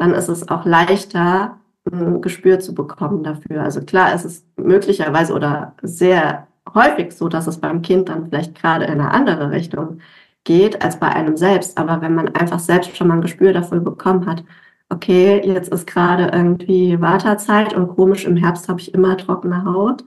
dann 0.00 0.14
ist 0.14 0.28
es 0.28 0.48
auch 0.48 0.64
leichter, 0.64 1.58
ein 1.90 2.22
Gespür 2.22 2.58
zu 2.58 2.74
bekommen 2.74 3.22
dafür. 3.22 3.62
Also 3.62 3.82
klar, 3.82 4.14
ist 4.14 4.24
es 4.24 4.46
möglicherweise 4.56 5.34
oder 5.34 5.74
sehr 5.82 6.46
häufig 6.74 7.12
so, 7.12 7.28
dass 7.28 7.46
es 7.46 7.58
beim 7.58 7.82
Kind 7.82 8.08
dann 8.08 8.26
vielleicht 8.28 8.54
gerade 8.54 8.86
in 8.86 8.92
eine 8.92 9.10
andere 9.10 9.50
Richtung 9.50 10.00
geht 10.44 10.82
als 10.82 10.98
bei 10.98 11.08
einem 11.08 11.36
selbst. 11.36 11.76
Aber 11.78 12.00
wenn 12.00 12.14
man 12.14 12.34
einfach 12.34 12.60
selbst 12.60 12.96
schon 12.96 13.08
mal 13.08 13.14
ein 13.14 13.20
Gespür 13.22 13.52
dafür 13.52 13.80
bekommen 13.80 14.26
hat, 14.26 14.42
okay, 14.88 15.42
jetzt 15.44 15.72
ist 15.72 15.86
gerade 15.86 16.30
irgendwie 16.32 17.00
Wartezeit 17.00 17.74
und 17.74 17.88
komisch, 17.88 18.24
im 18.24 18.36
Herbst 18.36 18.68
habe 18.68 18.80
ich 18.80 18.94
immer 18.94 19.16
trockene 19.18 19.64
Haut. 19.64 20.04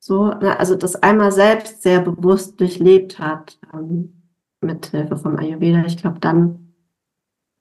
So, 0.00 0.28
ne, 0.28 0.58
also 0.58 0.74
das 0.74 0.96
einmal 1.02 1.32
selbst 1.32 1.82
sehr 1.82 2.00
bewusst 2.00 2.60
durchlebt 2.60 3.18
hat, 3.18 3.58
ähm, 3.74 4.22
mit 4.60 4.86
Hilfe 4.86 5.16
vom 5.16 5.36
Ayurveda, 5.36 5.84
ich 5.86 5.98
glaube, 5.98 6.18
dann 6.20 6.67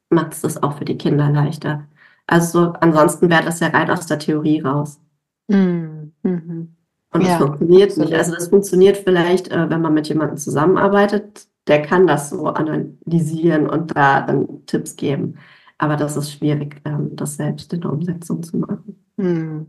macht 0.10 0.34
es 0.34 0.41
das 0.41 0.62
auch 0.62 0.78
für 0.78 0.86
die 0.86 0.98
Kinder 0.98 1.30
leichter. 1.30 1.86
Also 2.28 2.65
so, 2.65 2.74
ansonsten 2.74 3.30
wäre 3.30 3.43
das 3.43 3.60
ja 3.60 3.67
rein 3.67 3.89
aus 3.89 4.06
der 4.06 4.20
Theorie 4.20 4.62
raus. 4.62 5.00
Mm, 5.48 6.12
mhm. 6.24 6.76
Und 7.12 7.24
das 7.24 7.30
ja, 7.30 7.38
funktioniert 7.38 7.89
absolut. 7.89 8.10
nicht. 8.10 8.20
Also 8.20 8.36
das 8.36 8.50
funktioniert 8.50 8.98
vielleicht, 8.98 9.50
äh, 9.50 9.70
wenn 9.70 9.82
man 9.82 9.93
mit 9.93 10.08
jemandem 10.10 10.38
zusammenarbeitet, 10.38 11.48
der 11.67 11.82
kann 11.82 12.08
das 12.08 12.30
so 12.30 12.48
analysieren 12.48 13.70
und 13.70 13.96
da 13.96 14.22
dann 14.22 14.65
Tipps 14.65 14.96
geben. 14.96 15.36
Aber 15.78 15.96
das 15.96 16.17
ist 16.17 16.32
schwierig, 16.32 16.82
ähm, 16.86 17.15
das 17.15 17.36
selbst 17.36 17.72
in 17.74 17.82
der 17.82 17.91
Umsetzung 17.91 18.43
zu 18.43 18.58
machen. 18.58 19.04
Hm. 19.17 19.67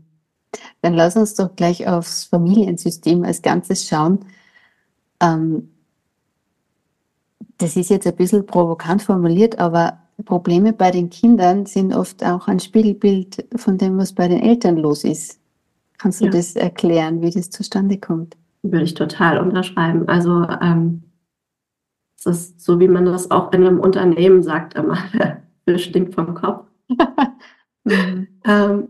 Dann 0.81 0.93
lass 0.93 1.15
uns 1.15 1.35
doch 1.35 1.55
gleich 1.55 1.87
aufs 1.87 2.25
Familiensystem 2.25 3.23
als 3.23 3.41
Ganzes 3.41 3.87
schauen. 3.87 4.19
Ähm, 5.21 5.69
das 7.57 7.75
ist 7.75 7.89
jetzt 7.89 8.07
ein 8.07 8.15
bisschen 8.15 8.45
provokant 8.45 9.01
formuliert, 9.01 9.59
aber 9.59 9.98
Probleme 10.23 10.73
bei 10.73 10.91
den 10.91 11.09
Kindern 11.09 11.65
sind 11.65 11.93
oft 11.93 12.23
auch 12.23 12.47
ein 12.47 12.59
Spiegelbild 12.59 13.45
von 13.55 13.77
dem, 13.77 13.97
was 13.97 14.13
bei 14.13 14.27
den 14.27 14.41
Eltern 14.41 14.77
los 14.77 15.03
ist. 15.03 15.39
Kannst 15.97 16.21
du 16.21 16.25
ja. 16.25 16.31
das 16.31 16.55
erklären, 16.55 17.21
wie 17.21 17.31
das 17.31 17.49
zustande 17.49 17.97
kommt? 17.97 18.37
Würde 18.63 18.85
ich 18.85 18.93
total 18.93 19.39
unterschreiben. 19.39 20.07
Also 20.07 20.45
ähm, 20.61 21.03
es 22.17 22.25
ist 22.25 22.61
so, 22.61 22.79
wie 22.79 22.87
man 22.87 23.05
das 23.05 23.31
auch 23.31 23.51
in 23.53 23.65
einem 23.65 23.79
Unternehmen 23.79 24.43
sagt 24.43 24.75
immer. 24.75 24.97
stinkt 25.77 26.15
vom 26.15 26.33
Kopf. 26.33 26.65
mhm. 27.83 28.27
ähm, 28.45 28.87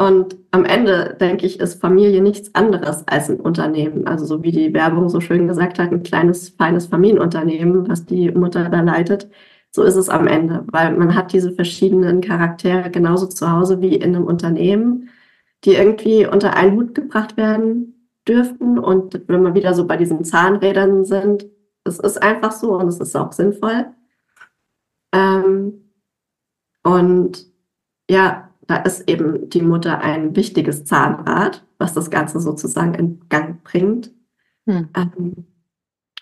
und 0.00 0.38
am 0.50 0.64
Ende, 0.64 1.14
denke 1.20 1.44
ich, 1.44 1.60
ist 1.60 1.78
Familie 1.78 2.22
nichts 2.22 2.54
anderes 2.54 3.06
als 3.06 3.28
ein 3.28 3.38
Unternehmen. 3.38 4.06
Also 4.06 4.24
so 4.24 4.42
wie 4.42 4.50
die 4.50 4.72
Werbung 4.72 5.10
so 5.10 5.20
schön 5.20 5.46
gesagt 5.46 5.78
hat, 5.78 5.92
ein 5.92 6.02
kleines, 6.02 6.48
feines 6.48 6.86
Familienunternehmen, 6.86 7.86
was 7.86 8.06
die 8.06 8.30
Mutter 8.30 8.70
da 8.70 8.80
leitet. 8.80 9.28
So 9.72 9.82
ist 9.84 9.96
es 9.96 10.08
am 10.08 10.26
Ende, 10.26 10.64
weil 10.72 10.96
man 10.96 11.14
hat 11.14 11.32
diese 11.32 11.52
verschiedenen 11.52 12.20
Charaktere 12.20 12.90
genauso 12.90 13.26
zu 13.26 13.50
Hause 13.50 13.80
wie 13.80 13.94
in 13.94 14.14
einem 14.16 14.24
Unternehmen, 14.24 15.10
die 15.64 15.74
irgendwie 15.74 16.26
unter 16.26 16.54
einen 16.54 16.76
Hut 16.76 16.94
gebracht 16.94 17.36
werden 17.36 18.08
dürften. 18.26 18.78
Und 18.78 19.22
wenn 19.28 19.42
wir 19.42 19.54
wieder 19.54 19.74
so 19.74 19.86
bei 19.86 19.96
diesen 19.96 20.24
Zahnrädern 20.24 21.04
sind, 21.04 21.46
es 21.84 21.98
ist 21.98 22.22
einfach 22.22 22.52
so 22.52 22.76
und 22.76 22.88
es 22.88 22.98
ist 22.98 23.16
auch 23.16 23.32
sinnvoll. 23.32 23.86
Ähm, 25.12 25.90
und 26.82 27.46
ja, 28.10 28.50
da 28.66 28.76
ist 28.76 29.08
eben 29.08 29.50
die 29.50 29.62
Mutter 29.62 30.00
ein 30.00 30.36
wichtiges 30.36 30.84
Zahnrad, 30.84 31.64
was 31.78 31.94
das 31.94 32.10
Ganze 32.10 32.40
sozusagen 32.40 32.94
in 32.94 33.20
Gang 33.28 33.62
bringt. 33.64 34.12
Hm. 34.66 34.88
Ähm, 34.96 35.46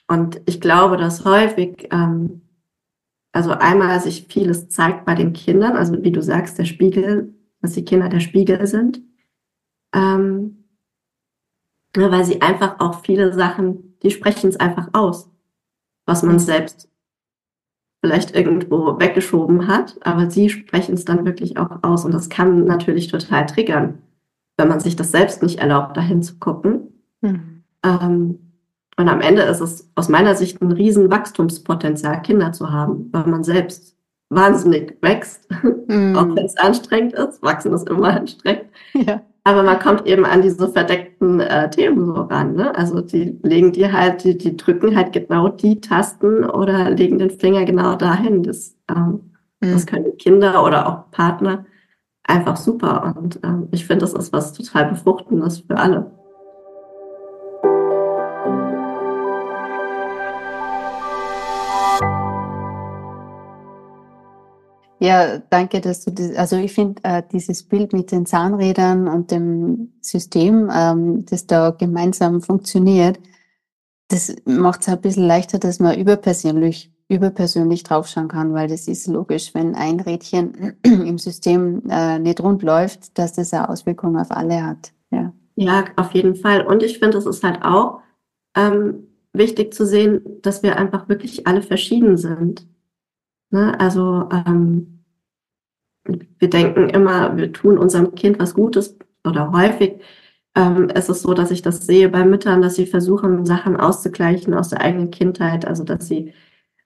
und 0.06 0.40
ich 0.46 0.60
glaube, 0.60 0.96
dass 0.96 1.24
häufig, 1.24 1.88
ähm, 1.90 2.42
also 3.38 3.52
einmal 3.52 4.00
sich 4.00 4.26
vieles 4.28 4.68
zeigt 4.68 5.04
bei 5.04 5.14
den 5.14 5.32
Kindern, 5.32 5.76
also 5.76 6.02
wie 6.02 6.10
du 6.10 6.20
sagst, 6.20 6.58
der 6.58 6.64
Spiegel, 6.64 7.32
dass 7.62 7.74
die 7.74 7.84
Kinder 7.84 8.08
der 8.08 8.18
Spiegel 8.18 8.66
sind, 8.66 9.00
ähm, 9.94 10.64
weil 11.94 12.24
sie 12.24 12.42
einfach 12.42 12.80
auch 12.80 13.04
viele 13.04 13.32
Sachen, 13.32 13.96
die 14.02 14.10
sprechen 14.10 14.50
es 14.50 14.56
einfach 14.56 14.88
aus, 14.92 15.30
was 16.04 16.24
man 16.24 16.40
selbst 16.40 16.90
vielleicht 18.00 18.34
irgendwo 18.34 18.98
weggeschoben 18.98 19.68
hat, 19.68 20.04
aber 20.04 20.28
sie 20.28 20.50
sprechen 20.50 20.94
es 20.94 21.04
dann 21.04 21.24
wirklich 21.24 21.58
auch 21.58 21.84
aus. 21.84 22.04
Und 22.04 22.14
das 22.14 22.28
kann 22.28 22.64
natürlich 22.64 23.06
total 23.06 23.46
triggern, 23.46 24.02
wenn 24.56 24.66
man 24.66 24.80
sich 24.80 24.96
das 24.96 25.12
selbst 25.12 25.44
nicht 25.44 25.60
erlaubt, 25.60 25.96
dahin 25.96 26.24
zu 26.24 26.40
gucken. 26.40 26.88
Mhm. 27.20 27.62
Ähm, 27.84 28.47
und 28.98 29.08
am 29.08 29.20
Ende 29.20 29.42
ist 29.42 29.60
es 29.60 29.88
aus 29.94 30.08
meiner 30.08 30.34
Sicht 30.34 30.60
ein 30.60 30.72
riesen 30.72 31.08
Wachstumspotenzial, 31.08 32.20
Kinder 32.22 32.50
zu 32.50 32.72
haben, 32.72 33.08
weil 33.12 33.26
man 33.26 33.44
selbst 33.44 33.96
wahnsinnig 34.28 34.98
wächst, 35.00 35.48
mhm. 35.88 36.16
auch 36.16 36.34
wenn 36.34 36.44
es 36.44 36.56
anstrengend 36.56 37.12
ist. 37.14 37.40
Wachsen 37.40 37.72
ist 37.72 37.88
immer 37.88 38.08
anstrengend. 38.08 38.66
Ja. 38.94 39.22
Aber 39.44 39.62
man 39.62 39.78
kommt 39.78 40.06
eben 40.06 40.26
an 40.26 40.42
diese 40.42 40.68
verdeckten 40.68 41.38
äh, 41.38 41.70
Themen 41.70 42.06
so 42.06 42.12
ran. 42.22 42.56
Ne? 42.56 42.76
Also 42.76 43.00
die 43.00 43.38
legen 43.44 43.72
dir 43.72 43.92
halt, 43.92 44.24
die, 44.24 44.36
die 44.36 44.56
drücken 44.56 44.96
halt 44.96 45.12
genau 45.12 45.48
die 45.48 45.80
Tasten 45.80 46.44
oder 46.44 46.90
legen 46.90 47.18
den 47.18 47.30
Finger 47.30 47.64
genau 47.64 47.94
dahin. 47.94 48.42
Das, 48.42 48.76
ähm, 48.90 49.30
mhm. 49.60 49.72
das 49.72 49.86
können 49.86 50.16
Kinder 50.18 50.64
oder 50.64 50.88
auch 50.88 51.10
Partner 51.12 51.64
einfach 52.24 52.56
super. 52.56 53.14
Und 53.16 53.38
ähm, 53.44 53.68
ich 53.70 53.86
finde, 53.86 54.00
das 54.00 54.12
ist 54.12 54.32
was 54.32 54.52
total 54.52 54.86
Befruchtendes 54.86 55.60
für 55.60 55.76
alle. 55.76 56.17
Ja, 65.00 65.38
danke, 65.50 65.80
dass 65.80 66.04
du 66.04 66.10
das, 66.10 66.34
also 66.34 66.56
ich 66.56 66.72
finde 66.72 67.02
äh, 67.04 67.22
dieses 67.32 67.62
Bild 67.62 67.92
mit 67.92 68.10
den 68.10 68.26
Zahnrädern 68.26 69.06
und 69.06 69.30
dem 69.30 69.92
System, 70.00 70.70
ähm, 70.74 71.24
das 71.26 71.46
da 71.46 71.70
gemeinsam 71.70 72.40
funktioniert, 72.42 73.20
das 74.08 74.34
macht 74.44 74.80
es 74.80 74.88
ein 74.88 75.00
bisschen 75.00 75.26
leichter, 75.26 75.58
dass 75.58 75.78
man 75.78 75.96
überpersönlich, 75.96 76.90
überpersönlich 77.08 77.84
draufschauen 77.84 78.28
kann, 78.28 78.54
weil 78.54 78.68
das 78.68 78.88
ist 78.88 79.06
logisch, 79.06 79.54
wenn 79.54 79.74
ein 79.74 80.00
Rädchen 80.00 80.76
im 80.82 81.18
System 81.18 81.82
äh, 81.88 82.18
nicht 82.18 82.40
rund 82.40 82.62
läuft, 82.62 83.16
dass 83.18 83.34
das 83.34 83.52
eine 83.52 83.68
Auswirkung 83.68 84.18
auf 84.18 84.30
alle 84.32 84.64
hat. 84.64 84.92
Ja, 85.10 85.32
ja 85.54 85.84
auf 85.96 86.12
jeden 86.12 86.34
Fall. 86.34 86.66
Und 86.66 86.82
ich 86.82 86.98
finde, 86.98 87.18
es 87.18 87.26
ist 87.26 87.44
halt 87.44 87.62
auch 87.62 88.00
ähm, 88.56 89.06
wichtig 89.32 89.74
zu 89.74 89.86
sehen, 89.86 90.22
dass 90.42 90.62
wir 90.64 90.76
einfach 90.76 91.08
wirklich 91.08 91.46
alle 91.46 91.62
verschieden 91.62 92.16
sind. 92.16 92.66
Ne? 93.50 93.78
Also 93.78 94.28
ähm, 94.30 95.04
wir 96.38 96.50
denken 96.50 96.88
immer, 96.88 97.36
wir 97.36 97.52
tun 97.52 97.78
unserem 97.78 98.14
Kind 98.14 98.38
was 98.38 98.54
Gutes 98.54 98.96
oder 99.24 99.52
häufig 99.52 100.00
ähm, 100.54 100.88
ist 100.90 101.08
es 101.08 101.22
so, 101.22 101.34
dass 101.34 101.50
ich 101.50 101.62
das 101.62 101.86
sehe 101.86 102.08
bei 102.08 102.24
Müttern, 102.24 102.62
dass 102.62 102.76
sie 102.76 102.86
versuchen, 102.86 103.44
Sachen 103.44 103.76
auszugleichen 103.76 104.54
aus 104.54 104.70
der 104.70 104.80
eigenen 104.80 105.10
Kindheit, 105.10 105.66
also 105.66 105.84
dass 105.84 106.08
sie 106.08 106.32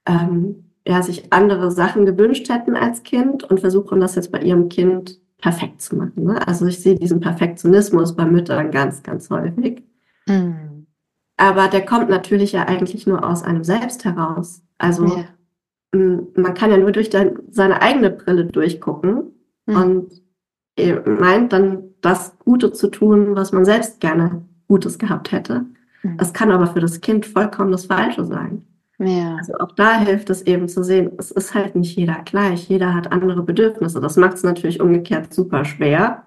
ähm, 0.07 0.65
ja, 0.87 1.03
sich 1.03 1.33
andere 1.33 1.71
Sachen 1.71 2.05
gewünscht 2.05 2.49
hätten 2.49 2.77
als 2.77 3.05
Kind 3.05 3.45
und 3.45 3.61
versuchen 3.61 4.01
das 4.01 4.17
jetzt 4.17 4.33
bei 4.33 4.41
ihrem 4.41 4.69
Kind 4.69 5.21
perfekt 5.39 5.81
zu 5.81 5.97
machen. 5.97 6.25
Ne? 6.25 6.47
Also 6.47 6.67
ich 6.67 6.81
sehe 6.81 6.97
diesen 6.97 7.21
Perfektionismus 7.21 8.17
bei 8.17 8.25
Müttern 8.25 8.71
ganz, 8.71 9.03
ganz 9.03 9.31
häufig. 9.31 9.85
Mhm. 10.27 10.87
Aber 11.37 11.69
der 11.69 11.85
kommt 11.85 12.09
natürlich 12.11 12.53
ja 12.53 12.67
eigentlich 12.67 13.07
nur 13.07 13.29
aus 13.29 13.43
einem 13.43 13.65
Selbst 13.65 14.05
heraus. 14.05 14.63
Also 14.79 15.07
ja 15.07 15.25
man 15.93 16.55
kann 16.55 16.71
ja 16.71 16.79
nur 16.79 16.93
durch 16.93 17.11
seine 17.51 17.83
eigene 17.83 18.11
Brille 18.11 18.47
durchgucken 18.47 19.33
mhm. 19.67 19.77
und 19.77 20.23
meint 21.07 21.53
dann 21.53 21.85
das 22.01 22.39
Gute 22.39 22.73
zu 22.73 22.89
tun, 22.89 23.37
was 23.37 23.53
man 23.53 23.65
selbst 23.65 24.01
gerne 24.01 24.43
Gutes 24.69 24.99
gehabt 24.99 25.33
hätte. 25.33 25.67
Mhm. 26.03 26.17
Es 26.19 26.33
kann 26.33 26.51
aber 26.51 26.67
für 26.67 26.81
das 26.81 27.01
Kind 27.01 27.27
vollkommen 27.27 27.73
das 27.73 27.87
Falsche 27.87 28.25
sein. 28.25 28.65
Ja. 28.99 29.37
Also 29.37 29.55
auch 29.55 29.73
da 29.73 29.99
hilft 29.99 30.31
es 30.31 30.43
eben 30.43 30.69
zu 30.69 30.83
sehen, 30.85 31.13
es 31.19 31.31
ist 31.31 31.55
halt 31.55 31.75
nicht 31.75 31.97
jeder 31.97 32.23
gleich, 32.25 32.69
jeder 32.69 32.95
hat 32.95 33.13
andere 33.13 33.43
Bedürfnisse. 33.43 34.01
Das 34.01 34.17
macht 34.17 34.35
es 34.35 34.45
natürlich 34.45 34.81
umgekehrt 34.81 35.35
super 35.35 35.65
schwer. 35.65 36.25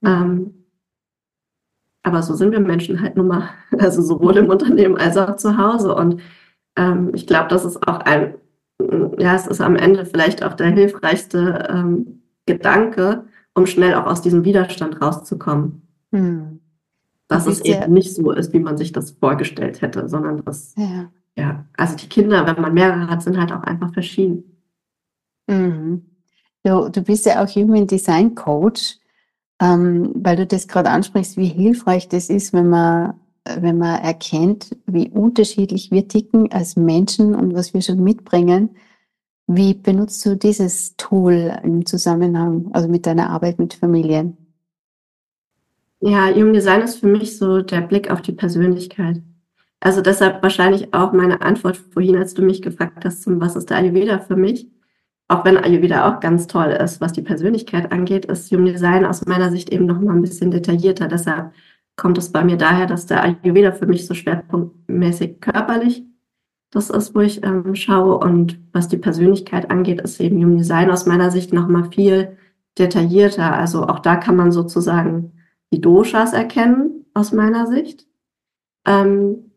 Mhm. 0.00 0.08
Ähm, 0.08 0.54
aber 2.04 2.22
so 2.22 2.34
sind 2.34 2.50
wir 2.50 2.60
Menschen 2.60 3.00
halt 3.00 3.16
nun 3.16 3.28
mal, 3.28 3.50
also 3.78 4.02
sowohl 4.02 4.36
im 4.36 4.50
Unternehmen 4.50 4.96
als 4.96 5.16
auch 5.16 5.36
zu 5.36 5.56
Hause. 5.56 5.94
Und 5.94 6.20
ähm, 6.76 7.12
ich 7.14 7.26
glaube, 7.26 7.48
das 7.48 7.64
ist 7.64 7.86
auch 7.88 8.00
ein 8.00 8.34
ja, 9.18 9.34
es 9.34 9.46
ist 9.46 9.60
am 9.60 9.76
Ende 9.76 10.04
vielleicht 10.06 10.42
auch 10.42 10.54
der 10.54 10.68
hilfreichste 10.68 11.68
ähm, 11.70 12.22
Gedanke, 12.46 13.24
um 13.54 13.66
schnell 13.66 13.94
auch 13.94 14.06
aus 14.06 14.22
diesem 14.22 14.44
Widerstand 14.44 15.00
rauszukommen. 15.00 15.82
Hm. 16.12 16.60
Dass 17.28 17.46
es 17.46 17.60
eben 17.60 17.80
ja 17.80 17.88
nicht 17.88 18.14
so 18.14 18.32
ist, 18.32 18.52
wie 18.52 18.60
man 18.60 18.76
sich 18.76 18.92
das 18.92 19.12
vorgestellt 19.12 19.80
hätte, 19.80 20.08
sondern 20.08 20.44
dass, 20.44 20.74
ja. 20.76 21.10
ja, 21.36 21.64
also 21.76 21.96
die 21.96 22.08
Kinder, 22.08 22.46
wenn 22.46 22.60
man 22.60 22.74
mehrere 22.74 23.08
hat, 23.08 23.22
sind 23.22 23.38
halt 23.38 23.52
auch 23.52 23.62
einfach 23.62 23.92
verschieden. 23.92 24.44
Mhm. 25.46 26.02
Du, 26.62 26.88
du 26.88 27.02
bist 27.02 27.26
ja 27.26 27.42
auch 27.42 27.48
Human 27.48 27.86
Design 27.86 28.34
Coach, 28.34 28.98
ähm, 29.60 30.12
weil 30.14 30.36
du 30.36 30.46
das 30.46 30.68
gerade 30.68 30.90
ansprichst, 30.90 31.36
wie 31.36 31.46
hilfreich 31.48 32.08
das 32.08 32.28
ist, 32.28 32.52
wenn 32.52 32.68
man 32.68 33.14
wenn 33.44 33.78
man 33.78 34.00
erkennt, 34.02 34.76
wie 34.86 35.10
unterschiedlich 35.10 35.90
wir 35.90 36.06
ticken 36.08 36.52
als 36.52 36.76
Menschen 36.76 37.34
und 37.34 37.54
was 37.54 37.74
wir 37.74 37.82
schon 37.82 38.02
mitbringen. 38.02 38.76
Wie 39.46 39.74
benutzt 39.74 40.24
du 40.24 40.36
dieses 40.36 40.96
Tool 40.96 41.52
im 41.62 41.84
Zusammenhang, 41.84 42.70
also 42.72 42.88
mit 42.88 43.06
deiner 43.06 43.30
Arbeit 43.30 43.58
mit 43.58 43.74
Familien? 43.74 44.36
Ja, 46.00 46.28
Human 46.34 46.52
Design 46.52 46.82
ist 46.82 47.00
für 47.00 47.08
mich 47.08 47.36
so 47.36 47.62
der 47.62 47.80
Blick 47.80 48.10
auf 48.10 48.22
die 48.22 48.32
Persönlichkeit. 48.32 49.22
Also 49.80 50.00
deshalb 50.00 50.42
wahrscheinlich 50.42 50.94
auch 50.94 51.12
meine 51.12 51.42
Antwort 51.42 51.76
vorhin, 51.76 52.16
als 52.16 52.34
du 52.34 52.42
mich 52.42 52.62
gefragt 52.62 53.04
hast, 53.04 53.22
zum 53.22 53.40
was 53.40 53.56
ist 53.56 53.70
der 53.70 53.78
Ayurveda 53.78 54.20
für 54.20 54.36
mich? 54.36 54.68
Auch 55.26 55.44
wenn 55.44 55.56
Ayurveda 55.56 56.08
auch 56.08 56.20
ganz 56.20 56.46
toll 56.46 56.70
ist, 56.70 57.00
was 57.00 57.12
die 57.12 57.22
Persönlichkeit 57.22 57.90
angeht, 57.90 58.26
ist 58.26 58.50
Human 58.52 58.66
Design 58.66 59.04
aus 59.04 59.26
meiner 59.26 59.50
Sicht 59.50 59.70
eben 59.70 59.86
noch 59.86 60.00
mal 60.00 60.14
ein 60.14 60.22
bisschen 60.22 60.50
detaillierter. 60.50 61.08
Deshalb 61.08 61.52
kommt 61.96 62.18
es 62.18 62.32
bei 62.32 62.44
mir 62.44 62.56
daher, 62.56 62.86
dass 62.86 63.06
der 63.06 63.22
Ayurveda 63.22 63.72
für 63.72 63.86
mich 63.86 64.06
so 64.06 64.14
schwerpunktmäßig 64.14 65.40
körperlich 65.40 66.04
das 66.72 66.88
ist, 66.88 67.14
wo 67.14 67.20
ich 67.20 67.44
ähm, 67.44 67.74
schaue. 67.74 68.18
Und 68.18 68.58
was 68.72 68.88
die 68.88 68.96
Persönlichkeit 68.96 69.70
angeht, 69.70 70.00
ist 70.00 70.18
eben 70.20 70.42
Human 70.42 70.56
Design 70.56 70.90
aus 70.90 71.06
meiner 71.06 71.30
Sicht 71.30 71.52
noch 71.52 71.68
mal 71.68 71.84
viel 71.92 72.36
detaillierter. 72.78 73.52
Also 73.52 73.86
auch 73.86 73.98
da 74.00 74.16
kann 74.16 74.36
man 74.36 74.50
sozusagen 74.50 75.32
die 75.70 75.80
Doshas 75.80 76.32
erkennen, 76.32 77.04
aus 77.14 77.32
meiner 77.32 77.66
Sicht. 77.66 78.06
Ähm, 78.86 79.52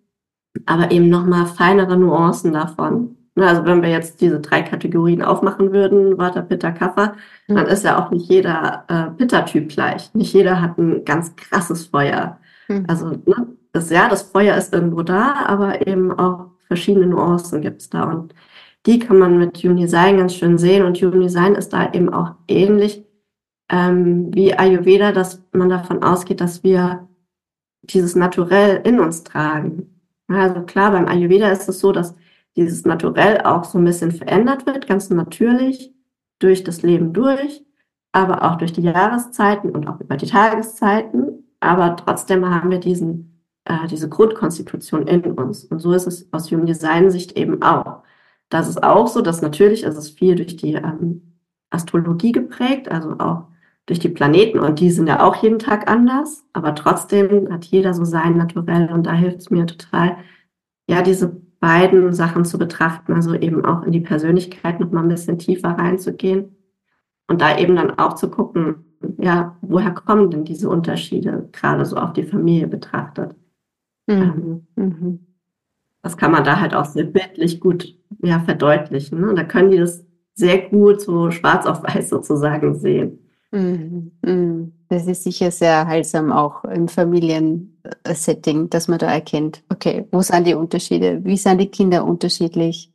aber 0.65 0.91
eben 0.91 1.09
noch 1.09 1.25
mal 1.25 1.45
feinere 1.45 1.97
Nuancen 1.97 2.51
davon. 2.51 3.17
Also 3.37 3.65
wenn 3.65 3.81
wir 3.81 3.89
jetzt 3.89 4.21
diese 4.21 4.39
drei 4.39 4.61
Kategorien 4.61 5.21
aufmachen 5.21 5.73
würden, 5.73 6.17
Vata, 6.17 6.41
Pitta, 6.41 6.71
Kapha, 6.71 7.15
mhm. 7.47 7.55
dann 7.55 7.67
ist 7.67 7.83
ja 7.83 8.03
auch 8.03 8.09
nicht 8.11 8.29
jeder 8.29 8.85
äh, 8.87 9.17
Pitta-Typ 9.17 9.69
gleich. 9.69 10.13
Nicht 10.13 10.33
jeder 10.33 10.61
hat 10.61 10.77
ein 10.77 11.03
ganz 11.03 11.35
krasses 11.35 11.87
Feuer. 11.87 12.39
Mhm. 12.69 12.85
Also 12.87 13.09
ne, 13.09 13.47
das, 13.73 13.89
ja, 13.89 14.07
das 14.07 14.23
Feuer 14.23 14.55
ist 14.55 14.73
irgendwo 14.73 15.01
da, 15.01 15.45
aber 15.47 15.85
eben 15.85 16.17
auch 16.17 16.51
verschiedene 16.67 17.07
Nuancen 17.07 17.61
gibt 17.61 17.81
es 17.81 17.89
da. 17.89 18.03
Und 18.03 18.33
die 18.85 18.99
kann 18.99 19.17
man 19.19 19.37
mit 19.37 19.57
Human 19.57 19.77
Design 19.77 20.17
ganz 20.17 20.33
schön 20.33 20.57
sehen. 20.57 20.85
Und 20.85 20.97
Human 21.01 21.21
Design 21.21 21.55
ist 21.55 21.73
da 21.73 21.91
eben 21.91 22.13
auch 22.13 22.35
ähnlich 22.47 23.03
ähm, 23.69 24.33
wie 24.33 24.53
Ayurveda, 24.57 25.11
dass 25.11 25.43
man 25.51 25.69
davon 25.69 26.03
ausgeht, 26.03 26.39
dass 26.39 26.63
wir 26.63 27.07
dieses 27.81 28.15
Naturell 28.15 28.81
in 28.85 28.99
uns 28.99 29.23
tragen. 29.23 29.99
Also 30.27 30.61
klar, 30.61 30.91
beim 30.91 31.07
Ayurveda 31.07 31.49
ist 31.49 31.67
es 31.67 31.79
so, 31.79 31.91
dass 31.91 32.15
dieses 32.55 32.85
Naturell 32.85 33.41
auch 33.41 33.63
so 33.63 33.77
ein 33.77 33.85
bisschen 33.85 34.11
verändert 34.11 34.65
wird, 34.65 34.87
ganz 34.87 35.09
natürlich 35.09 35.93
durch 36.39 36.63
das 36.63 36.81
Leben 36.81 37.13
durch, 37.13 37.65
aber 38.11 38.43
auch 38.43 38.57
durch 38.57 38.73
die 38.73 38.81
Jahreszeiten 38.81 39.71
und 39.71 39.87
auch 39.87 39.99
über 39.99 40.17
die 40.17 40.27
Tageszeiten. 40.27 41.49
Aber 41.59 41.95
trotzdem 41.95 42.45
haben 42.45 42.71
wir 42.71 42.79
diesen, 42.79 43.41
äh, 43.65 43.87
diese 43.87 44.09
Grundkonstitution 44.09 45.07
in 45.07 45.33
uns. 45.33 45.65
Und 45.65 45.79
so 45.79 45.91
ist 45.93 46.07
es 46.07 46.31
aus 46.31 46.51
Human 46.51 46.65
Design 46.65 47.09
Sicht 47.11 47.33
eben 47.33 47.61
auch. 47.61 48.03
Das 48.49 48.69
ist 48.69 48.83
auch 48.83 49.07
so, 49.07 49.21
dass 49.21 49.41
natürlich 49.41 49.83
ist 49.83 49.97
es 49.97 50.11
viel 50.11 50.35
durch 50.35 50.55
die 50.55 50.75
ähm, 50.75 51.39
Astrologie 51.71 52.31
geprägt, 52.31 52.89
also 52.89 53.15
auch 53.19 53.47
durch 53.85 53.99
die 53.99 54.09
Planeten 54.09 54.59
und 54.59 54.79
die 54.79 54.89
sind 54.89 55.07
ja 55.07 55.23
auch 55.23 55.35
jeden 55.43 55.59
Tag 55.59 55.89
anders, 55.89 56.43
aber 56.53 56.73
trotzdem 56.73 57.51
hat 57.51 57.65
jeder 57.65 57.93
so 57.93 58.03
sein 58.03 58.35
Naturell 58.37 58.91
und 58.91 59.05
da 59.05 59.13
hilft 59.13 59.39
es 59.39 59.49
mir 59.51 59.67
total, 59.67 60.17
ja, 60.89 61.01
diese 61.03 61.39
beiden 61.65 62.13
Sachen 62.13 62.45
zu 62.45 62.59
betrachten, 62.59 63.13
also 63.13 63.33
eben 63.33 63.65
auch 63.65 63.81
in 63.81 63.91
die 63.91 63.99
Persönlichkeit 63.99 64.79
noch 64.79 64.91
mal 64.91 65.01
ein 65.01 65.09
bisschen 65.09 65.39
tiefer 65.39 65.69
reinzugehen 65.69 66.55
und 67.27 67.41
da 67.41 67.57
eben 67.57 67.75
dann 67.75 67.97
auch 67.97 68.13
zu 68.13 68.29
gucken, 68.29 68.85
ja, 69.17 69.57
woher 69.61 69.89
kommen 69.89 70.29
denn 70.29 70.45
diese 70.45 70.69
Unterschiede, 70.69 71.49
gerade 71.51 71.83
so 71.83 71.97
auf 71.97 72.13
die 72.13 72.21
Familie 72.21 72.67
betrachtet. 72.67 73.33
Mhm. 74.05 74.13
Ähm, 74.15 74.67
mhm. 74.75 75.19
Das 76.03 76.17
kann 76.17 76.31
man 76.31 76.43
da 76.43 76.61
halt 76.61 76.75
auch 76.75 76.85
sehr 76.85 77.05
bildlich 77.05 77.59
gut 77.59 77.97
ja, 78.21 78.39
verdeutlichen. 78.41 79.21
Ne? 79.21 79.33
Da 79.33 79.43
können 79.43 79.71
die 79.71 79.79
das 79.79 80.05
sehr 80.35 80.69
gut 80.69 81.01
so 81.01 81.31
schwarz 81.31 81.65
auf 81.65 81.81
weiß 81.81 82.09
sozusagen 82.09 82.75
sehen. 82.75 83.24
Mhm. 83.55 84.11
mhm. 84.21 84.73
Das 84.89 85.07
ist 85.07 85.23
sicher 85.23 85.49
sehr 85.49 85.87
heilsam 85.87 86.31
auch 86.31 86.63
im 86.65 86.87
Familiensetting, 86.87 88.69
dass 88.69 88.87
man 88.87 88.99
da 88.99 89.11
erkennt, 89.11 89.63
okay, 89.69 90.07
wo 90.11 90.21
sind 90.21 90.45
die 90.45 90.53
Unterschiede? 90.53 91.23
Wie 91.23 91.37
sind 91.37 91.59
die 91.59 91.71
Kinder 91.71 92.05
unterschiedlich? 92.05 92.91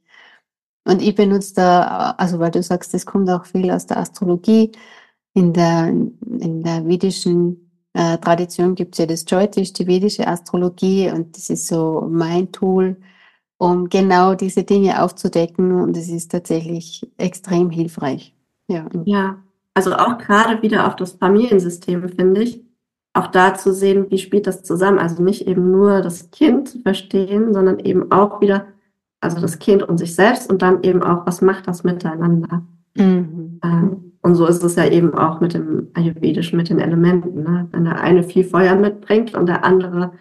Und 0.84 1.02
ich 1.02 1.14
benutze 1.14 1.54
da, 1.54 2.14
also 2.16 2.38
weil 2.38 2.52
du 2.52 2.62
sagst, 2.62 2.94
das 2.94 3.06
kommt 3.06 3.28
auch 3.30 3.44
viel 3.44 3.70
aus 3.70 3.86
der 3.86 3.98
Astrologie. 3.98 4.72
In 5.34 5.52
der, 5.52 5.88
in 5.88 6.62
der 6.62 6.86
vedischen 6.86 7.70
äh, 7.92 8.18
Tradition 8.18 8.74
gibt 8.74 8.94
es 8.94 8.98
ja 8.98 9.06
das 9.06 9.24
Jyotish, 9.28 9.72
die 9.72 9.86
vedische 9.86 10.26
Astrologie, 10.26 11.10
und 11.10 11.36
das 11.36 11.50
ist 11.50 11.66
so 11.66 12.06
mein 12.10 12.52
Tool, 12.52 12.96
um 13.58 13.88
genau 13.88 14.34
diese 14.34 14.64
Dinge 14.64 15.02
aufzudecken. 15.02 15.80
Und 15.80 15.96
es 15.96 16.08
ist 16.08 16.30
tatsächlich 16.30 17.02
extrem 17.18 17.70
hilfreich. 17.70 18.34
Ja. 18.68 18.88
ja, 19.04 19.42
also 19.74 19.94
auch 19.94 20.18
gerade 20.18 20.62
wieder 20.62 20.86
auf 20.86 20.96
das 20.96 21.12
Familiensystem, 21.12 22.08
finde 22.08 22.42
ich, 22.42 22.64
auch 23.12 23.26
da 23.26 23.54
zu 23.54 23.72
sehen, 23.72 24.06
wie 24.10 24.18
spielt 24.18 24.46
das 24.46 24.62
zusammen. 24.62 24.98
Also 24.98 25.22
nicht 25.22 25.46
eben 25.46 25.70
nur 25.70 26.00
das 26.00 26.30
Kind 26.30 26.68
zu 26.68 26.80
verstehen, 26.80 27.52
sondern 27.52 27.78
eben 27.80 28.12
auch 28.12 28.40
wieder, 28.40 28.66
also 29.20 29.40
das 29.40 29.58
Kind 29.58 29.82
und 29.82 29.98
sich 29.98 30.14
selbst 30.14 30.50
und 30.50 30.62
dann 30.62 30.82
eben 30.82 31.02
auch, 31.02 31.26
was 31.26 31.42
macht 31.42 31.66
das 31.66 31.84
miteinander. 31.84 32.62
Mhm. 32.96 33.60
Ähm, 33.64 34.12
und 34.22 34.34
so 34.34 34.46
ist 34.46 34.62
es 34.62 34.76
ja 34.76 34.86
eben 34.86 35.14
auch 35.14 35.40
mit 35.40 35.54
dem 35.54 35.88
Ayurvedischen, 35.94 36.56
mit 36.56 36.68
den 36.68 36.78
Elementen. 36.78 37.42
Ne? 37.42 37.68
Wenn 37.70 37.84
der 37.84 38.00
eine 38.00 38.22
viel 38.22 38.44
Feuer 38.44 38.74
mitbringt 38.74 39.34
und 39.34 39.46
der 39.46 39.64
andere 39.64 40.12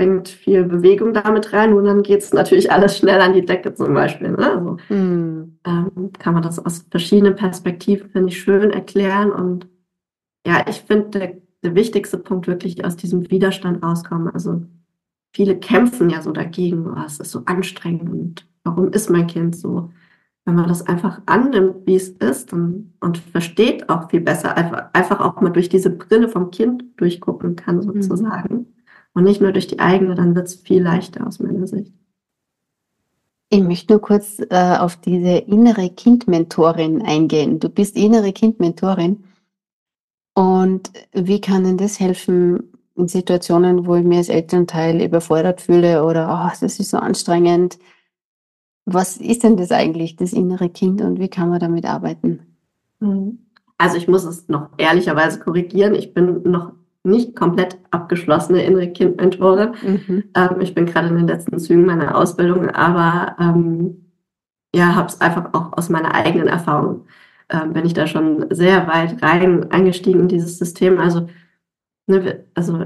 bringt 0.00 0.28
viel 0.28 0.64
Bewegung 0.64 1.12
damit 1.12 1.52
rein 1.52 1.74
und 1.74 1.84
dann 1.84 2.02
geht 2.02 2.20
es 2.20 2.32
natürlich 2.32 2.72
alles 2.72 2.96
schnell 2.96 3.20
an 3.20 3.34
die 3.34 3.44
Decke 3.44 3.74
zum 3.74 3.92
Beispiel. 3.92 4.30
Ne? 4.30 4.52
Also, 4.54 4.76
mhm. 4.88 5.58
ähm, 5.66 6.10
kann 6.18 6.32
man 6.32 6.42
das 6.42 6.64
aus 6.64 6.86
verschiedenen 6.90 7.36
Perspektiven, 7.36 8.08
finde 8.08 8.28
ich, 8.28 8.40
schön 8.40 8.70
erklären. 8.70 9.30
Und 9.30 9.68
ja, 10.46 10.64
ich 10.68 10.80
finde, 10.80 11.18
der 11.18 11.32
der 11.62 11.74
wichtigste 11.74 12.18
Punkt 12.18 12.46
wirklich 12.46 12.84
aus 12.84 12.96
diesem 12.96 13.30
Widerstand 13.30 13.82
rauskommen. 13.82 14.28
Also 14.32 14.62
viele 15.34 15.58
kämpfen 15.58 16.10
ja 16.10 16.22
so 16.22 16.32
dagegen, 16.32 16.88
oh, 16.88 17.02
es 17.04 17.20
ist 17.20 17.32
so 17.32 17.42
anstrengend 17.44 18.10
und 18.10 18.46
warum 18.64 18.92
ist 18.92 19.10
mein 19.10 19.26
Kind 19.26 19.56
so? 19.56 19.90
Wenn 20.46 20.54
man 20.54 20.68
das 20.68 20.86
einfach 20.86 21.20
annimmt, 21.26 21.86
wie 21.86 21.96
es 21.96 22.08
ist 22.08 22.52
und, 22.52 22.94
und 23.00 23.18
versteht 23.18 23.90
auch 23.90 24.08
viel 24.10 24.22
besser, 24.22 24.56
einfach, 24.56 24.88
einfach 24.94 25.20
auch 25.20 25.40
mal 25.42 25.50
durch 25.50 25.68
diese 25.68 25.90
Brille 25.90 26.28
vom 26.28 26.50
Kind 26.50 26.84
durchgucken 26.96 27.56
kann, 27.56 27.76
mhm. 27.76 27.82
sozusagen. 27.82 28.54
Mhm. 28.54 28.66
Und 29.14 29.24
nicht 29.24 29.40
nur 29.40 29.52
durch 29.52 29.66
die 29.66 29.80
eigene, 29.80 30.14
dann 30.14 30.34
wird 30.34 30.46
es 30.46 30.54
viel 30.56 30.82
leichter 30.82 31.26
aus 31.26 31.40
meiner 31.40 31.66
Sicht. 31.66 31.92
Ich 33.48 33.60
möchte 33.60 33.92
nur 33.92 34.00
kurz 34.00 34.38
äh, 34.38 34.76
auf 34.78 34.96
diese 34.96 35.38
innere 35.38 35.90
Kindmentorin 35.90 37.02
eingehen. 37.02 37.58
Du 37.58 37.68
bist 37.68 37.96
innere 37.96 38.32
Kindmentorin. 38.32 39.24
Und 40.34 40.92
wie 41.12 41.40
kann 41.40 41.64
denn 41.64 41.76
das 41.76 41.98
helfen 41.98 42.72
in 42.94 43.08
Situationen, 43.08 43.86
wo 43.86 43.96
ich 43.96 44.04
mich 44.04 44.18
als 44.18 44.28
Elternteil 44.28 45.02
überfordert 45.02 45.60
fühle 45.60 46.04
oder 46.04 46.28
oh, 46.28 46.56
das 46.60 46.78
ist 46.78 46.90
so 46.90 46.98
anstrengend? 46.98 47.78
Was 48.84 49.16
ist 49.16 49.42
denn 49.42 49.56
das 49.56 49.72
eigentlich, 49.72 50.14
das 50.14 50.32
innere 50.32 50.68
Kind 50.68 51.00
und 51.00 51.18
wie 51.18 51.28
kann 51.28 51.48
man 51.48 51.58
damit 51.58 51.84
arbeiten? 51.84 52.56
Mhm. 53.00 53.46
Also 53.78 53.96
ich 53.96 54.06
muss 54.06 54.24
es 54.24 54.46
noch 54.48 54.68
ehrlicherweise 54.78 55.40
korrigieren. 55.40 55.94
Ich 55.94 56.14
bin 56.14 56.42
noch 56.42 56.72
nicht 57.02 57.34
komplett 57.34 57.78
abgeschlossene 57.90 58.62
innere 58.62 58.92
Kindmentorin. 58.92 59.74
Mhm. 59.82 60.24
Ähm, 60.34 60.60
ich 60.60 60.74
bin 60.74 60.86
gerade 60.86 61.08
in 61.08 61.16
den 61.16 61.28
letzten 61.28 61.58
Zügen 61.58 61.86
meiner 61.86 62.16
Ausbildung, 62.16 62.68
aber 62.70 63.36
ähm, 63.40 64.12
ja, 64.74 64.94
habe 64.94 65.08
es 65.08 65.20
einfach 65.20 65.52
auch 65.54 65.76
aus 65.76 65.88
meiner 65.88 66.14
eigenen 66.14 66.46
Erfahrung 66.46 67.06
äh, 67.50 67.66
bin 67.66 67.84
ich 67.84 67.94
da 67.94 68.06
schon 68.06 68.46
sehr 68.50 68.86
weit 68.86 69.22
rein 69.22 69.70
eingestiegen 69.70 70.20
in 70.20 70.28
dieses 70.28 70.58
System. 70.58 70.98
Also, 70.98 71.28
ne, 72.06 72.44
also 72.54 72.84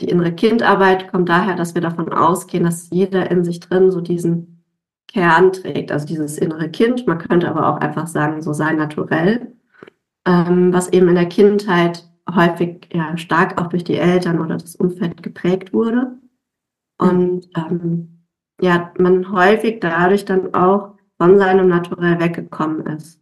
die 0.00 0.08
innere 0.08 0.32
Kindarbeit 0.32 1.10
kommt 1.10 1.28
daher, 1.28 1.56
dass 1.56 1.74
wir 1.74 1.82
davon 1.82 2.12
ausgehen, 2.12 2.64
dass 2.64 2.90
jeder 2.90 3.30
in 3.30 3.44
sich 3.44 3.60
drin 3.60 3.90
so 3.90 4.00
diesen 4.00 4.64
Kern 5.08 5.52
trägt, 5.52 5.90
also 5.90 6.06
dieses 6.06 6.38
innere 6.38 6.70
Kind. 6.70 7.06
Man 7.06 7.18
könnte 7.18 7.48
aber 7.48 7.68
auch 7.68 7.78
einfach 7.78 8.06
sagen, 8.06 8.42
so 8.42 8.52
sein 8.52 8.76
naturell, 8.76 9.54
ähm, 10.26 10.72
was 10.72 10.92
eben 10.92 11.08
in 11.08 11.14
der 11.14 11.26
Kindheit 11.26 12.04
häufig 12.34 12.88
ja, 12.92 13.16
stark 13.16 13.60
auch 13.60 13.68
durch 13.68 13.84
die 13.84 13.96
Eltern 13.96 14.40
oder 14.40 14.56
das 14.56 14.76
Umfeld 14.76 15.22
geprägt 15.22 15.72
wurde. 15.72 16.18
Und 16.98 17.48
ähm, 17.56 18.24
ja, 18.60 18.92
man 18.98 19.32
häufig 19.32 19.80
dadurch 19.80 20.24
dann 20.24 20.54
auch 20.54 20.94
von 21.16 21.38
seinem 21.38 21.68
Naturell 21.68 22.20
weggekommen 22.20 22.86
ist. 22.86 23.20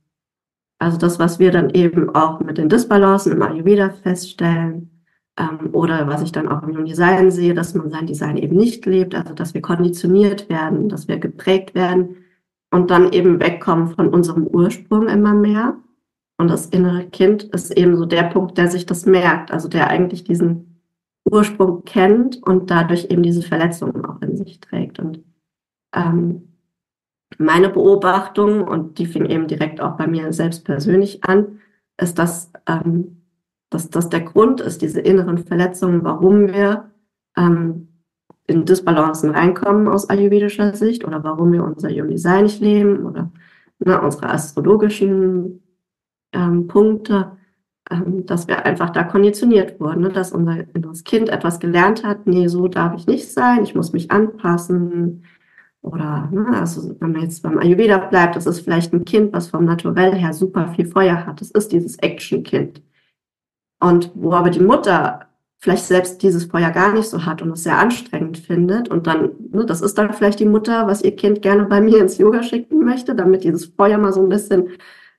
Also 0.78 0.98
das, 0.98 1.18
was 1.18 1.38
wir 1.38 1.50
dann 1.50 1.70
eben 1.70 2.14
auch 2.14 2.40
mit 2.40 2.58
den 2.58 2.68
Disbalancen 2.68 3.32
im 3.32 3.42
Ayurveda 3.42 3.90
feststellen, 3.90 4.96
ähm, 5.38 5.70
oder 5.72 6.06
was 6.06 6.22
ich 6.22 6.32
dann 6.32 6.48
auch 6.48 6.62
im 6.62 6.84
Design 6.84 7.30
sehe, 7.30 7.54
dass 7.54 7.74
man 7.74 7.90
sein 7.90 8.06
Design 8.06 8.36
eben 8.36 8.56
nicht 8.56 8.86
lebt, 8.86 9.14
also 9.14 9.34
dass 9.34 9.54
wir 9.54 9.62
konditioniert 9.62 10.48
werden, 10.48 10.88
dass 10.88 11.08
wir 11.08 11.18
geprägt 11.18 11.74
werden 11.74 12.16
und 12.70 12.90
dann 12.90 13.12
eben 13.12 13.40
wegkommen 13.40 13.88
von 13.88 14.08
unserem 14.08 14.46
Ursprung 14.46 15.08
immer 15.08 15.34
mehr. 15.34 15.76
Und 16.38 16.48
das 16.48 16.66
innere 16.66 17.06
Kind 17.06 17.44
ist 17.44 17.70
eben 17.70 17.96
so 17.96 18.04
der 18.04 18.24
Punkt, 18.24 18.58
der 18.58 18.68
sich 18.70 18.84
das 18.86 19.06
merkt, 19.06 19.50
also 19.50 19.68
der 19.68 19.88
eigentlich 19.88 20.24
diesen 20.24 20.82
Ursprung 21.24 21.84
kennt 21.84 22.42
und 22.42 22.70
dadurch 22.70 23.06
eben 23.10 23.22
diese 23.22 23.42
Verletzungen 23.42 24.04
auch 24.04 24.20
in 24.20 24.36
sich 24.36 24.60
trägt. 24.60 24.98
Und 24.98 25.24
ähm, 25.94 26.56
meine 27.38 27.70
Beobachtung, 27.70 28.62
und 28.62 28.98
die 28.98 29.06
fing 29.06 29.26
eben 29.26 29.46
direkt 29.46 29.80
auch 29.80 29.96
bei 29.96 30.06
mir 30.06 30.32
selbst 30.32 30.64
persönlich 30.64 31.24
an, 31.24 31.60
ist, 32.00 32.18
dass, 32.18 32.52
ähm, 32.66 33.22
dass 33.70 33.90
das 33.90 34.08
der 34.08 34.20
Grund 34.20 34.60
ist, 34.60 34.82
diese 34.82 35.00
inneren 35.00 35.38
Verletzungen, 35.38 36.04
warum 36.04 36.48
wir 36.48 36.90
ähm, 37.36 37.88
in 38.46 38.64
Disbalancen 38.64 39.30
reinkommen 39.30 39.88
aus 39.88 40.08
ayurvedischer 40.08 40.74
Sicht 40.74 41.04
oder 41.04 41.24
warum 41.24 41.52
wir 41.52 41.64
unser 41.64 41.88
Design 41.88 42.44
nicht 42.44 42.60
leben 42.60 43.04
oder 43.04 43.32
ne, 43.80 44.00
unsere 44.00 44.30
astrologischen 44.30 45.62
ähm, 46.36 46.68
Punkte, 46.68 47.32
ähm, 47.90 48.26
dass 48.26 48.48
wir 48.48 48.66
einfach 48.66 48.90
da 48.90 49.02
konditioniert 49.04 49.80
wurden, 49.80 50.02
ne, 50.02 50.08
dass 50.10 50.32
unser 50.32 50.64
inneres 50.74 51.04
Kind 51.04 51.28
etwas 51.28 51.58
gelernt 51.60 52.04
hat, 52.04 52.26
nee, 52.26 52.48
so 52.48 52.68
darf 52.68 52.94
ich 52.96 53.06
nicht 53.06 53.32
sein, 53.32 53.62
ich 53.62 53.74
muss 53.74 53.92
mich 53.92 54.10
anpassen, 54.10 55.24
oder, 55.86 56.28
ne, 56.32 56.48
also 56.58 56.96
wenn 57.00 57.12
man 57.12 57.22
jetzt 57.22 57.44
beim 57.44 57.58
Ayurveda 57.58 57.98
bleibt, 57.98 58.34
das 58.34 58.46
ist 58.46 58.60
vielleicht 58.60 58.92
ein 58.92 59.04
Kind, 59.04 59.32
was 59.32 59.48
vom 59.48 59.64
Naturell 59.64 60.14
her 60.16 60.32
super 60.32 60.68
viel 60.74 60.86
Feuer 60.86 61.24
hat. 61.24 61.40
Das 61.40 61.52
ist 61.52 61.70
dieses 61.70 61.96
Action-Kind. 61.98 62.82
Und 63.78 64.10
wo 64.14 64.32
aber 64.32 64.50
die 64.50 64.60
Mutter 64.60 65.26
vielleicht 65.58 65.84
selbst 65.84 66.22
dieses 66.22 66.46
Feuer 66.46 66.70
gar 66.70 66.92
nicht 66.92 67.08
so 67.08 67.24
hat 67.24 67.40
und 67.40 67.52
es 67.52 67.62
sehr 67.62 67.78
anstrengend 67.78 68.38
findet. 68.38 68.88
Und 68.88 69.06
dann, 69.06 69.30
ne, 69.52 69.64
das 69.64 69.80
ist 69.80 69.96
dann 69.96 70.12
vielleicht 70.12 70.40
die 70.40 70.46
Mutter, 70.46 70.88
was 70.88 71.02
ihr 71.02 71.14
Kind 71.14 71.40
gerne 71.40 71.64
bei 71.66 71.80
mir 71.80 71.98
ins 72.00 72.18
Yoga 72.18 72.42
schicken 72.42 72.84
möchte, 72.84 73.14
damit 73.14 73.44
dieses 73.44 73.66
Feuer 73.66 73.98
mal 73.98 74.12
so 74.12 74.22
ein 74.22 74.28
bisschen, 74.28 74.70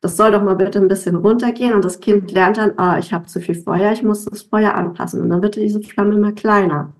das 0.01 0.17
soll 0.17 0.31
doch 0.31 0.43
mal 0.43 0.55
bitte 0.55 0.79
ein 0.79 0.87
bisschen 0.87 1.15
runtergehen. 1.15 1.73
Und 1.73 1.83
das 1.83 1.99
Kind 1.99 2.31
lernt 2.31 2.57
dann, 2.57 2.77
ah, 2.77 2.99
ich 2.99 3.13
habe 3.13 3.25
zu 3.25 3.39
viel 3.39 3.55
Feuer, 3.55 3.91
ich 3.91 4.03
muss 4.03 4.25
das 4.25 4.43
Feuer 4.43 4.75
anpassen. 4.75 5.21
Und 5.21 5.29
dann 5.29 5.41
wird 5.41 5.55
diese 5.55 5.81
Flamme 5.81 6.15
immer 6.15 6.31
kleiner. 6.31 6.93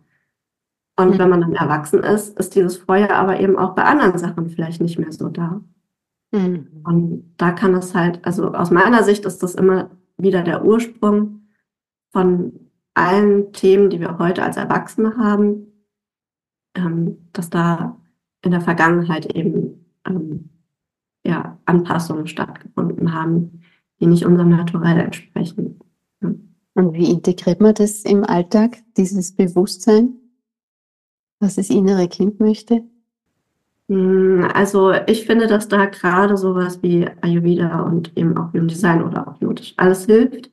Und 0.96 1.12
mhm. 1.12 1.20
wenn 1.20 1.30
man 1.30 1.42
dann 1.42 1.54
erwachsen 1.54 2.04
ist, 2.04 2.38
ist 2.40 2.56
dieses 2.56 2.78
Feuer 2.78 3.12
aber 3.12 3.40
eben 3.40 3.58
auch 3.58 3.76
bei 3.76 3.84
anderen 3.84 4.18
Sachen 4.18 4.50
vielleicht 4.50 4.82
nicht 4.82 4.98
mehr 4.98 5.12
so 5.12 5.30
da. 5.30 5.62
Mhm. 6.32 6.68
Und 6.84 7.34
da 7.38 7.52
kann 7.52 7.76
es 7.76 7.94
halt, 7.94 8.26
also 8.26 8.52
aus 8.54 8.72
meiner 8.72 9.04
Sicht 9.04 9.26
ist 9.26 9.44
das 9.44 9.56
immer 9.56 9.92
wieder 10.18 10.42
der 10.42 10.66
Ursprung 10.66 11.42
von 12.12 12.72
allen 12.96 13.54
Themen, 13.54 13.92
die 13.92 14.00
wir 14.00 14.18
heute 14.18 14.42
als 14.42 14.58
Erwachsene 14.58 15.18
haben, 15.18 15.68
ähm, 16.76 17.30
dass 17.32 17.52
da 17.52 17.98
in 18.42 18.52
der 18.52 18.62
Vergangenheit 18.62 19.28
eben 19.36 19.67
ja, 21.28 21.58
Anpassungen 21.66 22.28
stattgefunden 22.28 23.14
haben, 23.14 23.62
die 24.00 24.08
nicht 24.08 24.26
unserem 24.26 24.50
Naturell 24.50 25.00
entsprechen. 25.00 25.80
Und 26.22 26.94
wie 26.94 27.10
integriert 27.10 27.60
man 27.60 27.74
das 27.74 28.04
im 28.04 28.24
Alltag, 28.24 28.78
dieses 28.96 29.36
Bewusstsein? 29.36 30.18
was 31.40 31.56
das 31.56 31.70
innere 31.70 32.08
Kind 32.08 32.40
möchte? 32.40 32.84
Hm, 33.90 34.48
also 34.54 34.94
ich 35.08 35.26
finde, 35.26 35.48
dass 35.48 35.68
da 35.68 35.86
gerade 35.86 36.38
sowas 36.38 36.82
wie 36.82 37.08
Ayurveda 37.22 37.82
und 37.82 38.16
eben 38.18 38.38
auch 38.38 38.52
Human 38.54 38.68
Design 38.68 39.04
oder 39.04 39.28
auch 39.28 39.40
Yogisch 39.42 39.74
alles 39.78 40.06
hilft, 40.06 40.52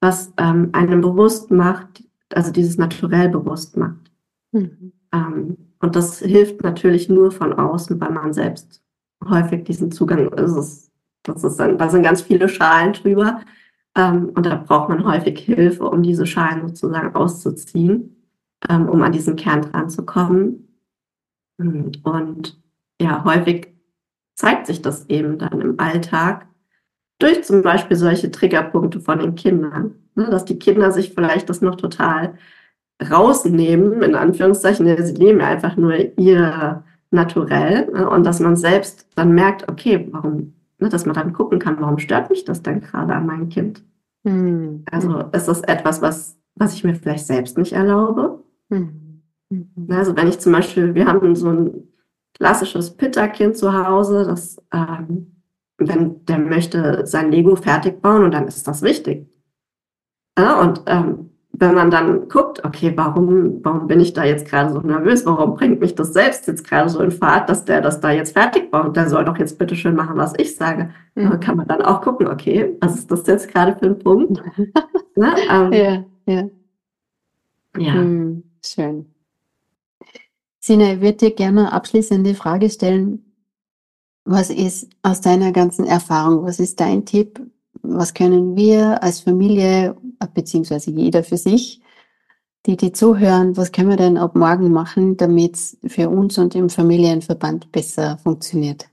was 0.00 0.32
ähm, 0.38 0.70
einem 0.72 1.00
bewusst 1.00 1.50
macht, 1.50 2.04
also 2.32 2.52
dieses 2.52 2.76
naturell 2.76 3.28
bewusst 3.28 3.76
macht. 3.76 4.10
Mhm. 4.52 4.92
Ähm, 5.12 5.56
und 5.80 5.96
das 5.96 6.20
hilft 6.20 6.62
natürlich 6.62 7.08
nur 7.08 7.32
von 7.32 7.52
außen, 7.52 8.00
weil 8.00 8.12
man 8.12 8.32
selbst 8.32 8.82
häufig 9.24 9.64
diesen 9.64 9.90
Zugang, 9.92 10.32
also 10.32 10.60
es, 10.60 10.90
das 11.22 11.44
ist 11.44 11.56
dann, 11.56 11.78
da 11.78 11.88
sind 11.88 12.02
ganz 12.02 12.22
viele 12.22 12.48
Schalen 12.48 12.92
drüber 12.92 13.40
ähm, 13.96 14.30
und 14.34 14.46
da 14.46 14.56
braucht 14.56 14.88
man 14.88 15.04
häufig 15.04 15.38
Hilfe, 15.40 15.84
um 15.84 16.02
diese 16.02 16.26
Schalen 16.26 16.68
sozusagen 16.68 17.14
auszuziehen 17.14 18.16
ähm, 18.68 18.88
um 18.88 19.02
an 19.02 19.12
diesen 19.12 19.36
Kern 19.36 19.62
dran 19.62 19.90
zu 19.90 20.04
kommen. 20.04 20.68
Und 21.58 22.60
ja, 23.00 23.24
häufig 23.24 23.68
zeigt 24.34 24.66
sich 24.66 24.82
das 24.82 25.08
eben 25.08 25.38
dann 25.38 25.60
im 25.60 25.80
Alltag 25.80 26.46
durch 27.18 27.44
zum 27.44 27.62
Beispiel 27.62 27.96
solche 27.96 28.30
Triggerpunkte 28.30 29.00
von 29.00 29.18
den 29.18 29.34
Kindern, 29.34 29.94
ne, 30.14 30.28
dass 30.28 30.44
die 30.44 30.58
Kinder 30.58 30.92
sich 30.92 31.14
vielleicht 31.14 31.48
das 31.48 31.62
noch 31.62 31.76
total 31.76 32.36
rausnehmen, 33.10 34.02
in 34.02 34.14
Anführungszeichen. 34.14 35.04
Sie 35.04 35.14
nehmen 35.14 35.40
einfach 35.40 35.76
nur 35.76 36.18
ihr 36.18 36.84
naturell 37.10 37.90
ne? 37.92 38.08
und 38.08 38.24
dass 38.24 38.40
man 38.40 38.56
selbst 38.56 39.08
dann 39.14 39.32
merkt, 39.32 39.68
okay, 39.68 40.08
warum, 40.10 40.54
ne, 40.78 40.88
dass 40.88 41.06
man 41.06 41.14
dann 41.14 41.32
gucken 41.32 41.58
kann, 41.58 41.80
warum 41.80 41.98
stört 41.98 42.30
mich 42.30 42.44
das 42.44 42.62
denn 42.62 42.80
gerade 42.80 43.14
an 43.14 43.26
meinem 43.26 43.48
Kind? 43.48 43.84
Mhm. 44.24 44.84
Also 44.90 45.20
ist 45.32 45.48
das 45.48 45.62
etwas, 45.62 46.02
was, 46.02 46.38
was 46.56 46.74
ich 46.74 46.84
mir 46.84 46.94
vielleicht 46.94 47.26
selbst 47.26 47.58
nicht 47.58 47.72
erlaube? 47.72 48.42
Mhm. 48.68 49.22
Also 49.88 50.16
wenn 50.16 50.28
ich 50.28 50.40
zum 50.40 50.52
Beispiel, 50.52 50.94
wir 50.94 51.06
haben 51.06 51.36
so 51.36 51.50
ein 51.50 51.88
klassisches 52.34 52.96
Pitta-Kind 52.96 53.56
zu 53.56 53.72
Hause, 53.72 54.24
das, 54.24 54.60
ähm, 54.72 55.42
wenn 55.78 56.24
der 56.24 56.38
möchte 56.38 57.06
sein 57.06 57.30
Lego 57.30 57.54
fertig 57.56 58.02
bauen 58.02 58.24
und 58.24 58.32
dann 58.32 58.48
ist 58.48 58.66
das 58.66 58.82
wichtig. 58.82 59.28
Ja, 60.38 60.60
und 60.60 60.82
ähm, 60.86 61.30
wenn 61.58 61.74
man 61.74 61.90
dann 61.90 62.28
guckt, 62.28 62.64
okay, 62.64 62.92
warum, 62.96 63.60
warum 63.64 63.86
bin 63.86 64.00
ich 64.00 64.12
da 64.12 64.24
jetzt 64.24 64.46
gerade 64.46 64.72
so 64.72 64.80
nervös? 64.80 65.24
Warum 65.24 65.54
bringt 65.54 65.80
mich 65.80 65.94
das 65.94 66.12
selbst 66.12 66.46
jetzt 66.46 66.66
gerade 66.68 66.88
so 66.88 67.00
in 67.00 67.10
Fahrt, 67.10 67.48
dass 67.48 67.64
der 67.64 67.80
das 67.80 68.00
da 68.00 68.10
jetzt 68.10 68.32
fertig 68.32 68.70
baut? 68.70 68.96
Der 68.96 69.08
soll 69.08 69.24
doch 69.24 69.38
jetzt 69.38 69.58
bitte 69.58 69.76
schön 69.76 69.94
machen, 69.94 70.16
was 70.16 70.34
ich 70.38 70.56
sage. 70.56 70.90
Mhm. 71.14 71.30
Da 71.30 71.36
kann 71.38 71.56
man 71.56 71.66
dann 71.66 71.82
auch 71.82 72.02
gucken, 72.02 72.26
okay, 72.26 72.76
was 72.80 72.96
ist 72.96 73.10
das 73.10 73.26
jetzt 73.26 73.52
gerade 73.52 73.76
für 73.78 73.86
ein 73.86 73.98
Punkt? 73.98 74.42
ne? 75.16 75.34
ähm, 75.50 75.72
ja, 75.72 76.04
ja. 76.26 76.48
Ja. 77.78 77.94
Mhm, 77.94 78.42
schön. 78.64 79.06
Sina, 80.58 80.94
ich 80.94 81.00
würde 81.00 81.18
dir 81.18 81.30
gerne 81.30 81.72
abschließende 81.72 82.34
Frage 82.34 82.70
stellen. 82.70 83.22
Was 84.24 84.50
ist 84.50 84.88
aus 85.02 85.20
deiner 85.20 85.52
ganzen 85.52 85.86
Erfahrung, 85.86 86.44
was 86.44 86.58
ist 86.58 86.80
dein 86.80 87.04
Tipp? 87.04 87.40
Was 87.88 88.14
können 88.14 88.56
wir 88.56 89.02
als 89.02 89.20
Familie 89.20 89.96
beziehungsweise 90.34 90.90
jeder 90.90 91.22
für 91.22 91.36
sich, 91.36 91.80
die, 92.66 92.76
die 92.76 92.92
zuhören, 92.92 93.56
was 93.56 93.70
können 93.70 93.90
wir 93.90 93.96
denn 93.96 94.18
ab 94.18 94.34
morgen 94.34 94.72
machen, 94.72 95.16
damit 95.16 95.54
es 95.54 95.78
für 95.86 96.08
uns 96.10 96.36
und 96.36 96.54
im 96.54 96.68
Familienverband 96.68 97.70
besser 97.70 98.18
funktioniert? 98.18 98.88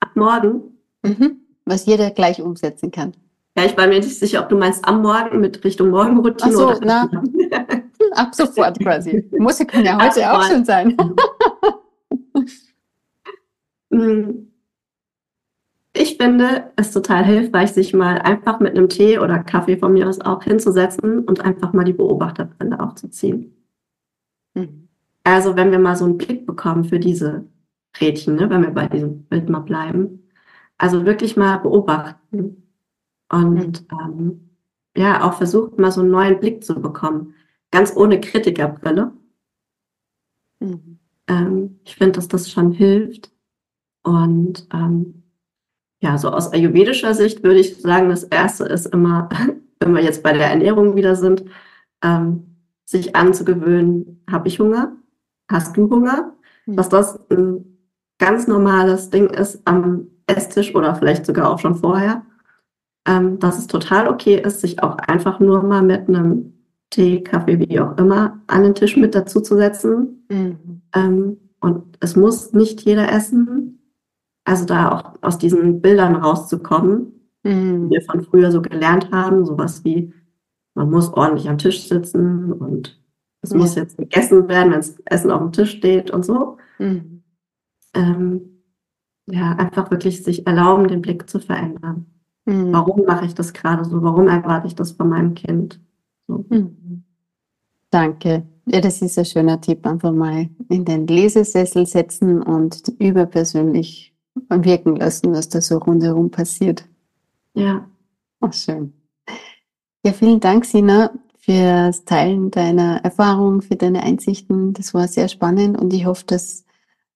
Ab 0.00 0.10
morgen? 0.16 0.62
Mhm. 1.02 1.40
Was 1.64 1.86
jeder 1.86 2.10
gleich 2.10 2.42
umsetzen 2.42 2.90
kann. 2.90 3.12
Ja, 3.56 3.64
ich 3.64 3.76
war 3.76 3.86
mir 3.86 3.98
nicht 3.98 4.18
sicher, 4.18 4.42
ob 4.42 4.48
du 4.48 4.56
meinst 4.56 4.84
am 4.84 5.02
Morgen 5.02 5.40
mit 5.40 5.62
Richtung 5.64 5.90
Morgenroutine 5.90 6.52
Ach 6.54 6.58
so, 6.58 6.68
oder 6.68 6.80
na, 6.82 7.08
ab 8.12 8.34
sofort 8.34 8.78
quasi. 8.80 9.28
Muss 9.38 9.58
ja 9.58 9.66
heute 10.02 10.32
auch 10.32 10.42
schon 10.44 10.64
sein. 10.64 10.96
Finde 16.20 16.70
es 16.76 16.92
total 16.92 17.24
hilfreich, 17.24 17.72
sich 17.72 17.94
mal 17.94 18.18
einfach 18.18 18.60
mit 18.60 18.76
einem 18.76 18.90
Tee 18.90 19.18
oder 19.18 19.38
Kaffee 19.38 19.78
von 19.78 19.94
mir 19.94 20.06
aus 20.06 20.20
auch 20.20 20.42
hinzusetzen 20.42 21.20
und 21.20 21.40
einfach 21.40 21.72
mal 21.72 21.84
die 21.84 21.94
Beobachterbrille 21.94 22.78
aufzuziehen. 22.78 23.56
Mhm. 24.52 24.88
Also 25.24 25.56
wenn 25.56 25.70
wir 25.70 25.78
mal 25.78 25.96
so 25.96 26.04
einen 26.04 26.18
Blick 26.18 26.44
bekommen 26.44 26.84
für 26.84 26.98
diese 26.98 27.46
Rädchen, 27.98 28.36
ne, 28.36 28.50
wenn 28.50 28.62
wir 28.62 28.70
bei 28.70 28.86
diesem 28.86 29.24
Bild 29.24 29.48
mal 29.48 29.60
bleiben. 29.60 30.28
Also 30.76 31.06
wirklich 31.06 31.38
mal 31.38 31.56
beobachten 31.56 32.64
und 33.30 33.90
mhm. 33.90 33.98
ähm, 33.98 34.50
ja, 34.96 35.26
auch 35.26 35.34
versucht 35.34 35.78
mal 35.78 35.90
so 35.90 36.02
einen 36.02 36.10
neuen 36.10 36.38
Blick 36.38 36.62
zu 36.62 36.80
bekommen. 36.80 37.34
Ganz 37.70 37.96
ohne 37.96 38.20
Kritikerbrille. 38.20 39.12
Mhm. 40.58 40.98
Ähm, 41.28 41.80
ich 41.84 41.96
finde, 41.96 42.12
dass 42.12 42.28
das 42.28 42.50
schon 42.50 42.72
hilft. 42.72 43.32
Und 44.02 44.66
ähm, 44.72 45.19
ja, 46.00 46.16
so 46.18 46.30
aus 46.30 46.52
ayurvedischer 46.52 47.14
Sicht 47.14 47.42
würde 47.42 47.60
ich 47.60 47.80
sagen, 47.80 48.08
das 48.08 48.24
erste 48.24 48.64
ist 48.64 48.86
immer, 48.86 49.28
wenn 49.80 49.94
wir 49.94 50.02
jetzt 50.02 50.22
bei 50.22 50.32
der 50.32 50.46
Ernährung 50.46 50.96
wieder 50.96 51.14
sind, 51.14 51.44
ähm, 52.02 52.56
sich 52.84 53.14
anzugewöhnen, 53.14 54.24
habe 54.30 54.48
ich 54.48 54.58
Hunger? 54.58 54.96
Hast 55.50 55.76
du 55.76 55.88
Hunger? 55.88 56.32
Mhm. 56.66 56.76
Dass 56.76 56.88
das 56.88 57.20
ein 57.30 57.78
ganz 58.18 58.46
normales 58.46 59.10
Ding 59.10 59.28
ist 59.28 59.62
am 59.64 60.08
Esstisch 60.26 60.74
oder 60.74 60.94
vielleicht 60.94 61.26
sogar 61.26 61.50
auch 61.50 61.58
schon 61.58 61.76
vorher. 61.76 62.22
Ähm, 63.06 63.38
dass 63.38 63.58
es 63.58 63.66
total 63.66 64.08
okay 64.08 64.40
ist, 64.40 64.60
sich 64.60 64.82
auch 64.82 64.96
einfach 64.98 65.40
nur 65.40 65.62
mal 65.62 65.82
mit 65.82 66.08
einem 66.08 66.52
Tee, 66.90 67.22
Kaffee, 67.22 67.58
wie 67.58 67.80
auch 67.80 67.96
immer, 67.96 68.40
an 68.46 68.62
den 68.62 68.74
Tisch 68.74 68.96
mit 68.96 69.14
dazu 69.14 69.40
zu 69.40 69.56
setzen. 69.56 70.26
Mhm. 70.28 70.82
Ähm, 70.94 71.36
und 71.60 71.96
es 72.00 72.16
muss 72.16 72.52
nicht 72.52 72.82
jeder 72.82 73.10
essen. 73.10 73.79
Also 74.50 74.64
da 74.64 74.90
auch 74.90 75.12
aus 75.22 75.38
diesen 75.38 75.80
Bildern 75.80 76.16
rauszukommen, 76.16 77.12
mhm. 77.44 77.88
die 77.88 77.94
wir 77.94 78.02
von 78.02 78.20
früher 78.22 78.50
so 78.50 78.60
gelernt 78.60 79.12
haben, 79.12 79.46
sowas 79.46 79.84
wie, 79.84 80.12
man 80.74 80.90
muss 80.90 81.12
ordentlich 81.12 81.48
am 81.48 81.56
Tisch 81.56 81.86
sitzen 81.86 82.52
und 82.52 83.00
es 83.42 83.52
ja. 83.52 83.58
muss 83.58 83.76
jetzt 83.76 83.96
gegessen 83.96 84.48
werden, 84.48 84.72
wenn 84.72 84.80
das 84.80 84.98
Essen 85.04 85.30
auf 85.30 85.40
dem 85.40 85.52
Tisch 85.52 85.70
steht 85.70 86.10
und 86.10 86.24
so. 86.24 86.56
Mhm. 86.80 87.22
Ähm, 87.94 88.40
ja, 89.26 89.52
einfach 89.52 89.92
wirklich 89.92 90.24
sich 90.24 90.48
erlauben, 90.48 90.88
den 90.88 91.00
Blick 91.00 91.30
zu 91.30 91.38
verändern. 91.38 92.06
Mhm. 92.44 92.72
Warum 92.72 93.04
mache 93.06 93.26
ich 93.26 93.34
das 93.34 93.52
gerade 93.52 93.84
so? 93.84 94.02
Warum 94.02 94.26
erwarte 94.26 94.66
ich 94.66 94.74
das 94.74 94.90
von 94.90 95.10
meinem 95.10 95.34
Kind? 95.34 95.78
So. 96.26 96.44
Mhm. 96.48 97.04
Danke. 97.90 98.48
Ja, 98.66 98.80
das 98.80 99.00
ist 99.00 99.16
ein 99.16 99.24
schöner 99.24 99.60
Tipp. 99.60 99.86
Einfach 99.86 100.12
mal 100.12 100.48
in 100.68 100.84
den 100.84 101.06
Lesesessel 101.06 101.86
setzen 101.86 102.42
und 102.42 102.82
überpersönlich 102.98 104.09
wirken 104.34 104.96
lassen, 104.96 105.32
was 105.32 105.48
da 105.48 105.60
so 105.60 105.78
rundherum 105.78 106.30
passiert. 106.30 106.84
Ja. 107.54 107.88
Ach, 108.40 108.52
schön. 108.52 108.92
Ja, 110.04 110.12
vielen 110.12 110.40
Dank, 110.40 110.64
Sina, 110.64 111.10
fürs 111.38 112.04
Teilen 112.04 112.50
deiner 112.50 113.04
Erfahrung, 113.04 113.60
für 113.60 113.76
deine 113.76 114.02
Einsichten. 114.02 114.72
Das 114.72 114.94
war 114.94 115.08
sehr 115.08 115.28
spannend 115.28 115.78
und 115.78 115.92
ich 115.92 116.06
hoffe, 116.06 116.24
dass 116.26 116.64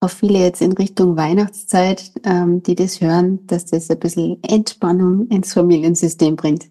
auch 0.00 0.10
viele 0.10 0.38
jetzt 0.38 0.60
in 0.60 0.72
Richtung 0.72 1.16
Weihnachtszeit, 1.16 2.12
ähm, 2.24 2.62
die 2.62 2.74
das 2.74 3.00
hören, 3.00 3.46
dass 3.46 3.64
das 3.64 3.90
ein 3.90 3.98
bisschen 3.98 4.42
Entspannung 4.42 5.28
ins 5.28 5.54
Familiensystem 5.54 6.36
bringt. 6.36 6.68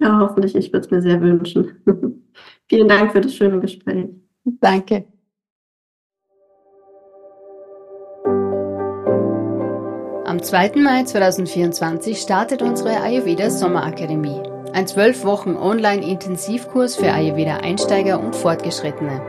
Ja, 0.00 0.20
hoffentlich. 0.20 0.54
Ich 0.54 0.72
würde 0.72 0.86
es 0.86 0.90
mir 0.90 1.02
sehr 1.02 1.20
wünschen. 1.20 1.82
Vielen 2.68 2.88
Dank 2.88 3.12
für 3.12 3.20
das 3.20 3.34
schöne 3.34 3.60
Gespräch. 3.60 4.08
Danke. 4.44 5.04
Am 10.38 10.44
2. 10.44 10.74
Mai 10.76 11.02
2024 11.02 12.20
startet 12.20 12.62
unsere 12.62 13.00
Ayurveda 13.00 13.50
Sommerakademie. 13.50 14.40
Ein 14.72 14.86
zwölf 14.86 15.24
Wochen 15.24 15.56
Online-Intensivkurs 15.56 16.94
für 16.94 17.12
Ayurveda-Einsteiger 17.12 18.20
und 18.20 18.36
Fortgeschrittene. 18.36 19.20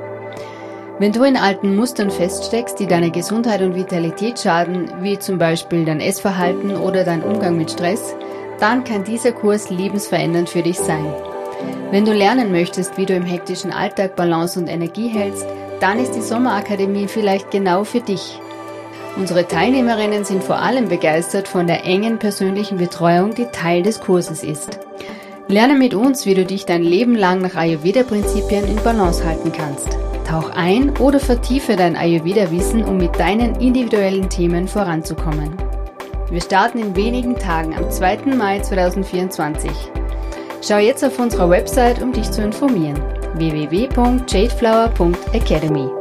Wenn 0.99 1.11
du 1.11 1.23
in 1.23 1.35
alten 1.35 1.75
Mustern 1.75 2.11
feststeckst, 2.11 2.79
die 2.79 2.85
deine 2.85 3.09
Gesundheit 3.09 3.63
und 3.63 3.73
Vitalität 3.73 4.37
schaden, 4.39 4.91
wie 5.01 5.17
zum 5.17 5.39
Beispiel 5.39 5.83
dein 5.83 5.99
Essverhalten 5.99 6.77
oder 6.77 7.03
dein 7.03 7.23
Umgang 7.23 7.57
mit 7.57 7.71
Stress, 7.71 8.13
dann 8.59 8.83
kann 8.83 9.03
dieser 9.03 9.31
Kurs 9.31 9.71
lebensverändernd 9.71 10.47
für 10.47 10.61
dich 10.61 10.77
sein. 10.77 11.11
Wenn 11.89 12.05
du 12.05 12.13
lernen 12.13 12.51
möchtest, 12.51 12.99
wie 12.99 13.07
du 13.07 13.15
im 13.15 13.23
hektischen 13.23 13.71
Alltag 13.71 14.15
Balance 14.15 14.59
und 14.59 14.67
Energie 14.67 15.07
hältst, 15.07 15.47
dann 15.79 15.99
ist 15.99 16.11
die 16.11 16.21
Sommerakademie 16.21 17.07
vielleicht 17.07 17.49
genau 17.49 17.83
für 17.83 18.01
dich. 18.01 18.39
Unsere 19.17 19.47
Teilnehmerinnen 19.47 20.23
sind 20.23 20.43
vor 20.43 20.57
allem 20.57 20.87
begeistert 20.87 21.47
von 21.47 21.67
der 21.67 21.85
engen 21.85 22.19
persönlichen 22.19 22.77
Betreuung, 22.77 23.33
die 23.33 23.45
Teil 23.45 23.83
des 23.83 23.99
Kurses 23.99 24.43
ist. 24.43 24.79
Lerne 25.47 25.75
mit 25.75 25.93
uns, 25.93 26.25
wie 26.25 26.35
du 26.35 26.45
dich 26.45 26.65
dein 26.65 26.83
Leben 26.83 27.15
lang 27.15 27.41
nach 27.41 27.55
Ayurveda-Prinzipien 27.55 28.67
in 28.67 28.81
Balance 28.83 29.25
halten 29.25 29.51
kannst. 29.51 29.87
Tauch 30.27 30.51
ein 30.51 30.95
oder 30.97 31.19
vertiefe 31.19 31.75
dein 31.75 31.95
Ayurveda-Wissen, 31.95 32.83
um 32.83 32.97
mit 32.97 33.19
deinen 33.19 33.55
individuellen 33.55 34.29
Themen 34.29 34.67
voranzukommen. 34.67 35.57
Wir 36.29 36.41
starten 36.41 36.77
in 36.77 36.95
wenigen 36.95 37.35
Tagen 37.35 37.73
am 37.73 37.89
2. 37.89 38.35
Mai 38.37 38.59
2024. 38.59 39.71
Schau 40.61 40.77
jetzt 40.77 41.03
auf 41.03 41.17
unserer 41.17 41.49
Website, 41.49 42.03
um 42.03 42.13
dich 42.13 42.29
zu 42.29 42.43
informieren. 42.43 43.01
www.jadeflower.academy 43.35 45.98